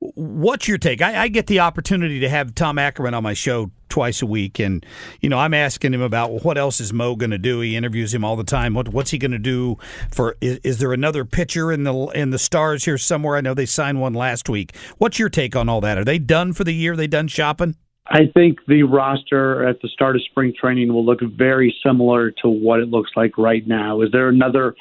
what's 0.00 0.66
your 0.66 0.78
take? 0.78 1.00
I, 1.00 1.22
I 1.22 1.28
get 1.28 1.46
the 1.46 1.60
opportunity 1.60 2.18
to 2.20 2.28
have 2.28 2.54
Tom 2.54 2.78
Ackerman 2.78 3.14
on 3.14 3.22
my 3.22 3.34
show 3.34 3.70
twice 3.92 4.22
a 4.22 4.26
week, 4.26 4.58
and 4.58 4.84
you 5.20 5.28
know 5.28 5.38
I'm 5.38 5.52
asking 5.52 5.92
him 5.92 6.00
about 6.00 6.30
well, 6.30 6.40
what 6.40 6.56
else 6.56 6.80
is 6.80 6.94
Mo 6.94 7.14
going 7.14 7.30
to 7.30 7.38
do. 7.38 7.60
He 7.60 7.76
interviews 7.76 8.14
him 8.14 8.24
all 8.24 8.36
the 8.36 8.42
time. 8.42 8.72
What, 8.72 8.88
what's 8.88 9.10
he 9.10 9.18
going 9.18 9.32
to 9.32 9.38
do 9.38 9.76
for? 10.10 10.36
Is, 10.40 10.58
is 10.64 10.78
there 10.78 10.94
another 10.94 11.26
pitcher 11.26 11.70
in 11.70 11.84
the 11.84 11.94
in 12.14 12.30
the 12.30 12.38
stars 12.38 12.86
here 12.86 12.96
somewhere? 12.96 13.36
I 13.36 13.42
know 13.42 13.52
they 13.52 13.66
signed 13.66 14.00
one 14.00 14.14
last 14.14 14.48
week. 14.48 14.74
What's 14.96 15.18
your 15.18 15.28
take 15.28 15.54
on 15.54 15.68
all 15.68 15.82
that? 15.82 15.98
Are 15.98 16.04
they 16.04 16.18
done 16.18 16.54
for 16.54 16.64
the 16.64 16.72
year? 16.72 16.96
they 16.96 17.06
done 17.06 17.28
shopping? 17.28 17.76
I 18.06 18.22
think 18.34 18.58
the 18.66 18.82
roster 18.82 19.68
at 19.68 19.80
the 19.82 19.88
start 19.88 20.16
of 20.16 20.22
spring 20.24 20.52
training 20.58 20.92
will 20.92 21.04
look 21.04 21.20
very 21.36 21.74
similar 21.84 22.30
to 22.42 22.48
what 22.48 22.80
it 22.80 22.88
looks 22.88 23.10
like 23.14 23.36
right 23.36 23.66
now. 23.66 24.00
Is 24.00 24.10
there 24.10 24.28
another 24.28 24.74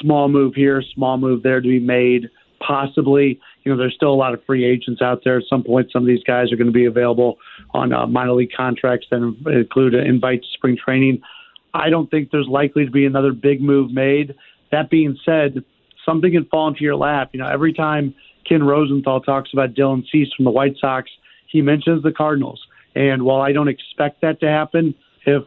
small 0.00 0.28
move 0.28 0.54
here, 0.54 0.82
small 0.94 1.16
move 1.18 1.42
there 1.42 1.60
to 1.60 1.68
be 1.68 1.80
made? 1.80 2.28
Possibly. 2.60 3.40
You 3.64 3.72
know, 3.72 3.78
there's 3.78 3.94
still 3.94 4.12
a 4.12 4.16
lot 4.16 4.34
of 4.34 4.44
free 4.44 4.64
agents 4.64 5.02
out 5.02 5.22
there. 5.24 5.38
At 5.38 5.44
some 5.48 5.62
point, 5.62 5.90
some 5.92 6.02
of 6.02 6.06
these 6.06 6.22
guys 6.24 6.52
are 6.52 6.56
going 6.56 6.68
to 6.68 6.72
be 6.72 6.86
available 6.86 7.38
on 7.72 7.92
uh, 7.92 8.06
minor 8.06 8.32
league 8.32 8.52
contracts 8.56 9.06
that 9.10 9.16
include 9.46 9.94
an 9.94 10.06
invite 10.06 10.42
to 10.42 10.48
spring 10.54 10.76
training. 10.76 11.20
I 11.74 11.90
don't 11.90 12.10
think 12.10 12.30
there's 12.30 12.48
likely 12.48 12.84
to 12.84 12.90
be 12.90 13.04
another 13.04 13.32
big 13.32 13.60
move 13.60 13.92
made. 13.92 14.34
That 14.70 14.90
being 14.90 15.18
said, 15.24 15.64
something 16.04 16.32
can 16.32 16.46
fall 16.46 16.68
into 16.68 16.82
your 16.82 16.96
lap. 16.96 17.30
You 17.32 17.40
know, 17.40 17.48
every 17.48 17.72
time 17.72 18.14
Ken 18.48 18.62
Rosenthal 18.62 19.20
talks 19.20 19.52
about 19.52 19.74
Dylan 19.74 20.04
Cease 20.10 20.28
from 20.34 20.44
the 20.44 20.50
White 20.50 20.76
Sox, 20.80 21.10
he 21.46 21.60
mentions 21.60 22.02
the 22.02 22.12
Cardinals. 22.12 22.60
And 22.94 23.22
while 23.22 23.40
I 23.40 23.52
don't 23.52 23.68
expect 23.68 24.22
that 24.22 24.40
to 24.40 24.48
happen, 24.48 24.94
if 25.26 25.44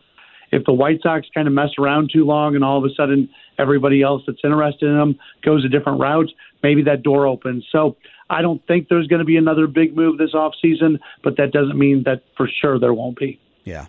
if 0.52 0.66
the 0.66 0.74
White 0.74 1.00
Sox 1.02 1.28
kind 1.34 1.48
of 1.48 1.54
mess 1.54 1.70
around 1.80 2.12
too 2.14 2.26
long 2.26 2.56
and 2.56 2.64
all 2.64 2.78
of 2.78 2.84
a 2.84 2.94
sudden 2.94 3.30
everybody 3.62 4.02
else 4.02 4.24
that's 4.26 4.42
interested 4.44 4.88
in 4.90 4.98
them 4.98 5.20
goes 5.44 5.64
a 5.64 5.70
different 5.70 6.00
route, 6.00 6.30
maybe 6.64 6.82
that 6.84 7.04
door 7.04 7.28
opens. 7.28 7.66
So 7.72 7.96
I 8.30 8.42
don't 8.42 8.66
think 8.68 8.88
there's 8.90 9.08
going 9.08 9.20
to 9.20 9.26
be 9.26 9.38
another 9.38 9.68
big 9.68 9.96
move 9.96 10.18
this 10.18 10.34
offseason, 10.34 11.00
but 11.24 11.38
that 11.38 11.52
doesn't 11.52 11.78
mean 11.78 12.04
that 12.04 12.24
for 12.36 12.48
sure 12.48 12.80
there 12.80 12.94
won't 12.94 13.18
be. 13.18 13.40
Yeah. 13.64 13.86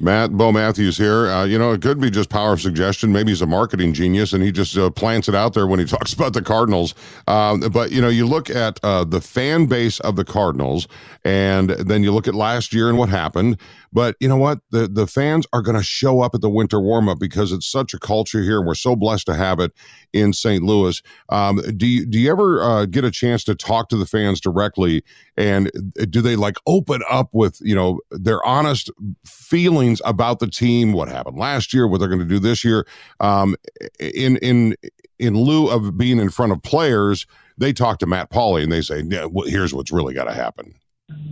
Matt 0.00 0.32
Bo 0.32 0.52
Matthews 0.52 0.96
here. 0.96 1.28
Uh, 1.28 1.44
you 1.44 1.58
know, 1.58 1.72
it 1.72 1.82
could 1.82 2.00
be 2.00 2.10
just 2.10 2.30
power 2.30 2.52
of 2.52 2.60
suggestion. 2.60 3.12
Maybe 3.12 3.32
he's 3.32 3.42
a 3.42 3.46
marketing 3.46 3.92
genius 3.92 4.32
and 4.32 4.42
he 4.44 4.52
just 4.52 4.76
uh, 4.78 4.90
plants 4.90 5.28
it 5.28 5.34
out 5.34 5.54
there 5.54 5.66
when 5.66 5.80
he 5.80 5.84
talks 5.96 6.12
about 6.12 6.34
the 6.34 6.42
Cardinals. 6.42 6.94
Um, 7.26 7.60
but 7.60 7.90
you 7.90 8.00
know, 8.00 8.08
you 8.08 8.26
look 8.26 8.48
at 8.48 8.78
uh, 8.84 9.04
the 9.04 9.20
fan 9.20 9.66
base 9.66 9.98
of 10.00 10.16
the 10.16 10.24
Cardinals, 10.24 10.86
and 11.24 11.70
then 11.70 12.02
you 12.02 12.12
look 12.12 12.28
at 12.28 12.34
last 12.34 12.72
year 12.72 12.88
and 12.88 12.96
what 12.96 13.08
happened. 13.08 13.58
But 13.92 14.16
you 14.20 14.28
know 14.28 14.36
what? 14.36 14.60
The 14.70 14.86
the 14.86 15.06
fans 15.06 15.46
are 15.52 15.62
going 15.62 15.76
to 15.76 15.82
show 15.82 16.20
up 16.20 16.34
at 16.34 16.42
the 16.42 16.50
winter 16.50 16.80
warm 16.80 17.08
up 17.08 17.18
because 17.18 17.52
it's 17.52 17.66
such 17.66 17.94
a 17.94 17.98
culture 17.98 18.42
here, 18.42 18.58
and 18.58 18.66
we're 18.66 18.74
so 18.74 18.94
blessed 18.94 19.26
to 19.26 19.34
have 19.34 19.58
it 19.60 19.72
in 20.12 20.32
St. 20.32 20.62
Louis. 20.62 21.02
Um, 21.30 21.60
do 21.76 21.86
you 21.86 22.06
do 22.06 22.18
you 22.18 22.30
ever 22.30 22.62
uh, 22.62 22.86
get 22.86 23.04
a 23.04 23.10
chance 23.10 23.44
to 23.44 23.54
talk 23.54 23.88
to 23.88 23.96
the 23.96 24.06
fans 24.06 24.40
directly? 24.40 25.02
And 25.38 25.70
do 26.10 26.20
they 26.20 26.34
like 26.34 26.56
open 26.66 27.00
up 27.08 27.28
with 27.32 27.58
you 27.62 27.74
know 27.74 28.00
their 28.10 28.44
honest 28.44 28.90
feelings 29.24 30.02
about 30.04 30.40
the 30.40 30.48
team, 30.48 30.92
what 30.92 31.08
happened 31.08 31.38
last 31.38 31.72
year, 31.72 31.86
what 31.86 31.98
they're 31.98 32.08
going 32.08 32.18
to 32.18 32.26
do 32.26 32.40
this 32.40 32.64
year? 32.64 32.86
Um, 33.20 33.54
in 34.00 34.36
in 34.38 34.74
in 35.20 35.34
lieu 35.36 35.68
of 35.68 35.96
being 35.96 36.18
in 36.18 36.30
front 36.30 36.50
of 36.50 36.62
players, 36.62 37.24
they 37.56 37.72
talk 37.72 38.00
to 38.00 38.06
Matt 38.06 38.30
Pauley 38.30 38.64
and 38.64 38.72
they 38.72 38.82
say, 38.82 39.04
yeah, 39.06 39.26
well, 39.26 39.46
"Here's 39.46 39.72
what's 39.72 39.92
really 39.92 40.12
got 40.12 40.24
to 40.24 40.34
happen." 40.34 40.74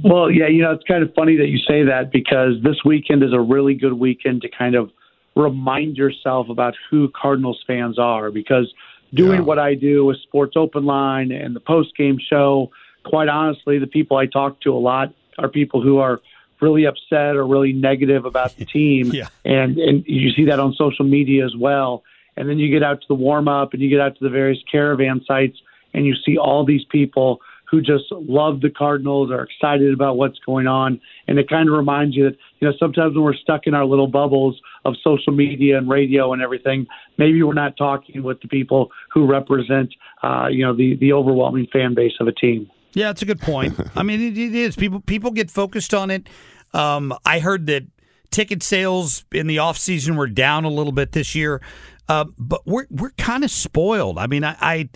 Well, 0.04 0.30
yeah, 0.30 0.46
you 0.46 0.62
know, 0.62 0.70
it's 0.70 0.84
kind 0.84 1.02
of 1.02 1.12
funny 1.14 1.36
that 1.38 1.48
you 1.48 1.58
say 1.58 1.82
that 1.82 2.12
because 2.12 2.54
this 2.62 2.76
weekend 2.84 3.24
is 3.24 3.32
a 3.32 3.40
really 3.40 3.74
good 3.74 3.94
weekend 3.94 4.42
to 4.42 4.48
kind 4.48 4.76
of 4.76 4.90
remind 5.34 5.96
yourself 5.96 6.48
about 6.48 6.74
who 6.90 7.10
Cardinals 7.20 7.62
fans 7.66 7.98
are 7.98 8.30
because 8.30 8.72
doing 9.14 9.40
yeah. 9.40 9.44
what 9.44 9.58
I 9.58 9.74
do 9.74 10.04
with 10.04 10.18
Sports 10.22 10.56
Open 10.56 10.84
Line 10.84 11.32
and 11.32 11.56
the 11.56 11.60
post 11.60 11.96
game 11.96 12.18
show, 12.30 12.70
quite 13.06 13.28
honestly, 13.28 13.78
the 13.78 13.86
people 13.86 14.16
I 14.16 14.26
talk 14.26 14.60
to 14.62 14.72
a 14.72 14.78
lot 14.78 15.14
are 15.38 15.48
people 15.48 15.80
who 15.82 15.98
are 15.98 16.20
really 16.60 16.86
upset 16.86 17.36
or 17.36 17.46
really 17.46 17.72
negative 17.72 18.24
about 18.24 18.56
the 18.56 18.64
team. 18.76 19.06
yeah. 19.12 19.28
And 19.44 19.78
and 19.78 20.04
you 20.06 20.30
see 20.30 20.46
that 20.46 20.60
on 20.60 20.74
social 20.74 21.04
media 21.04 21.44
as 21.44 21.54
well. 21.56 22.02
And 22.36 22.48
then 22.48 22.58
you 22.58 22.70
get 22.70 22.82
out 22.82 23.00
to 23.00 23.06
the 23.08 23.14
warm 23.14 23.48
up 23.48 23.72
and 23.72 23.80
you 23.80 23.88
get 23.88 24.00
out 24.00 24.16
to 24.18 24.24
the 24.24 24.30
various 24.30 24.58
caravan 24.70 25.22
sites 25.26 25.56
and 25.94 26.04
you 26.04 26.14
see 26.24 26.36
all 26.36 26.64
these 26.64 26.84
people 26.90 27.40
who 27.70 27.80
just 27.80 28.04
love 28.10 28.60
the 28.60 28.70
Cardinals, 28.70 29.30
are 29.30 29.42
excited 29.42 29.92
about 29.92 30.16
what's 30.16 30.38
going 30.40 30.66
on, 30.66 31.00
and 31.26 31.38
it 31.38 31.48
kind 31.48 31.68
of 31.68 31.74
reminds 31.74 32.14
you 32.14 32.24
that 32.24 32.36
you 32.60 32.68
know 32.68 32.74
sometimes 32.78 33.14
when 33.14 33.24
we're 33.24 33.34
stuck 33.34 33.66
in 33.66 33.74
our 33.74 33.84
little 33.84 34.06
bubbles 34.06 34.60
of 34.84 34.94
social 35.02 35.32
media 35.32 35.76
and 35.76 35.88
radio 35.88 36.32
and 36.32 36.42
everything, 36.42 36.86
maybe 37.18 37.42
we're 37.42 37.54
not 37.54 37.76
talking 37.76 38.22
with 38.22 38.40
the 38.40 38.48
people 38.48 38.90
who 39.12 39.26
represent 39.26 39.92
uh, 40.22 40.46
you 40.48 40.64
know 40.64 40.74
the 40.74 40.96
the 40.96 41.12
overwhelming 41.12 41.66
fan 41.72 41.94
base 41.94 42.12
of 42.20 42.28
a 42.28 42.32
team. 42.32 42.70
Yeah, 42.96 43.08
that's 43.08 43.20
a 43.20 43.26
good 43.26 43.42
point. 43.42 43.78
I 43.94 44.02
mean, 44.02 44.22
it, 44.22 44.38
it 44.38 44.54
is 44.54 44.74
people 44.74 45.00
people 45.00 45.30
get 45.30 45.50
focused 45.50 45.92
on 45.92 46.10
it. 46.10 46.30
Um, 46.72 47.12
I 47.26 47.40
heard 47.40 47.66
that 47.66 47.82
ticket 48.30 48.62
sales 48.62 49.26
in 49.32 49.46
the 49.46 49.58
off 49.58 49.76
season 49.76 50.16
were 50.16 50.26
down 50.26 50.64
a 50.64 50.70
little 50.70 50.92
bit 50.92 51.12
this 51.12 51.34
year. 51.34 51.60
Uh, 52.08 52.26
but 52.38 52.66
we're 52.66 52.86
we're 52.90 53.10
kind 53.10 53.42
of 53.44 53.50
spoiled. 53.50 54.18
I 54.18 54.26
mean, 54.26 54.44
I, 54.44 54.56
I 54.60 54.88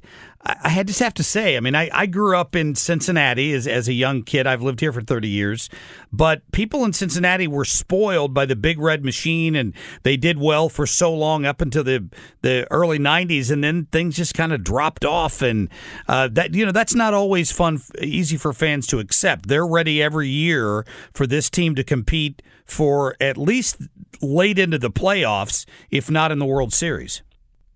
I 0.43 0.71
had 0.71 0.87
just 0.87 1.01
have 1.01 1.13
to 1.15 1.23
say, 1.23 1.59
I 1.59 1.61
mean, 1.61 1.75
I, 1.75 1.91
I 1.93 2.07
grew 2.07 2.35
up 2.35 2.57
in 2.57 2.75
Cincinnati 2.75 3.53
as, 3.53 3.67
as 3.67 3.89
a 3.89 3.93
young 3.93 4.23
kid. 4.23 4.47
I've 4.47 4.63
lived 4.63 4.81
here 4.81 4.93
for 4.93 5.03
30 5.03 5.29
years. 5.29 5.69
But 6.11 6.51
people 6.51 6.83
in 6.83 6.95
Cincinnati 6.95 7.47
were 7.47 7.67
spoiled 7.67 8.33
by 8.33 8.47
the 8.47 8.57
big 8.57 8.79
red 8.79 9.05
machine, 9.05 9.55
and 9.55 9.75
they 10.03 10.17
did 10.17 10.39
well 10.39 10.71
for 10.71 10.87
so 10.87 11.13
long 11.13 11.45
up 11.45 11.61
until 11.61 11.85
the, 11.85 12.09
the 12.41 12.67
early 12.71 12.99
90s. 12.99 13.51
And 13.51 13.63
then 13.63 13.85
things 13.93 14.17
just 14.17 14.33
kind 14.33 14.51
of 14.51 14.65
dropped 14.65 15.05
off. 15.05 15.43
And 15.43 15.69
uh, 16.09 16.29
that, 16.33 16.55
you 16.55 16.65
know, 16.65 16.73
that's 16.73 16.95
not 16.95 17.13
always 17.13 17.53
fun, 17.53 17.83
easy 18.01 18.39
for 18.39 18.55
fans 18.55 18.87
to 18.89 18.99
accept. 18.99 19.47
They're 19.47 19.67
ready 19.67 20.03
every 20.03 20.29
year 20.29 20.87
for 21.13 21.27
this 21.27 21.51
team 21.51 21.75
to 21.75 21.85
compete 21.85 22.41
for 22.71 23.17
at 23.21 23.37
least 23.37 23.83
late 24.21 24.59
into 24.59 24.79
the 24.79 24.91
playoffs, 24.91 25.67
if 25.91 26.11
not 26.11 26.33
in 26.33 26.39
the 26.39 26.47
World 26.47 26.73
Series. 26.73 27.23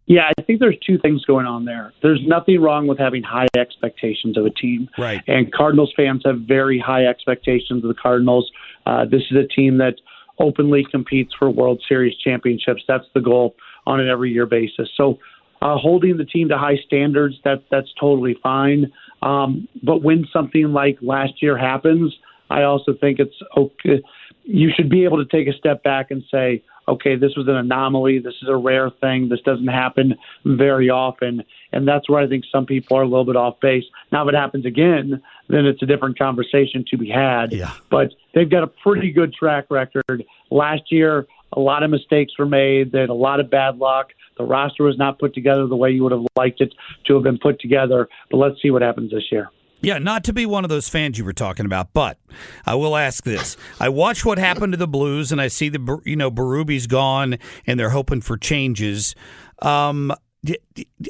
Yeah, 0.06 0.30
I 0.36 0.42
think 0.42 0.60
there's 0.60 0.78
two 0.86 0.98
things 0.98 1.24
going 1.24 1.46
on 1.46 1.64
there. 1.64 1.92
There's 2.02 2.20
nothing 2.26 2.60
wrong 2.60 2.86
with 2.86 2.98
having 2.98 3.22
high 3.22 3.48
expectations 3.56 4.36
of 4.36 4.44
a 4.44 4.50
team. 4.50 4.88
Right. 4.98 5.22
And 5.26 5.50
Cardinals 5.50 5.94
fans 5.96 6.22
have 6.26 6.40
very 6.40 6.78
high 6.78 7.06
expectations 7.06 7.82
of 7.82 7.88
the 7.88 7.94
Cardinals. 7.94 8.50
Uh, 8.84 9.06
this 9.06 9.22
is 9.30 9.38
a 9.38 9.46
team 9.48 9.78
that 9.78 9.94
openly 10.38 10.84
competes 10.90 11.32
for 11.38 11.48
World 11.48 11.82
Series 11.88 12.14
championships. 12.18 12.82
That's 12.86 13.06
the 13.14 13.20
goal 13.20 13.56
on 13.86 13.98
an 14.00 14.08
every 14.08 14.30
year 14.30 14.44
basis. 14.44 14.90
So 14.94 15.18
uh, 15.62 15.76
holding 15.78 16.18
the 16.18 16.26
team 16.26 16.50
to 16.50 16.58
high 16.58 16.76
standards, 16.86 17.36
that, 17.44 17.62
that's 17.70 17.88
totally 17.98 18.36
fine. 18.42 18.92
Um, 19.22 19.68
but 19.82 20.02
when 20.02 20.26
something 20.30 20.74
like 20.74 20.98
last 21.00 21.40
year 21.40 21.56
happens, 21.56 22.14
I 22.50 22.62
also 22.62 22.94
think 22.94 23.18
it's 23.18 23.36
okay. 23.56 24.02
You 24.44 24.70
should 24.74 24.90
be 24.90 25.04
able 25.04 25.24
to 25.24 25.24
take 25.24 25.48
a 25.48 25.56
step 25.56 25.82
back 25.82 26.10
and 26.10 26.22
say, 26.30 26.62
okay, 26.86 27.16
this 27.16 27.34
was 27.36 27.48
an 27.48 27.56
anomaly. 27.56 28.18
This 28.18 28.34
is 28.42 28.48
a 28.48 28.56
rare 28.56 28.90
thing. 28.90 29.28
This 29.28 29.40
doesn't 29.40 29.68
happen 29.68 30.14
very 30.44 30.90
often. 30.90 31.42
And 31.72 31.88
that's 31.88 32.08
where 32.08 32.20
I 32.20 32.28
think 32.28 32.44
some 32.52 32.66
people 32.66 32.96
are 32.96 33.02
a 33.02 33.08
little 33.08 33.24
bit 33.24 33.36
off 33.36 33.58
base. 33.60 33.84
Now, 34.12 34.22
if 34.22 34.34
it 34.34 34.36
happens 34.36 34.66
again, 34.66 35.22
then 35.48 35.66
it's 35.66 35.82
a 35.82 35.86
different 35.86 36.18
conversation 36.18 36.84
to 36.90 36.98
be 36.98 37.08
had. 37.08 37.52
Yeah. 37.52 37.72
But 37.90 38.12
they've 38.34 38.50
got 38.50 38.64
a 38.64 38.66
pretty 38.66 39.12
good 39.12 39.32
track 39.32 39.66
record. 39.70 40.24
Last 40.50 40.92
year, 40.92 41.26
a 41.52 41.60
lot 41.60 41.82
of 41.82 41.90
mistakes 41.90 42.32
were 42.38 42.46
made. 42.46 42.92
They 42.92 43.00
had 43.00 43.10
a 43.10 43.14
lot 43.14 43.40
of 43.40 43.50
bad 43.50 43.78
luck. 43.78 44.08
The 44.36 44.44
roster 44.44 44.82
was 44.82 44.98
not 44.98 45.18
put 45.18 45.34
together 45.34 45.66
the 45.66 45.76
way 45.76 45.90
you 45.90 46.02
would 46.02 46.12
have 46.12 46.26
liked 46.36 46.60
it 46.60 46.74
to 47.06 47.14
have 47.14 47.22
been 47.22 47.38
put 47.38 47.60
together. 47.60 48.08
But 48.30 48.38
let's 48.38 48.60
see 48.60 48.70
what 48.70 48.82
happens 48.82 49.12
this 49.12 49.30
year. 49.30 49.50
Yeah, 49.84 49.98
not 49.98 50.24
to 50.24 50.32
be 50.32 50.46
one 50.46 50.64
of 50.64 50.70
those 50.70 50.88
fans 50.88 51.18
you 51.18 51.24
were 51.24 51.32
talking 51.32 51.66
about, 51.66 51.92
but 51.92 52.18
I 52.66 52.74
will 52.74 52.96
ask 52.96 53.24
this: 53.24 53.56
I 53.78 53.88
watch 53.88 54.24
what 54.24 54.38
happened 54.38 54.72
to 54.72 54.76
the 54.76 54.88
Blues, 54.88 55.30
and 55.30 55.40
I 55.40 55.48
see 55.48 55.68
the 55.68 56.00
you 56.04 56.16
know 56.16 56.30
Berube's 56.30 56.86
gone, 56.86 57.38
and 57.66 57.78
they're 57.78 57.90
hoping 57.90 58.20
for 58.20 58.36
changes. 58.36 59.14
Um, 59.60 60.12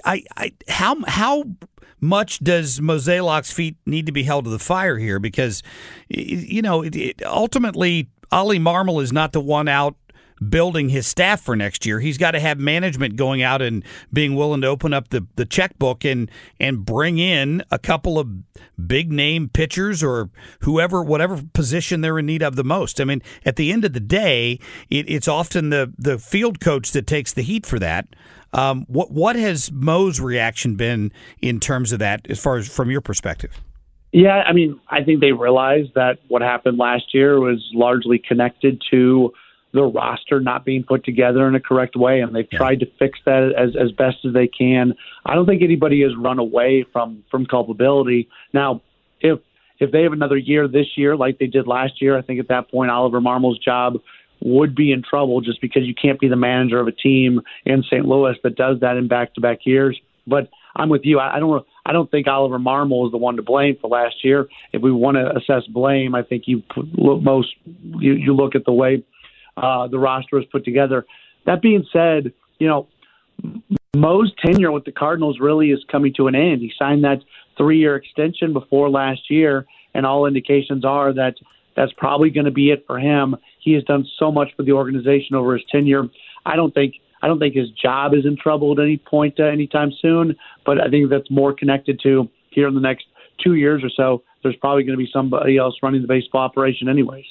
I, 0.05 0.23
I, 0.37 0.53
how 0.69 0.97
how 1.07 1.45
much 2.01 2.41
does 2.41 2.81
Mozeliak's 2.81 3.53
feet 3.53 3.77
need 3.87 4.07
to 4.07 4.13
be 4.13 4.25
held 4.25 4.45
to 4.45 4.51
the 4.51 4.59
fire 4.59 4.99
here? 4.99 5.19
Because 5.19 5.63
you 6.09 6.63
know, 6.63 6.83
it, 6.83 6.95
it, 6.97 7.23
ultimately, 7.25 8.09
Ollie 8.31 8.59
Marmol 8.59 9.03
is 9.03 9.13
not 9.13 9.33
the 9.33 9.41
one 9.41 9.69
out 9.69 9.97
building 10.51 10.89
his 10.89 11.07
staff 11.07 11.41
for 11.41 11.57
next 11.57 11.87
year. 11.87 12.01
He's 12.01 12.19
got 12.19 12.33
to 12.33 12.41
have 12.41 12.59
management 12.59 13.17
going 13.17 13.43
out 13.43 13.63
and 13.63 13.85
being 14.13 14.35
willing 14.35 14.61
to 14.63 14.67
open 14.67 14.93
up 14.93 15.09
the, 15.09 15.27
the 15.37 15.45
checkbook 15.45 16.05
and 16.05 16.31
and 16.59 16.85
bring 16.85 17.19
in 17.19 17.63
a 17.71 17.79
couple 17.79 18.19
of 18.19 18.29
big 18.87 19.13
name 19.13 19.49
pitchers 19.49 20.03
or 20.03 20.31
whoever, 20.61 21.03
whatever 21.03 21.43
position 21.53 22.01
they're 22.01 22.19
in 22.19 22.27
need 22.27 22.43
of 22.43 22.57
the 22.57 22.65
most. 22.65 23.01
I 23.01 23.05
mean, 23.05 23.23
at 23.45 23.57
the 23.57 23.73
end 23.73 23.85
of 23.85 23.93
the 23.93 24.01
day, 24.01 24.59
it, 24.91 25.09
it's 25.09 25.29
often 25.29 25.71
the 25.71 25.93
the 25.99 26.19
field 26.19 26.61
coach 26.61 26.93
that 26.93 27.07
takes 27.07 27.33
the 27.33 27.43
heat 27.43 27.67
for 27.67 27.79
that. 27.79 28.07
Um, 28.53 28.85
what 28.89 29.11
what 29.11 29.37
has 29.37 29.73
Mo's 29.73 30.21
reaction 30.21 30.77
been 30.77 31.13
in 31.41 31.59
terms 31.61 31.93
of 31.93 31.99
that, 31.99 32.27
as 32.31 32.41
far 32.41 32.57
as 32.57 32.69
from 32.69 32.91
your 32.91 33.01
perspective? 33.01 33.61
Yeah, 34.13 34.45
I 34.47 34.53
mean, 34.53 34.81
I 34.89 35.03
think 35.03 35.21
they 35.21 35.33
realized 35.33 35.95
that 35.97 36.19
what 36.29 36.41
happened 36.41 36.79
last 36.79 37.13
year 37.13 37.41
was 37.41 37.69
largely 37.75 38.23
connected 38.25 38.81
to 38.93 39.33
the 39.75 39.83
roster 39.83 40.41
not 40.41 40.65
being 40.65 40.85
put 40.85 41.05
together 41.05 41.47
in 41.49 41.55
a 41.55 41.61
correct 41.61 41.97
way, 41.97 42.21
and 42.21 42.35
they've 42.35 42.49
yeah. 42.51 42.59
tried 42.59 42.81
to 42.81 42.87
fix 42.99 43.19
that 43.27 43.53
as 43.59 43.71
as 43.77 43.91
best 43.91 44.19
as 44.25 44.33
they 44.33 44.47
can. 44.47 44.95
I 45.27 45.35
don't 45.35 45.47
think 45.47 45.63
anybody 45.63 46.03
has 46.03 46.13
run 46.17 46.39
away 46.39 46.87
from 46.93 47.25
from 47.31 47.45
culpability. 47.45 48.29
Now, 48.53 48.83
if 49.21 49.41
if 49.81 49.91
they 49.91 50.05
have 50.05 50.13
another 50.13 50.37
year 50.37 50.69
this 50.69 50.87
year 50.97 51.17
like 51.17 51.39
they 51.39 51.49
did 51.49 51.67
last 51.67 52.01
year, 52.01 52.17
I 52.17 52.23
think 52.23 52.39
at 52.41 52.49
that 52.49 52.71
point 52.71 52.91
Oliver 52.91 53.21
Marmol's 53.21 53.59
job 53.59 53.95
would 54.41 54.75
be 54.77 54.93
in 54.93 55.03
trouble 55.03 55.41
just 55.41 55.61
because 55.61 55.83
you 55.85 55.95
can't 55.95 56.21
be 56.21 56.29
the 56.29 56.37
manager 56.37 56.79
of 56.79 56.87
a 56.87 56.93
team 56.93 57.41
in 57.65 57.83
St. 57.83 58.05
Louis 58.05 58.37
that 58.45 58.57
does 58.57 58.79
that 58.81 58.97
in 58.97 59.09
back-to-back 59.09 59.61
years. 59.65 59.99
But 60.27 60.51
I'm 60.77 60.89
with 60.89 61.03
you. 61.05 61.19
I, 61.19 61.37
I 61.37 61.41
don't. 61.41 61.67
I 61.87 61.93
don't 61.93 62.11
think 62.11 62.27
Oliver 62.27 62.59
Marmol 62.59 63.07
is 63.07 63.13
the 63.13 63.19
one 63.19 63.37
to 63.37 63.43
blame 63.43 63.77
for 63.81 63.89
last 63.89 64.25
year. 64.25 64.49
If 64.73 64.83
we 64.83 64.91
want 64.91 65.17
to 65.17 65.37
assess 65.37 65.67
blame, 65.69 66.15
I 66.15 66.23
think 66.23 66.45
you 66.47 66.63
most 66.97 67.49
you, 67.99 68.15
you 68.15 68.35
look 68.35 68.55
at 68.55 68.65
the 68.65 68.73
way 68.73 69.05
uh, 69.57 69.89
the 69.89 69.99
roster 69.99 70.37
was 70.37 70.45
put 70.51 70.65
together. 70.65 71.05
That 71.47 71.63
being 71.63 71.85
said, 71.93 72.33
you 72.59 72.67
know, 72.67 72.89
Mo's 73.95 74.33
tenure 74.45 74.73
with 74.73 74.85
the 74.85 74.93
Cardinals 74.93 75.39
really 75.41 75.71
is 75.71 75.81
coming 75.91 76.13
to 76.15 76.27
an 76.27 76.35
end. 76.35 76.61
He 76.61 76.73
signed 76.79 77.05
that 77.05 77.21
three 77.57 77.79
year 77.79 77.97
extension 77.97 78.53
before 78.53 78.91
last 78.91 79.31
year, 79.31 79.67
and 79.95 80.05
all 80.05 80.27
indications 80.27 80.85
are 80.85 81.13
that 81.13 81.35
that's 81.77 81.93
probably 81.97 82.31
going 82.31 82.47
to 82.47 82.51
be 82.53 82.71
it 82.71 82.85
for 82.87 82.99
him. 82.99 83.37
He 83.61 83.73
has 83.73 83.85
done 83.85 84.07
so 84.19 84.31
much 84.31 84.49
for 84.57 84.63
the 84.63 84.73
organization 84.73 85.37
over 85.37 85.55
his 85.55 85.65
tenure. 85.71 86.05
I 86.47 86.57
don't 86.57 86.75
think 86.75 86.95
I 87.23 87.27
don't 87.27 87.39
think 87.39 87.55
his 87.55 87.71
job 87.71 88.13
is 88.15 88.27
in 88.27 88.37
trouble 88.37 88.73
at 88.73 88.83
any 88.83 88.99
point 88.99 89.41
uh, 89.41 89.45
anytime 89.45 89.93
soon, 90.03 90.37
but 90.67 90.81
I 90.81 90.89
think 90.91 91.09
that's 91.09 91.31
more 91.31 91.55
connected 91.55 92.01
to 92.03 92.29
here 92.51 92.69
in 92.69 92.75
the 92.75 92.81
next 92.81 93.07
two 93.43 93.55
years 93.55 93.83
or 93.83 93.91
so. 93.91 94.23
There's 94.43 94.57
probably 94.57 94.85
going 94.85 94.99
to 94.99 95.03
be 95.03 95.11
somebody 95.11 95.57
else 95.57 95.75
running 95.83 96.03
the 96.03 96.09
baseball 96.09 96.43
operation, 96.43 96.89
anyways. 96.89 97.25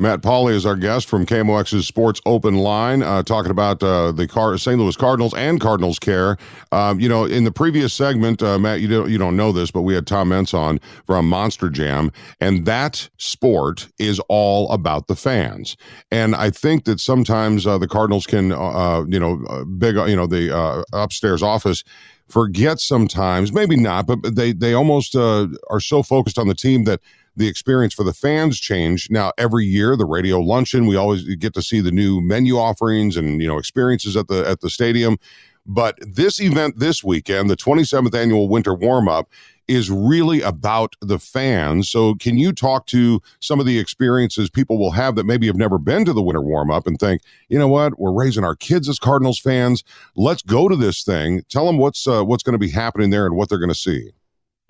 Matt 0.00 0.22
Pauley 0.22 0.54
is 0.54 0.64
our 0.64 0.76
guest 0.76 1.06
from 1.08 1.26
KMOX's 1.26 1.86
Sports 1.86 2.22
Open 2.24 2.54
Line, 2.54 3.02
uh, 3.02 3.22
talking 3.22 3.50
about 3.50 3.82
uh, 3.82 4.12
the 4.12 4.26
Car- 4.26 4.56
St. 4.56 4.78
Louis 4.78 4.96
Cardinals 4.96 5.34
and 5.34 5.60
Cardinals 5.60 5.98
Care. 5.98 6.38
Um, 6.72 6.98
you 6.98 7.06
know, 7.06 7.26
in 7.26 7.44
the 7.44 7.52
previous 7.52 7.92
segment, 7.92 8.42
uh, 8.42 8.58
Matt, 8.58 8.80
you 8.80 8.88
don't 8.88 9.10
you 9.10 9.18
don't 9.18 9.36
know 9.36 9.52
this, 9.52 9.70
but 9.70 9.82
we 9.82 9.92
had 9.92 10.06
Tom 10.06 10.30
Meents 10.30 10.54
on 10.54 10.80
from 11.04 11.28
Monster 11.28 11.68
Jam, 11.68 12.10
and 12.40 12.64
that 12.64 13.10
sport 13.18 13.88
is 13.98 14.18
all 14.30 14.72
about 14.72 15.06
the 15.06 15.16
fans. 15.16 15.76
And 16.10 16.34
I 16.34 16.48
think 16.48 16.84
that 16.86 16.98
sometimes 16.98 17.66
uh, 17.66 17.76
the 17.76 17.88
Cardinals 17.88 18.26
can, 18.26 18.52
uh, 18.52 19.04
you 19.06 19.20
know, 19.20 19.44
uh, 19.50 19.64
big, 19.64 19.96
you 19.96 20.16
know, 20.16 20.26
the 20.26 20.82
upstairs 20.94 21.42
office 21.42 21.84
forget 22.26 22.80
sometimes, 22.80 23.52
maybe 23.52 23.76
not, 23.76 24.06
but 24.06 24.34
they 24.34 24.52
they 24.52 24.72
almost 24.72 25.14
are 25.14 25.80
so 25.80 26.02
focused 26.02 26.38
on 26.38 26.48
the 26.48 26.54
team 26.54 26.84
that 26.84 27.00
the 27.36 27.48
experience 27.48 27.94
for 27.94 28.04
the 28.04 28.12
fans 28.12 28.58
change. 28.58 29.08
Now, 29.10 29.32
every 29.38 29.64
year, 29.64 29.96
the 29.96 30.06
radio 30.06 30.40
luncheon, 30.40 30.86
we 30.86 30.96
always 30.96 31.22
get 31.36 31.54
to 31.54 31.62
see 31.62 31.80
the 31.80 31.92
new 31.92 32.20
menu 32.20 32.56
offerings 32.56 33.16
and 33.16 33.40
you 33.40 33.48
know 33.48 33.58
experiences 33.58 34.16
at 34.16 34.28
the 34.28 34.46
at 34.48 34.60
the 34.60 34.70
stadium. 34.70 35.18
But 35.66 35.98
this 36.00 36.40
event 36.40 36.78
this 36.78 37.04
weekend, 37.04 37.50
the 37.50 37.56
27th 37.56 38.14
annual 38.14 38.48
winter 38.48 38.74
warm 38.74 39.08
up, 39.08 39.28
is 39.68 39.88
really 39.88 40.40
about 40.42 40.96
the 41.00 41.18
fans. 41.18 41.88
So, 41.88 42.16
can 42.16 42.38
you 42.38 42.52
talk 42.52 42.86
to 42.86 43.20
some 43.38 43.60
of 43.60 43.66
the 43.66 43.78
experiences 43.78 44.50
people 44.50 44.78
will 44.78 44.90
have 44.90 45.14
that 45.14 45.26
maybe 45.26 45.46
have 45.46 45.56
never 45.56 45.78
been 45.78 46.04
to 46.06 46.12
the 46.12 46.22
winter 46.22 46.40
warm 46.40 46.70
up 46.70 46.86
and 46.86 46.98
think, 46.98 47.22
you 47.48 47.58
know 47.58 47.68
what, 47.68 47.98
we're 47.98 48.12
raising 48.12 48.42
our 48.42 48.56
kids 48.56 48.88
as 48.88 48.98
Cardinals 48.98 49.38
fans. 49.38 49.84
Let's 50.16 50.42
go 50.42 50.68
to 50.68 50.74
this 50.74 51.04
thing. 51.04 51.42
Tell 51.48 51.66
them 51.66 51.78
what's 51.78 52.06
uh, 52.06 52.24
what's 52.24 52.42
going 52.42 52.54
to 52.54 52.58
be 52.58 52.70
happening 52.70 53.10
there 53.10 53.26
and 53.26 53.36
what 53.36 53.48
they're 53.48 53.58
going 53.58 53.68
to 53.68 53.74
see. 53.74 54.10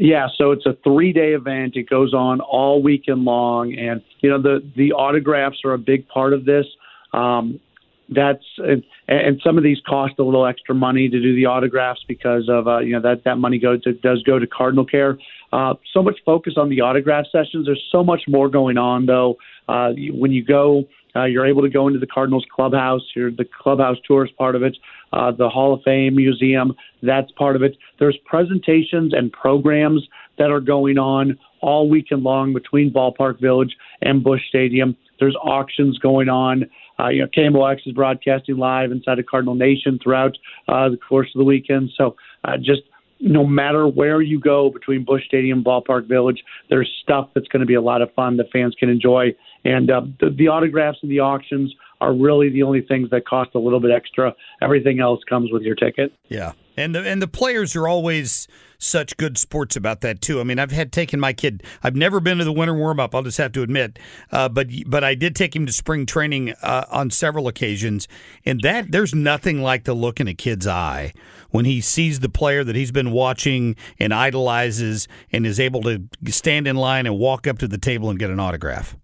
Yeah, 0.03 0.29
so 0.39 0.51
it's 0.53 0.65
a 0.65 0.75
three 0.83 1.13
day 1.13 1.35
event. 1.35 1.77
It 1.77 1.87
goes 1.91 2.15
on 2.15 2.41
all 2.41 2.83
weekend 2.83 3.27
long, 3.27 3.75
and 3.75 4.01
you 4.21 4.31
know 4.31 4.41
the 4.41 4.67
the 4.75 4.93
autographs 4.93 5.59
are 5.63 5.75
a 5.75 5.79
big 5.79 6.09
part 6.09 6.33
of 6.33 6.47
this. 6.47 6.65
Um, 7.13 7.61
that's 8.09 8.43
and, 8.57 8.83
and 9.09 9.39
some 9.45 9.59
of 9.59 9.63
these 9.63 9.77
cost 9.87 10.15
a 10.19 10.23
little 10.23 10.47
extra 10.47 10.75
money 10.75 11.11
to 11.11 11.21
do 11.21 11.37
the 11.37 11.45
autographs 11.45 12.01
because 12.09 12.49
of 12.49 12.67
uh, 12.67 12.79
you 12.79 12.95
know 12.95 13.03
that 13.03 13.25
that 13.25 13.37
money 13.37 13.59
goes 13.59 13.83
to, 13.83 13.93
does 13.93 14.23
go 14.23 14.39
to 14.39 14.47
Cardinal 14.47 14.87
Care. 14.87 15.19
Uh, 15.53 15.75
so 15.93 16.03
much 16.03 16.19
focus 16.25 16.55
on 16.57 16.71
the 16.71 16.81
autograph 16.81 17.27
sessions. 17.31 17.67
There's 17.67 17.87
so 17.93 18.03
much 18.03 18.23
more 18.27 18.49
going 18.49 18.79
on 18.79 19.05
though. 19.05 19.37
Uh, 19.69 19.91
when 20.15 20.33
you 20.33 20.43
go 20.43 20.85
uh, 21.17 21.25
you're 21.25 21.47
able 21.47 21.63
to 21.63 21.69
go 21.69 21.87
into 21.87 21.99
the 21.99 22.07
Cardinals 22.07 22.47
clubhouse. 22.55 23.03
You're 23.15 23.31
the 23.31 23.45
clubhouse 23.45 23.97
tour 24.07 24.25
is 24.25 24.31
part 24.33 24.55
of 24.55 24.63
it. 24.63 24.77
Uh, 25.13 25.33
the 25.33 25.49
Hall 25.49 25.75
of 25.75 25.83
Fame 25.83 26.17
Museum, 26.17 26.75
that's 27.03 27.31
part 27.33 27.57
of 27.57 27.63
it. 27.63 27.77
There's 27.99 28.17
presentations 28.25 29.13
and 29.13 29.33
programs 29.33 30.07
that 30.39 30.51
are 30.51 30.61
going 30.61 30.99
on 30.99 31.39
all 31.61 31.89
weekend 31.89 32.23
long 32.23 32.53
between 32.53 32.93
Ballpark 32.93 33.41
Village 33.41 33.77
and 34.03 34.23
Busch 34.23 34.41
Stadium. 34.49 34.97
There's 35.19 35.37
auctions 35.37 35.99
going 35.99 36.29
on. 36.29 36.65
Uh, 36.99 37.09
you 37.09 37.23
know, 37.23 37.29
KMOX 37.29 37.87
is 37.87 37.93
broadcasting 37.93 38.57
live 38.57 38.91
inside 38.91 39.19
of 39.19 39.27
Cardinal 39.27 39.55
Nation 39.55 39.99
throughout 40.03 40.37
uh, 40.69 40.89
the 40.89 40.97
course 40.97 41.29
of 41.35 41.39
the 41.39 41.45
weekend. 41.45 41.91
So 41.97 42.17
uh, 42.45 42.57
just 42.57 42.83
no 43.21 43.45
matter 43.45 43.87
where 43.87 44.23
you 44.23 44.41
go 44.41 44.71
between 44.71 45.05
Busch 45.05 45.25
Stadium, 45.27 45.63
Ballpark 45.63 46.09
Village, 46.09 46.43
there's 46.71 46.91
stuff 47.03 47.29
that's 47.35 47.49
going 47.49 47.61
to 47.61 47.67
be 47.67 47.75
a 47.75 47.81
lot 47.81 48.01
of 48.03 48.13
fun 48.15 48.39
that 48.39 48.51
fans 48.51 48.75
can 48.79 48.89
enjoy. 48.89 49.35
And 49.65 49.91
uh, 49.91 50.03
the, 50.21 50.31
the 50.31 50.49
autographs 50.49 50.99
and 51.03 51.11
the 51.11 51.21
auctions 51.21 51.75
are 52.01 52.15
really 52.15 52.51
the 52.51 52.63
only 52.63 52.83
things 52.83 53.11
that 53.11 53.27
cost 53.27 53.51
a 53.55 53.59
little 53.59 53.81
bit 53.81 53.91
extra. 53.91 54.35
Everything 54.63 55.01
else 55.01 55.21
comes 55.29 55.53
with 55.53 55.63
your 55.63 55.75
ticket. 55.75 56.13
Yeah, 56.29 56.53
and 56.77 56.95
the 56.95 57.07
and 57.07 57.21
the 57.21 57.29
players 57.29 57.77
are 57.77 57.87
always 57.87 58.49
such 58.79 59.17
good 59.19 59.37
sports 59.37 59.77
about 59.77 60.01
that 60.01 60.23
too. 60.23 60.41
I 60.41 60.45
mean, 60.45 60.59
I've 60.59 60.71
had 60.71 60.91
taken 60.91 61.21
my 61.21 61.33
kid. 61.33 61.63
I've 61.83 61.95
never 61.95 62.19
been 62.19 62.39
to 62.39 62.45
the 62.45 62.53
winter 62.53 62.75
warm 62.75 62.99
up. 62.99 63.15
I'll 63.15 63.23
just 63.23 63.39
have 63.39 63.53
to 63.53 63.63
admit, 63.63 63.99
uh, 64.33 64.49
but 64.49 64.69
but 64.87 65.05
I 65.05 65.15
did 65.15 65.37
take 65.37 65.55
him 65.55 65.67
to 65.67 65.73
spring 65.73 66.07
training 66.07 66.55
uh, 66.63 66.87
on 66.91 67.11
several 67.11 67.47
occasions, 67.47 68.09
and 68.45 68.61
that 68.63 68.93
there's 68.93 69.15
nothing 69.15 69.63
like 69.63 69.85
the 69.85 69.95
look 69.95 70.21
in 70.21 70.29
a 70.29 70.35
kid's 70.35 70.67
eye 70.67 71.13
when 71.51 71.65
he 71.65 71.81
sees 71.81 72.21
the 72.21 72.29
player 72.29 72.65
that 72.65 72.77
he's 72.77 72.93
been 72.93 73.11
watching 73.11 73.77
and 73.99 74.15
idolizes, 74.15 75.07
and 75.33 75.47
is 75.47 75.61
able 75.61 75.83
to 75.83 76.03
stand 76.29 76.67
in 76.67 76.77
line 76.77 77.07
and 77.07 77.19
walk 77.19 77.47
up 77.47 77.59
to 77.59 77.69
the 77.69 77.79
table 77.79 78.09
and 78.09 78.19
get 78.19 78.31
an 78.31 78.41
autograph. 78.41 78.97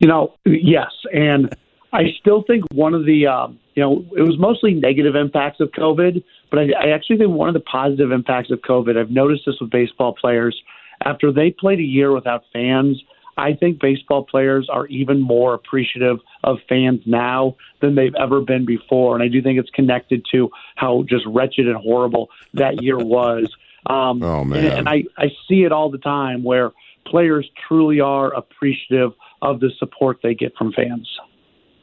You 0.00 0.08
know, 0.08 0.34
yes, 0.44 0.90
and 1.12 1.56
I 1.92 2.04
still 2.20 2.42
think 2.46 2.64
one 2.72 2.94
of 2.94 3.06
the, 3.06 3.26
um, 3.26 3.58
you 3.74 3.82
know, 3.82 4.04
it 4.16 4.22
was 4.22 4.38
mostly 4.38 4.74
negative 4.74 5.14
impacts 5.14 5.60
of 5.60 5.70
COVID, 5.70 6.22
but 6.50 6.58
I, 6.58 6.62
I 6.78 6.90
actually 6.90 7.18
think 7.18 7.30
one 7.30 7.48
of 7.48 7.54
the 7.54 7.60
positive 7.60 8.12
impacts 8.12 8.50
of 8.50 8.60
COVID, 8.60 8.98
I've 8.98 9.10
noticed 9.10 9.44
this 9.46 9.56
with 9.60 9.70
baseball 9.70 10.14
players, 10.14 10.60
after 11.04 11.32
they 11.32 11.50
played 11.50 11.78
a 11.78 11.84
year 11.84 12.12
without 12.12 12.44
fans, 12.52 13.02
I 13.36 13.54
think 13.54 13.80
baseball 13.80 14.24
players 14.24 14.68
are 14.68 14.86
even 14.88 15.20
more 15.20 15.54
appreciative 15.54 16.18
of 16.42 16.58
fans 16.68 17.00
now 17.06 17.56
than 17.80 17.94
they've 17.94 18.14
ever 18.16 18.40
been 18.40 18.66
before. 18.66 19.14
And 19.14 19.22
I 19.22 19.28
do 19.28 19.40
think 19.40 19.60
it's 19.60 19.70
connected 19.70 20.26
to 20.32 20.50
how 20.74 21.04
just 21.08 21.24
wretched 21.26 21.68
and 21.68 21.76
horrible 21.76 22.30
that 22.54 22.82
year 22.82 22.98
was. 22.98 23.48
Um, 23.86 24.22
oh, 24.22 24.44
man. 24.44 24.64
And, 24.64 24.74
and 24.80 24.88
I, 24.88 25.04
I 25.16 25.28
see 25.48 25.62
it 25.62 25.70
all 25.70 25.88
the 25.88 25.98
time 25.98 26.42
where 26.42 26.72
players 27.06 27.48
truly 27.68 28.00
are 28.00 28.34
appreciative 28.34 29.12
of 29.40 29.60
the 29.60 29.70
support 29.78 30.18
they 30.22 30.34
get 30.34 30.56
from 30.56 30.72
fans. 30.72 31.08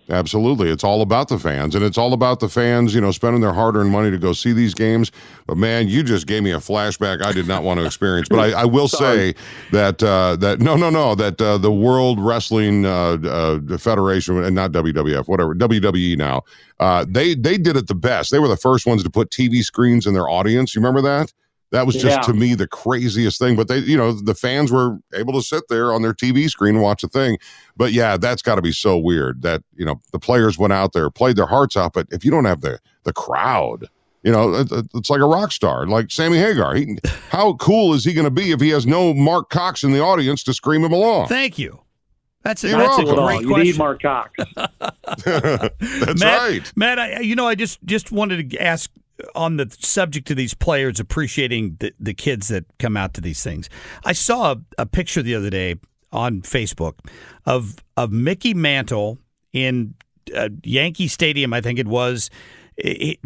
Absolutely. 0.10 0.70
It's 0.70 0.84
all 0.84 1.02
about 1.02 1.30
the 1.30 1.40
fans, 1.40 1.74
and 1.74 1.84
it's 1.84 1.98
all 1.98 2.14
about 2.14 2.40
the 2.40 2.48
fans, 2.48 2.94
you 2.94 3.02
know, 3.02 3.12
spending 3.12 3.42
their 3.42 3.54
hard 3.54 3.76
earned 3.76 3.90
money 3.90 4.12
to 4.12 4.20
go 4.20 4.34
see 4.34 4.54
these 4.54 4.76
games. 4.76 5.12
But 5.48 5.58
man, 5.58 5.88
you 5.88 6.04
just 6.04 6.28
gave 6.28 6.44
me 6.44 6.52
a 6.52 6.58
flashback 6.58 7.24
I 7.24 7.32
did 7.32 7.48
not 7.48 7.64
want 7.64 7.80
to 7.80 7.86
experience. 7.86 8.30
But 8.30 8.40
I, 8.40 8.62
I 8.62 8.66
will 8.66 8.88
say 8.88 9.34
that, 9.72 10.04
uh, 10.04 10.36
that 10.38 10.60
no, 10.60 10.76
no, 10.76 10.92
no, 10.92 11.16
that 11.16 11.42
uh, 11.42 11.58
the 11.58 11.72
World 11.72 12.20
Wrestling 12.20 12.86
uh, 12.86 13.18
uh 13.24 13.78
Federation, 13.78 14.44
and 14.44 14.54
not 14.56 14.72
WWF, 14.72 15.28
whatever, 15.28 15.56
WWE 15.56 16.18
now, 16.18 16.44
uh, 16.80 17.06
they, 17.08 17.34
they 17.34 17.58
did 17.58 17.76
it 17.76 17.88
the 17.88 17.96
best. 17.96 18.30
They 18.30 18.40
were 18.40 18.48
the 18.48 18.58
first 18.58 18.86
ones 18.86 19.04
to 19.04 19.10
put 19.10 19.32
TV 19.32 19.64
screens 19.64 20.06
in 20.06 20.14
their 20.14 20.30
audience. 20.30 20.76
You 20.76 20.82
remember 20.82 21.02
that? 21.02 21.34
That 21.72 21.86
was 21.86 21.96
just 21.96 22.18
yeah. 22.18 22.22
to 22.22 22.34
me 22.34 22.54
the 22.54 22.68
craziest 22.68 23.40
thing. 23.40 23.56
But 23.56 23.68
they, 23.68 23.80
you 23.80 23.98
know, 23.98 24.14
the 24.14 24.36
fans 24.36 24.72
were 24.72 24.98
able 25.14 25.34
to 25.34 25.42
sit 25.42 25.64
there 25.68 25.92
on 25.92 26.02
their 26.02 26.14
TV 26.14 26.50
screen 26.50 26.76
and 26.76 26.84
watch 26.84 27.02
the 27.02 27.10
thing. 27.10 27.38
But 27.76 27.92
yeah, 27.92 28.18
that's 28.18 28.42
got 28.42 28.56
to 28.56 28.62
be 28.62 28.72
so 28.72 28.98
weird 28.98 29.42
that 29.42 29.64
you 29.76 29.86
know 29.86 30.00
the 30.12 30.20
players 30.20 30.58
went 30.58 30.74
out 30.74 30.94
there, 30.94 31.10
played 31.10 31.36
their 31.36 31.48
hearts 31.48 31.76
out, 31.76 31.94
but 31.94 32.08
if 32.12 32.24
you 32.24 32.32
don't 32.32 32.46
have 32.46 32.62
the 32.62 32.80
the 33.04 33.14
crowd, 33.14 33.88
you 34.26 34.32
know, 34.32 34.66
it's 34.96 35.10
like 35.10 35.22
a 35.22 35.28
rock 35.28 35.52
star, 35.52 35.86
like 35.86 36.10
Sammy 36.10 36.38
Hagar. 36.38 36.74
He, 36.74 36.98
how 37.30 37.54
cool 37.54 37.94
is 37.94 38.04
he 38.04 38.12
going 38.14 38.26
to 38.26 38.32
be 38.32 38.52
if 38.52 38.60
he 38.60 38.70
has 38.70 38.88
no 38.88 39.14
Marc 39.14 39.50
Cox 39.52 39.84
in 39.84 39.92
the 39.92 40.00
audience 40.00 40.44
to 40.46 40.54
scream 40.54 40.84
him 40.84 40.94
along? 40.94 41.28
Thank 41.28 41.60
you. 41.60 41.80
That's 42.42 42.64
a, 42.64 42.70
that's 42.70 42.98
a 43.00 43.04
great 43.04 43.42
you 43.42 43.48
question. 43.48 43.64
need 43.64 43.78
Marc 43.78 44.02
Cox. 44.02 44.32
that's 44.56 46.20
Matt, 46.20 46.40
right, 46.40 46.74
Matt. 46.76 47.00
I, 47.00 47.20
you 47.20 47.36
know, 47.36 47.48
I 47.48 47.56
just 47.56 47.84
just 47.86 48.12
wanted 48.12 48.50
to 48.50 48.58
ask 48.60 48.92
on 49.34 49.58
the 49.58 49.74
subject 49.80 50.30
of 50.32 50.38
these 50.38 50.54
players 50.54 51.00
appreciating 51.00 51.78
the, 51.80 51.94
the 52.00 52.14
kids 52.14 52.48
that 52.50 52.66
come 52.80 52.98
out 52.98 53.14
to 53.16 53.22
these 53.22 53.44
things. 53.44 53.70
I 54.04 54.14
saw 54.14 54.54
a, 54.54 54.58
a 54.80 54.86
picture 54.86 55.22
the 55.22 55.36
other 55.36 55.50
day 55.50 55.76
on 56.12 56.42
Facebook 56.42 56.96
of 57.46 57.78
of 57.98 58.12
Mickey 58.12 58.54
Mantle 58.54 59.20
in 59.54 59.96
uh, 60.36 60.50
Yankee 60.64 61.08
Stadium, 61.08 61.54
I 61.54 61.62
think 61.62 61.80
it 61.80 61.88
was, 61.88 62.30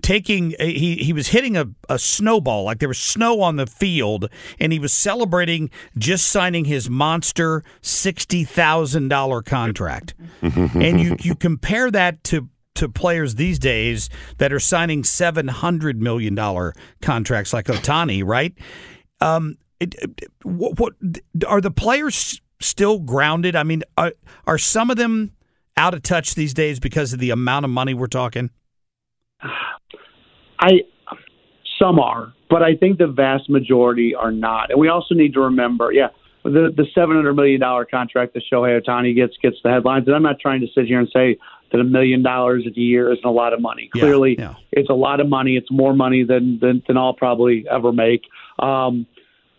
taking 0.01 0.53
he 0.59 0.97
he 0.97 1.11
was 1.11 1.29
hitting 1.29 1.57
a, 1.57 1.65
a 1.89 1.97
snowball 1.97 2.65
like 2.65 2.77
there 2.77 2.87
was 2.87 2.99
snow 2.99 3.41
on 3.41 3.55
the 3.55 3.65
field 3.65 4.29
and 4.59 4.71
he 4.71 4.77
was 4.77 4.93
celebrating 4.93 5.71
just 5.97 6.27
signing 6.27 6.65
his 6.65 6.87
monster 6.87 7.63
sixty 7.81 8.43
thousand 8.43 9.07
dollar 9.07 9.41
contract 9.41 10.13
and 10.43 11.01
you 11.01 11.15
you 11.21 11.33
compare 11.33 11.89
that 11.89 12.23
to 12.23 12.47
to 12.75 12.89
players 12.89 13.35
these 13.35 13.59
days 13.59 14.09
that 14.37 14.53
are 14.53 14.59
signing 14.59 15.03
seven 15.03 15.47
hundred 15.47 16.01
million 16.01 16.35
dollar 16.35 16.73
contracts 17.01 17.53
like 17.53 17.65
Ohtani, 17.65 18.23
right? 18.25 18.53
Um, 19.21 19.57
it, 19.79 19.95
it, 19.95 20.31
what, 20.43 20.79
what 20.79 20.93
are 21.47 21.61
the 21.61 21.71
players 21.71 22.41
still 22.61 22.99
grounded? 22.99 23.55
I 23.55 23.63
mean, 23.63 23.83
are, 23.97 24.13
are 24.45 24.57
some 24.57 24.89
of 24.89 24.97
them 24.97 25.31
out 25.77 25.93
of 25.93 26.03
touch 26.03 26.35
these 26.35 26.53
days 26.53 26.79
because 26.79 27.13
of 27.13 27.19
the 27.19 27.31
amount 27.31 27.65
of 27.65 27.71
money 27.71 27.93
we're 27.93 28.07
talking? 28.07 28.49
I 30.61 30.81
some 31.81 31.99
are, 31.99 32.33
but 32.49 32.61
I 32.61 32.75
think 32.75 32.97
the 32.97 33.07
vast 33.07 33.49
majority 33.49 34.13
are 34.13 34.31
not. 34.31 34.71
And 34.71 34.79
we 34.79 34.89
also 34.89 35.15
need 35.15 35.33
to 35.33 35.39
remember, 35.39 35.93
yeah, 35.93 36.09
the 36.43 36.73
the 36.75 36.85
seven 36.93 37.15
hundred 37.15 37.33
million 37.33 37.61
dollar 37.61 37.85
contract 37.85 38.33
that 38.33 38.43
Shohei 38.51 38.81
Ohtani 38.81 39.15
gets 39.15 39.33
gets 39.41 39.55
the 39.63 39.69
headlines. 39.69 40.07
And 40.07 40.15
I'm 40.15 40.23
not 40.23 40.39
trying 40.41 40.59
to 40.61 40.67
sit 40.75 40.85
here 40.85 40.99
and 40.99 41.07
say 41.13 41.37
that 41.71 41.79
a 41.79 41.83
million 41.83 42.23
dollars 42.23 42.65
a 42.65 42.79
year 42.79 43.11
isn't 43.11 43.25
a 43.25 43.31
lot 43.31 43.53
of 43.53 43.61
money. 43.61 43.89
Yeah, 43.93 44.01
Clearly, 44.01 44.35
yeah. 44.37 44.55
it's 44.71 44.89
a 44.89 44.93
lot 44.93 45.19
of 45.19 45.27
money. 45.27 45.55
It's 45.55 45.71
more 45.71 45.93
money 45.93 46.23
than 46.23 46.59
than, 46.59 46.83
than 46.87 46.97
I'll 46.97 47.13
probably 47.13 47.65
ever 47.69 47.91
make. 47.91 48.23
Um, 48.59 49.05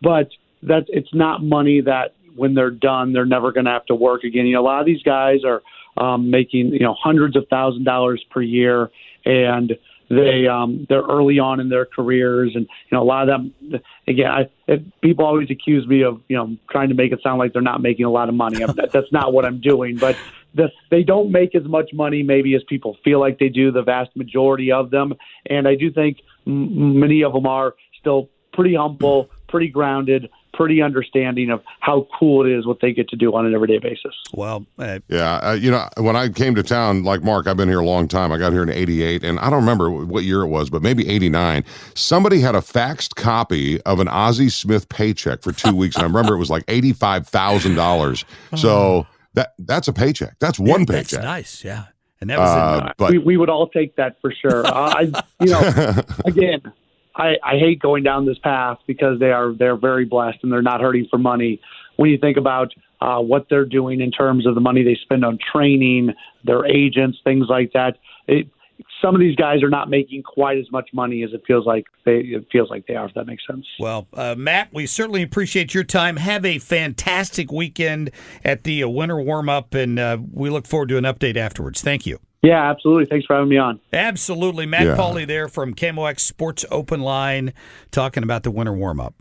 but 0.02 0.30
that 0.62 0.84
it's 0.88 1.12
not 1.14 1.42
money 1.42 1.80
that 1.80 2.14
when 2.36 2.54
they're 2.54 2.70
done, 2.70 3.12
they're 3.12 3.26
never 3.26 3.52
going 3.52 3.66
to 3.66 3.72
have 3.72 3.86
to 3.86 3.94
work 3.94 4.24
again. 4.24 4.46
You 4.46 4.54
know, 4.54 4.62
a 4.62 4.62
lot 4.62 4.80
of 4.80 4.86
these 4.86 5.02
guys 5.02 5.40
are 5.44 5.62
um, 5.96 6.30
making 6.30 6.72
you 6.72 6.80
know 6.80 6.94
hundreds 6.94 7.36
of 7.36 7.46
thousand 7.48 7.84
dollars 7.84 8.24
per 8.30 8.42
year, 8.42 8.90
and 9.24 9.76
they 10.10 10.48
um, 10.48 10.86
they're 10.88 11.02
early 11.02 11.38
on 11.38 11.60
in 11.60 11.68
their 11.68 11.86
careers, 11.86 12.52
and 12.56 12.64
you 12.64 12.96
know 12.96 13.02
a 13.02 13.04
lot 13.04 13.28
of 13.28 13.28
them. 13.28 13.80
Again, 14.08 14.30
I, 14.30 14.50
it, 14.66 15.00
people 15.00 15.24
always 15.24 15.50
accuse 15.50 15.86
me 15.86 16.02
of 16.02 16.20
you 16.28 16.36
know 16.36 16.56
trying 16.68 16.88
to 16.88 16.96
make 16.96 17.12
it 17.12 17.20
sound 17.22 17.38
like 17.38 17.52
they're 17.52 17.62
not 17.62 17.80
making 17.80 18.04
a 18.04 18.10
lot 18.10 18.28
of 18.28 18.34
money. 18.34 18.58
that, 18.58 18.90
that's 18.92 19.12
not 19.12 19.32
what 19.32 19.44
I'm 19.44 19.60
doing, 19.60 19.98
but 19.98 20.16
the, 20.52 20.68
they 20.90 21.04
don't 21.04 21.30
make 21.30 21.54
as 21.54 21.64
much 21.64 21.90
money 21.92 22.24
maybe 22.24 22.56
as 22.56 22.62
people 22.64 22.96
feel 23.04 23.20
like 23.20 23.38
they 23.38 23.48
do. 23.48 23.70
The 23.70 23.82
vast 23.82 24.14
majority 24.16 24.72
of 24.72 24.90
them, 24.90 25.14
and 25.46 25.68
I 25.68 25.76
do 25.76 25.92
think 25.92 26.18
m- 26.44 26.98
many 26.98 27.22
of 27.22 27.32
them 27.32 27.46
are 27.46 27.74
still 28.00 28.28
pretty 28.52 28.74
humble, 28.74 29.30
pretty 29.50 29.68
grounded, 29.68 30.30
pretty 30.54 30.80
understanding 30.80 31.50
of 31.50 31.62
how 31.80 32.06
cool 32.18 32.46
it 32.46 32.50
is 32.50 32.66
what 32.66 32.80
they 32.80 32.92
get 32.92 33.08
to 33.08 33.16
do 33.16 33.34
on 33.34 33.46
an 33.46 33.54
everyday 33.54 33.78
basis. 33.78 34.14
Well, 34.32 34.64
uh, 34.78 35.00
yeah, 35.08 35.36
uh, 35.36 35.52
you 35.52 35.70
know, 35.70 35.88
when 35.98 36.16
I 36.16 36.28
came 36.28 36.54
to 36.54 36.62
town, 36.62 37.02
like 37.02 37.22
Mark, 37.22 37.46
I've 37.46 37.56
been 37.56 37.68
here 37.68 37.80
a 37.80 37.84
long 37.84 38.08
time. 38.08 38.32
I 38.32 38.38
got 38.38 38.52
here 38.52 38.62
in 38.62 38.70
'88, 38.70 39.24
and 39.24 39.38
I 39.40 39.50
don't 39.50 39.60
remember 39.60 39.90
what 39.90 40.24
year 40.24 40.42
it 40.42 40.48
was, 40.48 40.70
but 40.70 40.82
maybe 40.82 41.08
'89. 41.08 41.64
Somebody 41.94 42.40
had 42.40 42.54
a 42.54 42.60
faxed 42.60 43.16
copy 43.16 43.80
of 43.82 44.00
an 44.00 44.08
Ozzie 44.08 44.48
Smith 44.48 44.88
paycheck 44.88 45.42
for 45.42 45.52
two 45.52 45.74
weeks, 45.74 45.96
and 45.96 46.04
I 46.04 46.06
remember 46.06 46.34
it 46.34 46.38
was 46.38 46.50
like 46.50 46.64
eighty-five 46.68 47.26
thousand 47.26 47.74
dollars. 47.74 48.24
So 48.56 49.06
that 49.34 49.54
that's 49.58 49.88
a 49.88 49.92
paycheck. 49.92 50.36
That's 50.38 50.58
one 50.58 50.80
yeah, 50.80 50.86
paycheck. 50.86 51.10
That's 51.10 51.24
nice, 51.24 51.64
yeah. 51.64 51.84
And 52.20 52.28
that 52.28 52.38
was 52.38 52.50
Uh, 52.50 52.92
but 52.98 53.12
we, 53.12 53.18
we 53.18 53.36
would 53.38 53.48
all 53.48 53.68
take 53.68 53.96
that 53.96 54.20
for 54.20 54.30
sure. 54.30 54.66
Uh, 54.66 54.72
I, 54.94 55.00
you 55.40 55.52
know, 55.52 55.94
again, 56.26 56.60
I, 57.20 57.36
I 57.44 57.58
hate 57.58 57.80
going 57.80 58.02
down 58.02 58.24
this 58.24 58.38
path 58.38 58.78
because 58.86 59.20
they 59.20 59.30
are 59.30 59.52
they're 59.52 59.76
very 59.76 60.06
blessed 60.06 60.38
and 60.42 60.50
they're 60.50 60.62
not 60.62 60.80
hurting 60.80 61.06
for 61.10 61.18
money. 61.18 61.60
When 61.96 62.08
you 62.08 62.16
think 62.16 62.38
about 62.38 62.72
uh, 63.00 63.18
what 63.18 63.46
they're 63.50 63.66
doing 63.66 64.00
in 64.00 64.10
terms 64.10 64.46
of 64.46 64.54
the 64.54 64.60
money 64.60 64.82
they 64.82 64.98
spend 65.02 65.24
on 65.24 65.38
training, 65.52 66.14
their 66.44 66.64
agents, 66.64 67.18
things 67.22 67.46
like 67.48 67.72
that, 67.74 67.98
it, 68.26 68.48
some 69.02 69.14
of 69.14 69.20
these 69.20 69.36
guys 69.36 69.62
are 69.62 69.68
not 69.68 69.90
making 69.90 70.22
quite 70.22 70.56
as 70.56 70.70
much 70.72 70.88
money 70.94 71.22
as 71.22 71.34
it 71.34 71.42
feels 71.46 71.66
like 71.66 71.84
they 72.06 72.20
it 72.20 72.46
feels 72.50 72.70
like 72.70 72.86
they 72.86 72.94
are. 72.94 73.06
If 73.06 73.14
that 73.14 73.26
makes 73.26 73.46
sense. 73.46 73.66
Well, 73.78 74.08
uh, 74.14 74.34
Matt, 74.38 74.72
we 74.72 74.86
certainly 74.86 75.22
appreciate 75.22 75.74
your 75.74 75.84
time. 75.84 76.16
Have 76.16 76.46
a 76.46 76.58
fantastic 76.58 77.52
weekend 77.52 78.10
at 78.42 78.64
the 78.64 78.82
uh, 78.82 78.88
winter 78.88 79.20
warm 79.20 79.50
up, 79.50 79.74
and 79.74 79.98
uh, 79.98 80.16
we 80.32 80.48
look 80.48 80.66
forward 80.66 80.88
to 80.88 80.96
an 80.96 81.04
update 81.04 81.36
afterwards. 81.36 81.82
Thank 81.82 82.06
you. 82.06 82.18
Yeah, 82.42 82.70
absolutely. 82.70 83.04
Thanks 83.06 83.26
for 83.26 83.34
having 83.36 83.50
me 83.50 83.58
on. 83.58 83.80
Absolutely. 83.92 84.64
Matt 84.66 84.86
Yeah. 84.86 84.96
Pauley 84.96 85.26
there 85.26 85.46
from 85.48 85.74
KMOX 85.74 86.20
Sports 86.20 86.64
Open 86.70 87.00
Line 87.00 87.52
talking 87.90 88.22
about 88.22 88.44
the 88.44 88.50
winter 88.50 88.72
warm 88.72 88.98
up. 89.00 89.14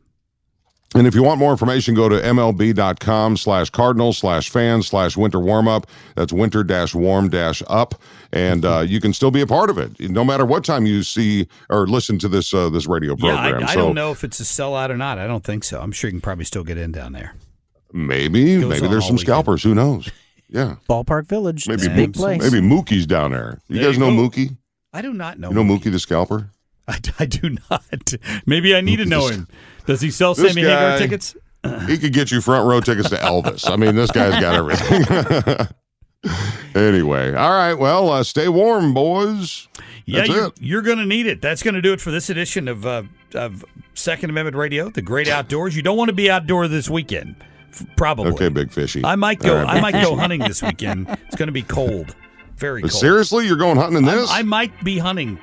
And 0.96 1.06
if 1.06 1.14
you 1.14 1.22
want 1.22 1.38
more 1.38 1.52
information, 1.52 1.94
go 1.94 2.10
to 2.10 2.16
MLB.com 2.16 3.38
slash 3.38 3.70
Cardinals 3.70 4.18
slash 4.18 4.50
fans 4.50 4.88
slash 4.88 5.16
winter 5.16 5.40
warm 5.40 5.68
up. 5.68 5.86
That's 6.16 6.34
winter 6.34 6.64
dash 6.64 6.96
warm 6.96 7.30
dash 7.30 7.62
up. 7.68 7.94
And 8.34 8.66
uh, 8.66 8.80
you 8.88 9.00
can 9.00 9.14
still 9.14 9.30
be 9.30 9.42
a 9.42 9.46
part 9.48 9.70
of 9.70 9.78
it, 9.78 10.00
no 10.00 10.24
matter 10.24 10.46
what 10.46 10.64
time 10.64 10.88
you 10.88 11.04
see 11.04 11.48
or 11.70 11.86
listen 11.86 12.18
to 12.20 12.28
this 12.28 12.54
uh, 12.56 12.70
this 12.70 12.88
radio 12.88 13.16
Yeah, 13.20 13.40
program. 13.40 13.64
I, 13.68 13.72
I 13.72 13.74
so 13.76 13.82
don't 13.82 13.96
know 13.96 14.12
if 14.12 14.24
it's 14.24 14.40
a 14.40 14.44
sellout 14.44 14.90
or 14.90 14.98
not. 14.98 15.20
I 15.20 15.28
don't 15.28 15.44
think 15.44 15.64
so. 15.64 15.80
I'm 15.80 15.92
sure 15.92 16.08
you 16.08 16.14
can 16.14 16.22
probably 16.22 16.46
still 16.46 16.64
get 16.64 16.78
in 16.80 16.92
down 16.92 17.12
there. 17.14 17.36
maybe, 17.94 18.58
maybe 18.58 18.88
there's 18.88 18.94
all 18.96 19.02
some 19.02 19.16
weekend. 19.16 19.20
scalpers. 19.20 19.62
Who 19.64 19.76
knows? 19.76 20.10
Yeah. 20.50 20.76
Ballpark 20.90 21.28
Village. 21.28 21.68
Maybe 21.68 21.84
It's 21.84 21.88
a 21.88 21.96
big 21.96 22.14
place. 22.14 22.42
maybe 22.42 22.66
Mookie's 22.66 23.06
down 23.06 23.32
there. 23.32 23.60
You 23.68 23.76
There 23.80 23.86
guys 23.86 23.98
you 23.98 24.00
know 24.06 24.16
go. 24.16 24.30
Mookie? 24.30 24.58
I 24.94 25.02
do 25.02 25.14
not 25.14 25.38
know. 25.40 25.50
You 25.50 25.56
know 25.56 25.64
Mookie 25.64 25.92
the 25.92 26.00
scalper? 26.00 26.50
I, 26.88 26.98
I 27.20 27.26
do 27.28 27.56
not. 27.70 28.14
Maybe 28.48 28.76
I 28.76 28.82
need 28.82 28.96
to 28.98 29.06
know 29.06 29.28
him. 29.28 29.48
Does 29.86 30.02
he 30.02 30.10
sell 30.10 30.34
This 30.34 30.54
Sammy 30.54 30.64
Hagar 30.68 30.98
tickets? 30.98 31.36
He 31.86 32.00
could 32.00 32.14
get 32.14 32.32
you 32.32 32.42
front 32.42 32.68
row 32.68 32.80
tickets 32.82 33.10
to 33.10 33.18
Elvis. 33.18 33.70
I 33.70 33.76
mean, 33.76 33.96
this 33.96 34.10
guy's 34.10 34.42
got 34.42 34.56
everything. 34.56 35.68
anyway, 36.76 37.34
all 37.34 37.52
right. 37.52 37.74
Well, 37.76 38.10
uh, 38.10 38.24
stay 38.24 38.48
warm, 38.50 38.94
boys. 38.94 39.68
Yeah, 40.06 40.20
That's 40.22 40.30
you're, 40.30 40.46
it. 40.48 40.54
you're 40.60 40.82
going 40.82 40.98
to 40.98 41.06
need 41.06 41.28
it. 41.28 41.42
That's 41.42 41.62
going 41.62 41.76
to 41.76 41.82
do 41.82 41.94
it 41.94 42.02
for 42.02 42.12
this 42.12 42.30
edition 42.30 42.68
of 42.68 42.86
uh, 42.86 43.04
of 43.36 43.64
Second 43.94 44.32
Amendment 44.32 44.56
Radio, 44.58 44.90
the 44.90 45.02
great 45.04 45.28
outdoors. 45.28 45.76
You 45.76 45.82
don't 45.84 45.98
want 45.98 46.10
to 46.10 46.16
be 46.16 46.30
outdoor 46.32 46.68
this 46.68 46.90
weekend, 46.90 47.36
f- 47.40 47.48
probably. 47.96 48.32
Okay, 48.34 48.50
big 48.50 48.72
fishy. 48.72 49.04
I 49.04 49.16
might 49.16 49.40
go. 49.40 49.58
All 49.58 49.64
right, 49.64 49.70
I 49.70 49.74
big 49.76 49.82
might 49.82 50.04
go 50.04 50.16
hunting 50.20 50.42
this 50.42 50.62
weekend. 50.62 51.08
It's 51.10 51.36
going 51.36 51.48
to 51.48 51.54
be 51.54 51.64
cold, 51.64 52.16
very 52.58 52.82
cold. 52.82 52.94
Seriously, 52.94 53.48
you're 53.48 53.58
going 53.58 53.78
hunting 53.78 53.98
in 53.98 54.06
this? 54.06 54.30
I, 54.30 54.40
I 54.40 54.44
might 54.44 54.84
be 54.84 54.98
hunting. 54.98 55.40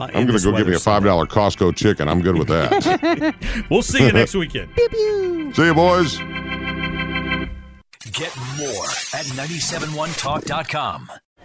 Uh, 0.00 0.04
I'm 0.04 0.26
going 0.26 0.38
to 0.38 0.44
go 0.44 0.56
get 0.56 0.66
me 0.66 0.74
a 0.74 0.78
five 0.78 1.02
dollar 1.04 1.26
Costco 1.26 1.74
chicken. 1.76 2.08
I'm 2.08 2.22
good 2.22 2.36
with 2.36 2.48
that. 2.48 3.34
We'll 3.70 3.82
see 3.82 4.04
you 4.04 4.12
next 4.12 4.34
weekend. 4.34 4.70
See 4.76 5.64
you, 5.64 5.74
boys. 5.74 6.18
Get 8.12 8.34
more 8.56 8.84
at 9.14 9.26
971talk.com. 9.36 11.10